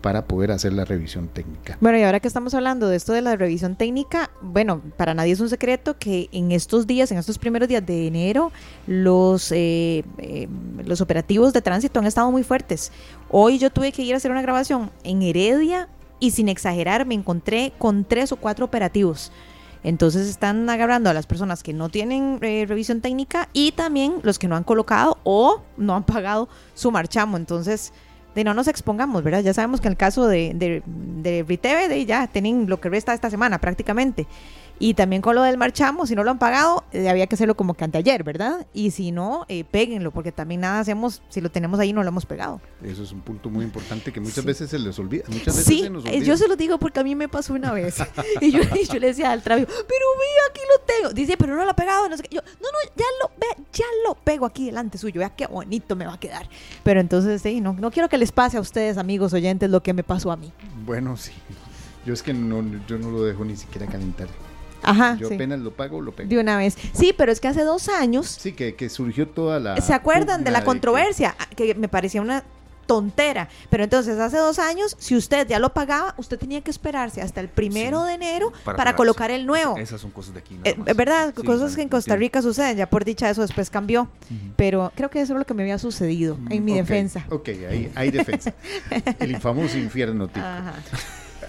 [0.01, 1.77] para poder hacer la revisión técnica.
[1.79, 5.31] Bueno, y ahora que estamos hablando de esto de la revisión técnica, bueno, para nadie
[5.31, 8.51] es un secreto que en estos días, en estos primeros días de enero,
[8.85, 10.47] los, eh, eh,
[10.85, 12.91] los operativos de tránsito han estado muy fuertes.
[13.29, 15.87] Hoy yo tuve que ir a hacer una grabación en Heredia
[16.23, 19.29] y sin exagerar me encontré con tres o cuatro operativos.
[19.83, 24.39] Entonces están agarrando a las personas que no tienen eh, revisión técnica y también los
[24.39, 27.35] que no han colocado o no han pagado su marchamo.
[27.35, 27.91] Entonces,
[28.35, 29.41] de no nos expongamos, ¿verdad?
[29.41, 33.13] Ya sabemos que en el caso de, de, de Riteve, ya tienen lo que resta
[33.13, 34.25] esta semana prácticamente.
[34.79, 37.55] Y también con lo del marchamo, si no lo han pagado, eh, había que hacerlo
[37.55, 38.65] como que anteayer, ¿verdad?
[38.73, 42.09] Y si no, eh, péguenlo, porque también nada hacemos, si lo tenemos ahí, no lo
[42.09, 42.59] hemos pegado.
[42.83, 44.47] Eso es un punto muy importante que muchas sí.
[44.47, 45.23] veces se les olvida.
[45.27, 46.23] Muchas veces sí, se nos olvida.
[46.23, 47.97] yo se lo digo porque a mí me pasó una vez.
[48.41, 51.13] y, yo, y yo, le decía al travio, pero ve, aquí lo tengo.
[51.13, 52.09] Dice, pero no lo ha pegado.
[52.09, 52.35] No sé qué.
[52.35, 55.19] Yo, no, no, ya lo, ve, ya lo pego aquí delante suyo.
[55.19, 56.49] Vea qué bonito me va a quedar.
[56.83, 59.93] Pero entonces, sí, no, no quiero que les pase a ustedes, amigos oyentes, lo que
[59.93, 60.51] me pasó a mí.
[60.85, 61.31] Bueno, sí.
[62.05, 64.27] Yo es que no, yo no lo dejo ni siquiera calentar.
[64.83, 65.35] Ajá, Yo sí.
[65.35, 66.29] apenas lo pago, lo pego.
[66.29, 66.77] De una vez.
[66.93, 68.27] Sí, pero es que hace dos años.
[68.27, 69.79] Sí, que, que surgió toda la.
[69.81, 71.35] ¿Se acuerdan de la controversia?
[71.49, 71.67] De que...
[71.67, 71.75] que...
[71.75, 72.43] me parecía una
[72.85, 73.49] tontera.
[73.69, 77.41] Pero entonces, hace dos años, si usted ya lo pagaba, usted tenía que esperarse hasta
[77.41, 78.07] el primero sí.
[78.09, 79.77] de enero para, para colocar el nuevo.
[79.77, 80.59] Esas son cosas de aquí.
[80.63, 82.47] Es eh, verdad, sí, cosas que en Costa Rica sí.
[82.47, 82.77] suceden.
[82.77, 84.03] Ya por dicha eso después cambió.
[84.03, 84.53] Uh -huh.
[84.55, 87.25] Pero creo que eso es lo que me había sucedido en mi defensa.
[87.29, 88.53] Ok, ahí hay defensa.
[89.19, 90.45] el infamoso infierno tipo.
[90.45, 90.73] Ajá.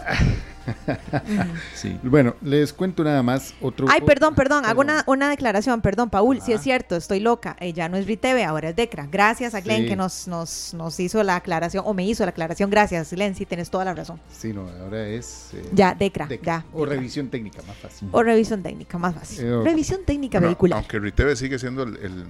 [1.74, 1.98] sí.
[2.14, 3.86] Bueno, les cuento nada más otro.
[3.90, 4.70] Ay, perdón, perdón, perdón.
[4.70, 7.96] hago una, una, declaración, perdón, Paul, si sí es cierto, estoy loca, eh, ya no
[7.96, 9.08] es Riteve, ahora es Decra.
[9.10, 9.88] Gracias a Glenn sí.
[9.88, 13.46] que nos, nos, nos hizo la aclaración, o me hizo la aclaración, gracias, Glenn, sí
[13.46, 14.20] tienes toda la razón.
[14.30, 15.50] Sí, no, ahora es.
[15.54, 16.66] Eh, ya, Decra, Decra, ya.
[16.72, 18.08] O revisión técnica, más fácil.
[18.12, 19.44] O revisión técnica, más fácil.
[19.44, 20.78] Eh, revisión técnica bueno, vehicular.
[20.78, 22.26] Aunque Riteve sigue siendo el, el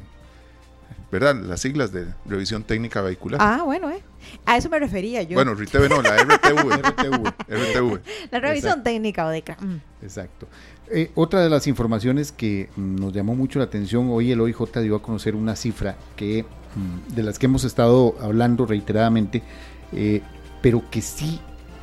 [1.11, 1.37] ¿verdad?
[1.37, 3.41] Las siglas de revisión técnica vehicular.
[3.43, 4.03] Ah, bueno, eh.
[4.47, 5.37] A eso me refería yo.
[5.37, 8.01] Bueno, RTV no, la RTV, RTV, RTV.
[8.31, 8.83] La revisión Exacto.
[8.83, 9.57] técnica o DECRA.
[9.61, 9.81] Mm.
[10.03, 10.49] Exacto.
[10.91, 14.81] Eh, otra de las informaciones que mm, nos llamó mucho la atención, hoy el OIJ
[14.83, 19.43] dio a conocer una cifra que mm, de las que hemos estado hablando reiteradamente,
[19.93, 20.21] eh,
[20.61, 21.41] pero que sí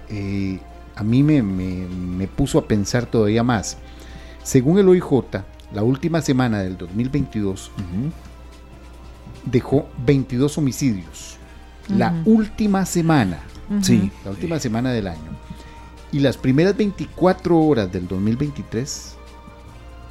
[0.10, 0.60] eh,
[0.95, 3.77] a mí me, me, me puso a pensar todavía más.
[4.43, 5.41] Según el OIJ,
[5.73, 8.31] la última semana del 2022 uh -huh
[9.45, 11.38] dejó 22 homicidios.
[11.89, 11.97] Uh -huh.
[11.97, 13.39] La última semana.
[13.69, 13.84] Uh -huh.
[13.84, 14.11] Sí.
[14.26, 15.38] La última semana del año.
[16.11, 19.15] Y las primeras 24 horas del 2023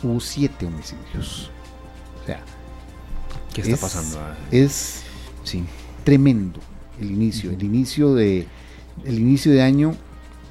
[0.02, 1.50] hubo 7 homicidios.
[2.22, 2.40] O sea.
[3.52, 4.18] ¿Qué está es, pasando?
[4.50, 5.02] Es
[5.44, 5.64] sí.
[6.04, 6.60] tremendo
[7.00, 7.50] el inicio.
[7.50, 7.56] Uh -huh.
[7.56, 8.46] El inicio de.
[9.04, 9.90] El inicio de año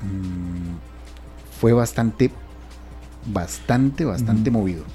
[0.01, 0.77] mmm,
[1.60, 2.31] fue bastante.
[3.26, 4.85] Bastante, bastante movido.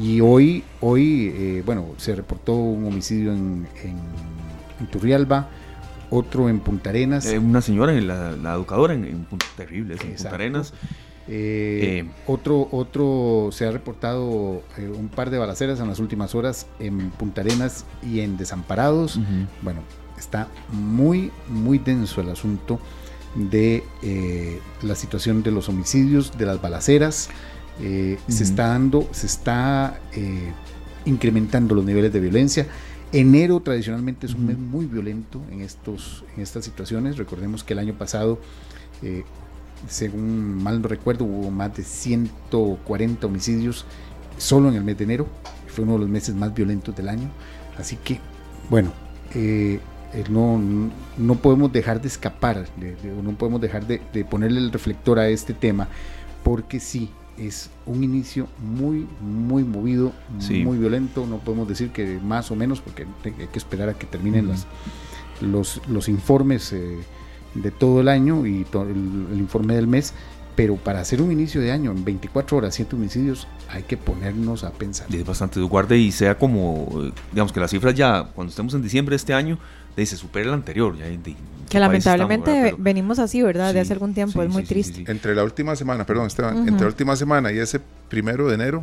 [0.00, 3.98] Y hoy, hoy eh, bueno, se reportó un homicidio en, en,
[4.80, 5.48] en Turrialba,
[6.08, 7.26] otro en Punta Arenas.
[7.26, 10.72] Eh, una señora, la, la educadora, en, en terrible, en Punta Arenas.
[11.28, 17.10] Eh, otro, otro se ha reportado un par de balaceras en las últimas horas en
[17.10, 19.16] Punta Arenas y en Desamparados.
[19.16, 19.46] Uh -huh.
[19.62, 19.80] Bueno,
[20.18, 22.80] está muy, muy denso el asunto
[23.34, 23.84] de
[24.82, 27.28] la situación de los homicidios, de las balaceras.
[27.80, 28.32] Eh, uh -huh.
[28.32, 30.52] se está dando, se está eh,
[31.04, 32.66] incrementando los niveles de violencia.
[33.12, 37.18] Enero tradicionalmente es un mes muy violento en, estos, en estas situaciones.
[37.18, 38.38] Recordemos que el año pasado,
[39.02, 39.24] eh,
[39.86, 43.84] según mal no recuerdo, hubo más de 140 homicidios
[44.38, 45.26] solo en el mes de enero.
[45.66, 47.30] Fue uno de los meses más violentos del año.
[47.78, 48.18] Así que,
[48.70, 48.92] bueno,
[49.34, 49.80] eh,
[50.30, 50.58] no,
[51.18, 55.18] no, podemos dejar de escapar, de, de, no podemos dejar de, de ponerle el reflector
[55.18, 55.88] a este tema,
[56.42, 60.62] porque sí, es un inicio muy, muy movido, Sí.
[60.64, 61.26] muy violento.
[61.26, 64.66] No podemos decir que más o menos, porque hay que esperar a que terminen las,
[65.40, 66.98] los, los informes eh,
[67.54, 70.14] de todo el año y el, el informe del mes.
[70.54, 74.64] Pero para hacer un inicio de año en 24 horas, 7 homicidios, hay que ponernos
[74.64, 75.06] a pensar.
[75.10, 78.82] Y es bastante guarde y sea como, digamos que las cifras ya, cuando estemos en
[78.82, 79.58] diciembre de este año,
[79.96, 80.96] de, se supera el anterior.
[80.96, 81.36] Ya, de-
[81.68, 82.70] Que lamentablemente estamos.
[82.72, 83.68] Pero- venimos así, ¿verdad?
[83.68, 84.94] Sí, de hace algún tiempo, sí, es muy sí, sí, triste.
[84.98, 86.68] sí, Entre la última semana, perdón, Esteban, Ujú.
[86.68, 88.82] entre la última semana y ese primero de enero,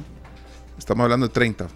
[0.77, 1.67] estamos hablando de 30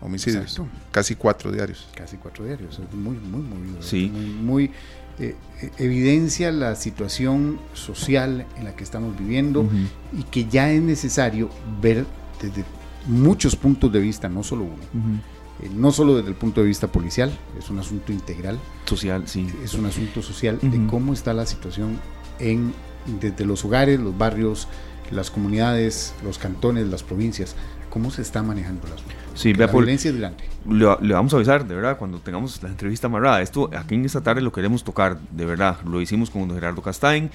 [0.00, 0.68] homicidios, Exacto.
[0.92, 1.88] casi cuatro diarios.
[1.94, 3.82] Casi cuatro diarios, es muy, muy movido.
[3.82, 4.10] Sí.
[4.14, 4.64] Muy, muy,
[5.18, 9.76] eh, eh, evidencia la situación social en la que estamos viviendo Ujú.
[10.18, 11.50] y que ya es necesario
[11.82, 12.06] ver
[12.40, 12.64] desde
[13.06, 14.74] muchos puntos de vista, no solo uno.
[14.74, 15.20] Ujú.
[15.62, 19.46] Eh, no solo desde el punto de vista policial, es un asunto integral, Social, sí.
[19.64, 21.98] es un asunto social de cómo está la situación
[22.38, 22.72] en
[23.20, 24.68] desde los hogares, los barrios,
[25.10, 27.56] las comunidades, los cantones, las provincias,
[27.88, 29.14] cómo se está manejando el asunto.
[29.34, 30.44] Sí, la Paul, violencia es grande.
[30.68, 33.42] le, le vamos a avisar, de verdad, cuando tengamos la entrevista amarrada.
[33.42, 35.78] Esto aquí en esta tarde lo queremos tocar, de verdad.
[35.84, 37.30] Lo hicimos con don Gerardo Castain.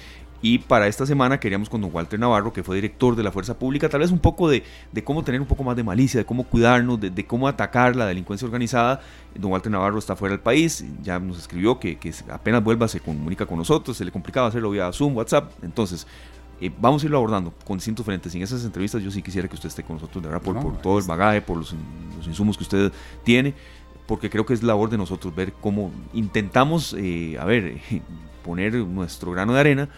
[0.45, 3.57] Y para esta semana queríamos con don Walter Navarro, que fue director de la Fuerza
[3.57, 4.61] Pública, tal vez un poco de,
[4.91, 7.95] de cómo tener un poco más de malicia, de cómo cuidarnos, de, de cómo atacar
[7.95, 9.01] la delincuencia organizada.
[9.33, 12.99] Don Walter Navarro está fuera del país, ya nos escribió que, que apenas vuelva se
[12.99, 15.51] comunica con nosotros, se le complicaba hacerlo vía Zoom, WhatsApp.
[15.63, 16.05] Entonces,
[16.61, 18.35] eh, vamos a irlo abordando con distintos frentes.
[18.35, 20.53] Y en esas entrevistas yo sí quisiera que usted esté con nosotros, de verdad, por,
[20.53, 21.73] No, por todo el bagaje, por los,
[22.15, 22.91] los insumos que usted
[23.23, 23.55] tiene,
[24.05, 27.81] porque creo que es labor de nosotros ver cómo intentamos, eh, a ver,
[28.45, 29.89] poner nuestro grano de arena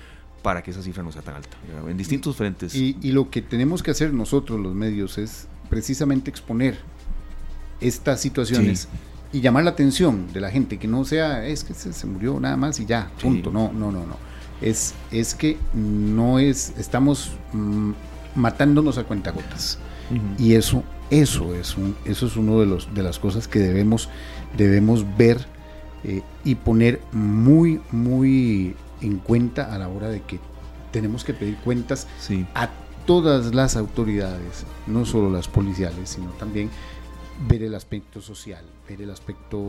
[0.41, 1.89] para que esa cifra no sea tan alta, ¿verdad?
[1.89, 2.73] en distintos frentes.
[2.75, 6.77] Y, y lo que tenemos que hacer nosotros los medios es precisamente exponer
[7.81, 8.87] estas situaciones
[9.33, 12.39] y llamar la atención de la gente, que no sea, es que se, se murió
[12.39, 13.23] nada más y ya, Sí.
[13.23, 13.51] punto.
[13.51, 14.15] No, no, no, no.
[14.61, 17.91] Es, es que no es, estamos mm,
[18.35, 19.77] matándonos a cuentagotas.
[20.09, 20.41] Ujú.
[20.43, 24.09] Y eso, eso es un, eso es uno de los de las cosas que debemos,
[24.57, 25.45] debemos ver
[26.03, 30.39] eh, y poner muy, muy en cuenta a la hora de que
[30.91, 32.45] tenemos que pedir cuentas Sí.
[32.55, 32.69] a
[33.05, 36.69] todas las autoridades, no solo las policiales, sino también
[37.47, 39.59] ver el aspecto social, ver el aspecto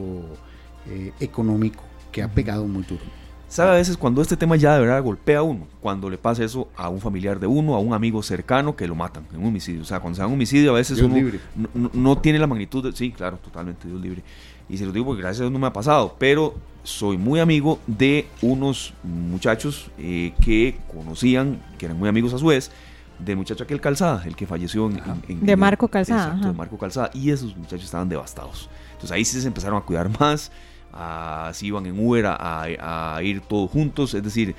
[0.89, 3.03] eh, económico que ha pegado muy duro.
[3.49, 5.67] ¿Sabe a veces cuando este tema ya de verdad golpea a uno?
[5.81, 8.95] Cuando le pasa eso a un familiar de uno, a un amigo cercano que lo
[8.95, 9.83] matan en un homicidio.
[9.83, 11.41] O sea, cuando se da un homicidio a veces Dios uno libre.
[11.75, 12.93] no, no- tiene la magnitud de...
[12.97, 14.23] Sí, claro, totalmente, Dios libre.
[14.69, 16.55] Y se lo digo porque gracias a Dios no me ha pasado, pero
[16.89, 22.47] soy muy amigo de unos muchachos eh, que conocían, que eran muy amigos a su
[22.47, 22.71] vez,
[23.19, 24.97] del muchacho aquel Calzada, el que falleció en...
[24.99, 26.49] en- en- De en- Marco Calzada, Exacto, ajá.
[26.53, 27.11] de Marco Calzada.
[27.13, 28.71] Y esos muchachos estaban devastados.
[28.93, 30.51] Entonces ahí sí se empezaron a cuidar más,
[30.93, 34.55] así iban en Uber a, a- a ir todos juntos, es decir,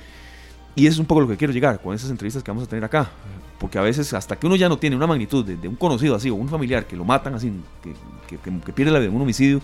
[0.76, 2.68] y eso es un poco lo que quiero llegar con esas entrevistas que vamos a
[2.68, 3.10] tener acá,
[3.58, 6.14] porque a veces hasta que uno ya no tiene una magnitud de, de un conocido
[6.14, 7.52] así o un familiar que lo matan así,
[7.82, 7.92] que,
[8.28, 9.60] que- que- que pierde la vida en un homicidio,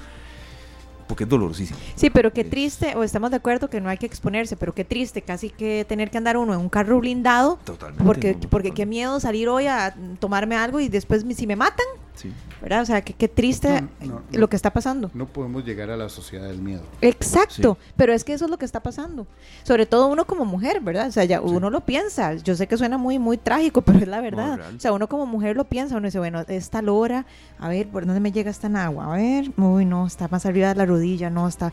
[1.07, 1.79] porque es dolorosísimo.
[1.95, 4.85] Sí, pero qué triste, o estamos de acuerdo que no hay que exponerse, pero qué
[4.85, 8.05] triste casi que tener que andar uno en un carro blindado, Totalmente.
[8.05, 11.57] porque, no, no, porque qué miedo salir hoy a tomarme algo y después si me
[11.57, 11.87] matan,
[12.17, 12.33] sí.
[12.61, 12.83] ¿verdad?
[12.83, 14.23] O sea, que qué triste No, no, no.
[14.33, 15.11] lo que está pasando.
[15.15, 16.83] No podemos llegar a la sociedad del miedo.
[17.01, 19.27] Exacto, pero es que eso es lo que está pasando.
[19.63, 21.09] Sobre todo uno como mujer, ¿verdad?
[21.09, 22.35] O sea, ya uno lo piensa.
[22.35, 24.59] Yo sé que suena muy, muy trágico, pero es la verdad.
[24.77, 27.27] o sea, uno como mujer lo piensa, uno dice, bueno, esta lora,
[27.59, 29.13] a ver, ¿por dónde me llega esta agua?
[29.13, 31.73] A ver, uy, no, está más arriba de la rodilla, no, está,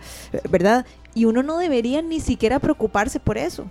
[0.50, 0.86] ¿verdad?
[1.16, 3.66] Y uno no debería ni siquiera preocuparse por eso.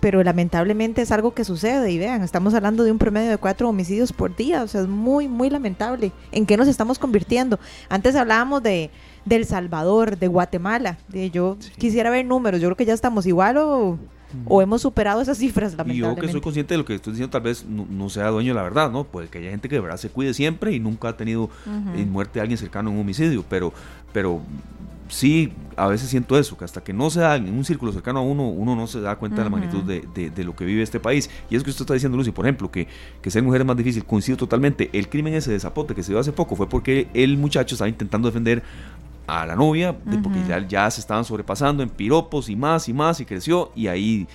[0.00, 3.68] Pero lamentablemente es algo que sucede y vean, estamos hablando de un promedio de cuatro
[3.68, 6.10] homicidios por día, o sea, es muy, muy lamentable.
[6.32, 7.58] ¿En qué nos estamos convirtiendo?
[7.90, 8.90] Antes hablábamos de,
[9.26, 13.26] de El Salvador, de Guatemala, de yo quisiera ver números, yo creo que ya estamos
[13.26, 13.98] igual o,
[14.46, 16.26] o hemos superado esas cifras, Y yo lamentablemente.
[16.26, 18.54] que soy consciente de lo que estoy diciendo, tal vez no, no sea dueño de
[18.54, 19.04] la verdad, ¿no?
[19.04, 21.50] Puede que haya gente que de verdad se cuide siempre y nunca ha tenido
[21.94, 23.72] eh, muerte de alguien cercano en un homicidio, pero,
[24.12, 24.40] pero
[25.10, 28.20] sí, a veces siento eso, que hasta que no se da en un círculo cercano
[28.20, 30.64] a uno, uno no se da cuenta de la magnitud de, de- de lo que
[30.64, 31.28] vive este país.
[31.50, 32.88] Y es que usted está diciendo, Lucy, por ejemplo, que,
[33.20, 34.88] que ser mujer es más difícil, coincido totalmente.
[34.92, 37.88] El crimen ese de Zapote que se dio hace poco fue porque el muchacho estaba
[37.88, 38.62] intentando defender
[39.26, 42.92] a la novia, de- porque ya, ya se estaban sobrepasando en piropos y más y
[42.92, 44.26] más y creció y ahí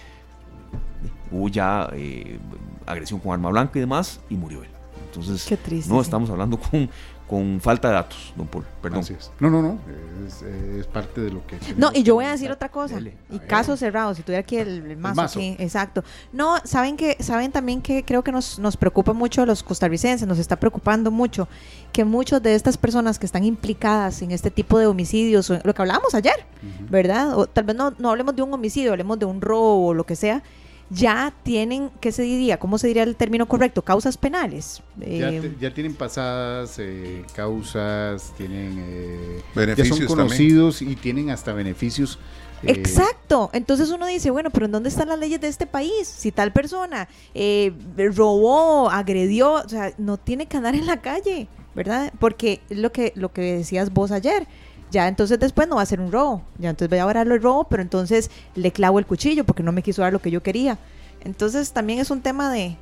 [1.32, 2.38] hubo ya eh,
[2.86, 4.70] agresión con arma blanca y demás y murió él.
[5.08, 6.06] Entonces, Qué triste, no sí.
[6.06, 6.90] estamos hablando con,
[7.28, 8.66] con falta de datos, don Paul.
[8.82, 9.00] Perdón.
[9.00, 9.32] Así es.
[9.40, 9.80] No, no, no.
[10.28, 11.58] Es, es parte de lo que.
[11.76, 12.96] No, y yo voy a decir otra cosa.
[12.96, 13.16] Dele.
[13.32, 15.40] Y caso cerrado, si tuviera aquí el, el mazo, mazo.
[15.40, 16.04] aquí, exacto.
[16.32, 20.28] No, saben que, saben también que creo que nos, nos preocupa mucho a los costarricenses,
[20.28, 21.48] nos está preocupando mucho
[21.92, 25.82] que muchas de estas personas que están implicadas en este tipo de homicidios, lo que
[25.82, 26.46] hablábamos ayer,
[26.90, 27.38] ¿verdad?
[27.40, 30.06] O tal vez no, no hablemos de un homicidio, hablemos de un robo o lo
[30.06, 30.44] que sea,
[30.90, 32.58] ya tienen, ¿qué se diría?
[32.58, 33.82] ¿Cómo se diría el término correcto?
[33.82, 34.82] Causas penales.
[34.98, 40.38] Ya, Eh, te- ya tienen pasadas eh, causas, tienen eh, Beneficios ya son también.
[40.38, 42.20] conocidos y tienen hasta beneficios.
[42.64, 43.50] eh, Exacto.
[43.54, 46.08] Entonces uno dice, bueno, pero ¿en dónde están las leyes de este país?
[46.08, 47.74] Si tal persona eh,
[48.16, 52.14] robó, agredió, o sea, no tiene que andar en la calle, ¿verdad?
[52.20, 54.48] Porque es lo que, lo que decías vos ayer.
[54.96, 56.42] Ya entonces después no va a ser un robo.
[56.58, 59.74] Ya entonces voy a darlo el robo, pero entonces le clavo el cuchillo porque no
[59.74, 60.78] me quiso dar lo que yo quería.
[61.26, 62.78] Entonces también es un tema de,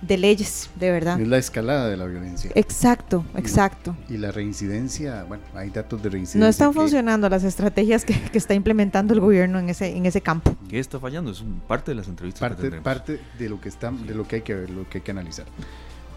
[0.00, 1.20] de leyes, de verdad.
[1.20, 2.50] Es la escalada de la violencia.
[2.56, 3.94] Exacto, exacto.
[4.08, 6.40] Y la reincidencia, bueno, hay datos de reincidencia.
[6.40, 10.04] No están que- funcionando las estrategias que, que está implementando el gobierno en ese, en
[10.04, 10.56] ese campo.
[10.68, 11.30] ¿Qué está fallando?
[11.30, 12.84] Es un- parte de las entrevistas que parte, tendremos.
[12.84, 15.12] parte de lo que está, de lo que hay que ver, lo que hay que
[15.12, 15.46] analizar.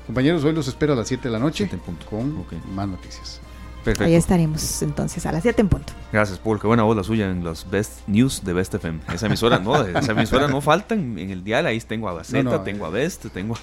[0.07, 1.69] Compañeros, hoy los espero a las 7 de la noche
[2.09, 3.41] con más noticias.
[3.85, 4.03] Perfecto.
[4.03, 5.93] Ahí estaremos entonces a las 7 en punto.
[6.11, 6.59] Gracias, Paul.
[6.59, 8.99] Qué buena voz la suya en los Best News de Best FM.
[9.13, 11.67] Esa emisora no, esa emisora no falta en, el dial.
[11.67, 13.55] Ahí tengo a Gaceta, No, no, tengo a Best, tengo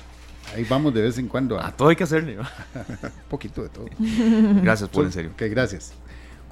[0.54, 2.36] Ahí vamos de vez en cuando a, a todo hay que hacerle.
[2.36, 2.42] ¿no?
[3.02, 3.86] un poquito de todo.
[4.62, 5.30] Gracias, Paul, en serio.
[5.32, 5.92] Ok, gracias.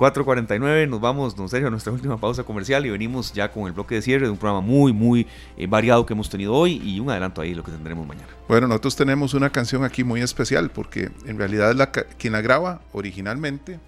[0.01, 3.75] 4.49, nos vamos, don Sergio, a nuestra última pausa comercial y venimos ya con el
[3.75, 5.27] bloque de cierre de un programa muy, muy
[5.59, 8.29] eh, variado que hemos tenido hoy y un adelanto ahí de lo que tendremos mañana.
[8.49, 12.81] Bueno, nosotros tenemos una canción aquí muy especial porque en realidad la, quien la graba
[12.95, 13.79] originalmente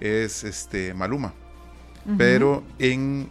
[0.00, 1.32] es este Maluma,
[2.18, 3.30] pero en,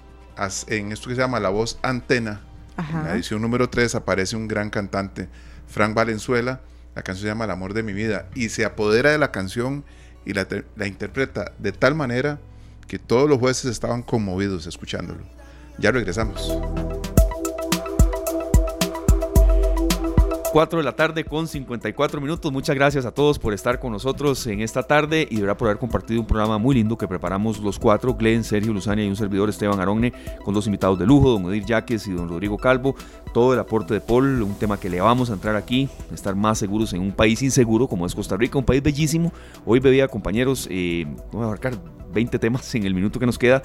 [0.70, 2.42] en esto que se llama La Voz Antena,
[2.80, 5.30] en la edición número 3 aparece un gran cantante,
[5.68, 6.62] Frank Valenzuela,
[6.96, 9.84] la canción se llama El amor de mi vida y se apodera de la canción
[10.26, 12.40] y la, la interpreta de tal manera
[12.88, 15.24] que todos los jueces estaban conmovidos escuchándolo.
[15.80, 16.58] Ya regresamos.
[20.54, 22.52] 4 de la tarde con 54 minutos.
[22.52, 25.68] Muchas gracias a todos por estar con nosotros en esta tarde y de verdad por
[25.68, 29.16] haber compartido un programa muy lindo que preparamos los cuatro, Glenn, Sergio Luzania y un
[29.16, 30.14] servidor Esteban Aronne,
[30.46, 32.96] con dos invitados de lujo, don Odir Yaques y don Rodrigo Calvo.
[33.34, 36.60] Todo el aporte de Paul, un tema que le vamos a entrar aquí, estar más
[36.60, 39.34] seguros en un país inseguro como es Costa Rica, un país bellísimo.
[39.66, 41.74] Hoy bebía, compañeros, eh, vamos a abarcar
[42.14, 43.64] 20 temas en el minuto que nos queda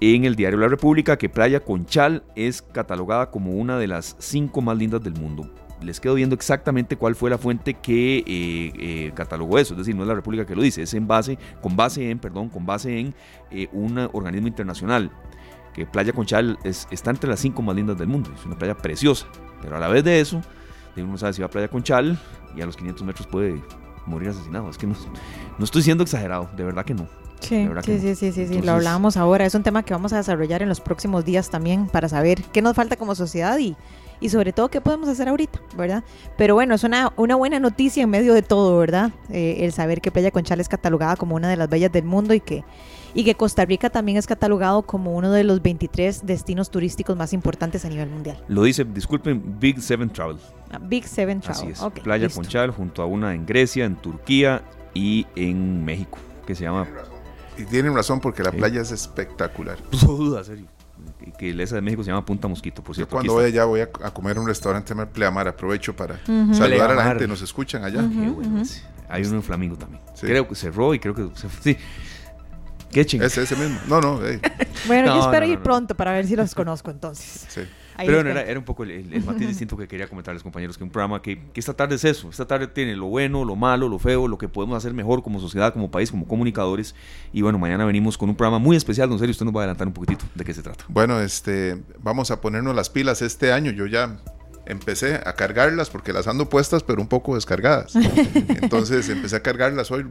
[0.00, 4.60] en el diario La República que Playa Conchal es catalogada como una de las cinco
[4.60, 5.48] más lindas del mundo.
[5.82, 9.94] Les quedo viendo exactamente cuál fue la fuente que eh, eh, catalogó eso, es decir,
[9.96, 12.64] no es la República que lo dice, es en base, con base en, perdón, con
[12.66, 13.14] base en
[13.50, 15.10] eh, un organismo internacional
[15.74, 18.76] que Playa Conchal es- está entre las cinco más lindas del mundo, es una playa
[18.76, 19.26] preciosa,
[19.60, 20.40] pero a la vez de eso,
[20.96, 22.18] uno no sabe si va a Playa Conchal
[22.54, 23.60] y a los 500 metros puede
[24.06, 24.94] morir asesinado, es que no,
[25.58, 27.08] no estoy siendo exagerado, de verdad que no.
[27.40, 29.44] Sí, sí, sí, sí, sí, sí, Entonces- lo hablábamos ahora.
[29.44, 32.62] Es un tema que vamos a desarrollar en los próximos días también para saber qué
[32.62, 33.74] nos falta como sociedad y,
[34.22, 36.04] y sobre todo qué podemos hacer ahorita, ¿verdad?
[36.38, 39.10] Pero bueno, es una, una buena noticia en medio de todo, ¿verdad?
[39.30, 42.32] Eh, el saber que Playa Conchal es catalogada como una de las bellas del mundo
[42.32, 42.64] y que,
[43.14, 47.32] y que Costa Rica también es catalogado como uno de los 23 destinos turísticos más
[47.32, 48.42] importantes a nivel mundial.
[48.48, 50.38] Lo dice, disculpen, Big Seven Travel.
[50.70, 51.72] Ah, Big Seven Travel.
[51.72, 52.02] Así es.
[52.02, 52.40] Playa listo.
[52.40, 54.62] Conchal junto a una en Grecia, en Turquía
[54.94, 56.86] y en México, que se llama...
[57.58, 58.56] Y tienen razón porque la Sí.
[58.56, 59.76] playa es espectacular.
[60.06, 60.66] No duda, serio.
[61.38, 63.10] Que esa de México se llama Punta Mosquito, por Yo cierto.
[63.12, 63.62] cuando aquí vaya está.
[63.62, 65.48] allá voy a, a comer en un restaurante en Pleamar.
[65.48, 66.18] Aprovecho para
[66.52, 67.26] saludar a la gente.
[67.28, 68.00] Nos escuchan allá.
[68.00, 68.82] Qué bueno ese.
[69.08, 70.02] Hay uno en Flamingo también.
[70.14, 70.26] Sí.
[70.26, 71.76] Creo que cerró y creo que se Sí.
[72.90, 73.26] Qué chingada.
[73.28, 73.78] Ese, ese mismo.
[73.88, 74.20] No, no.
[74.86, 75.62] Bueno, No, yo espero no, no, ir no.
[75.62, 77.46] pronto para ver si los conozco entonces.
[77.48, 77.60] Sí.
[78.02, 80.42] Ahí Pero bueno, era, era un poco el, el- el matiz distinto que quería comentarles,
[80.42, 82.28] compañeros, que un programa que, que esta tarde es eso.
[82.30, 85.40] Esta tarde tiene lo bueno, lo malo, lo feo, lo que podemos hacer mejor como
[85.40, 86.94] sociedad, como país, como comunicadores.
[87.32, 89.08] Y bueno, mañana venimos con un programa muy especial.
[89.08, 90.84] Don Sergio, usted nos va a adelantar un poquitito de qué se trata.
[90.88, 93.70] Bueno, este, vamos a ponernos las pilas este año.
[93.70, 94.18] Yo ya
[94.64, 97.94] empecé a cargarlas porque las ando puestas, pero un poco descargadas.
[98.62, 100.04] Entonces empecé a cargarlas hoy,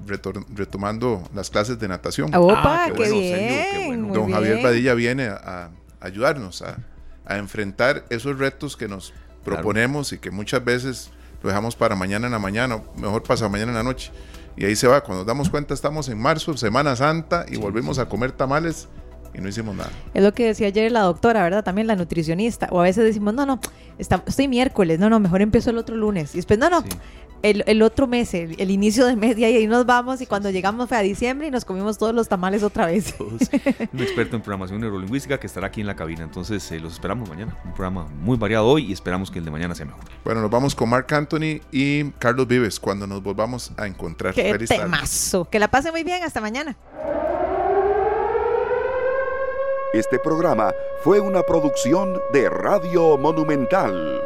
[0.55, 2.34] retomando las clases de natación.
[2.35, 3.35] Opa, Ah, qué qué, bueno, bien.
[3.35, 4.13] Sergio, qué bueno.
[4.13, 4.63] Don Javier.
[4.63, 5.69] Badilla viene a, a
[6.05, 6.77] ayudarnos a,
[7.26, 11.10] a enfrentar esos retos que nos proponemos y que muchas veces
[11.41, 14.11] lo dejamos para mañana en la mañana, o mejor pasado mañana en la noche.
[14.57, 15.02] Y ahí se va.
[15.02, 18.88] Cuando nos damos cuenta, estamos en marzo, Semana Santa, y volvimos a comer tamales
[19.34, 19.89] y no hicimos nada.
[20.14, 21.64] Es lo que decía ayer la doctora, ¿verdad?
[21.64, 22.68] También la nutricionista.
[22.72, 23.60] O a veces decimos, no, no,
[23.98, 26.35] está- estoy miércoles, no, no, mejor empiezo el otro lunes.
[26.35, 26.89] Y después, no, no, Sí.
[27.43, 30.22] El, el otro mes, el, el inicio de mes, y ahí nos vamos.
[30.22, 33.15] Y cuando llegamos fue a diciembre y nos comimos todos los tamales otra vez.
[33.19, 36.23] Un experto en programación neurolingüística que estará aquí en la cabina.
[36.23, 37.57] Entonces, eh, los esperamos mañana.
[37.65, 40.03] Un programa muy variado hoy y esperamos que el de mañana sea mejor.
[40.23, 44.34] Bueno, nos vamos con Mark Anthony y Carlos Vives cuando nos volvamos a encontrar.
[44.34, 44.84] ¡Qué Feliz tarde.
[44.84, 45.45] temazo!
[45.49, 46.23] Que la pasen muy bien.
[46.23, 46.76] Hasta mañana.
[49.93, 50.72] Este programa
[51.03, 54.22] fue una producción de Radio Monumental.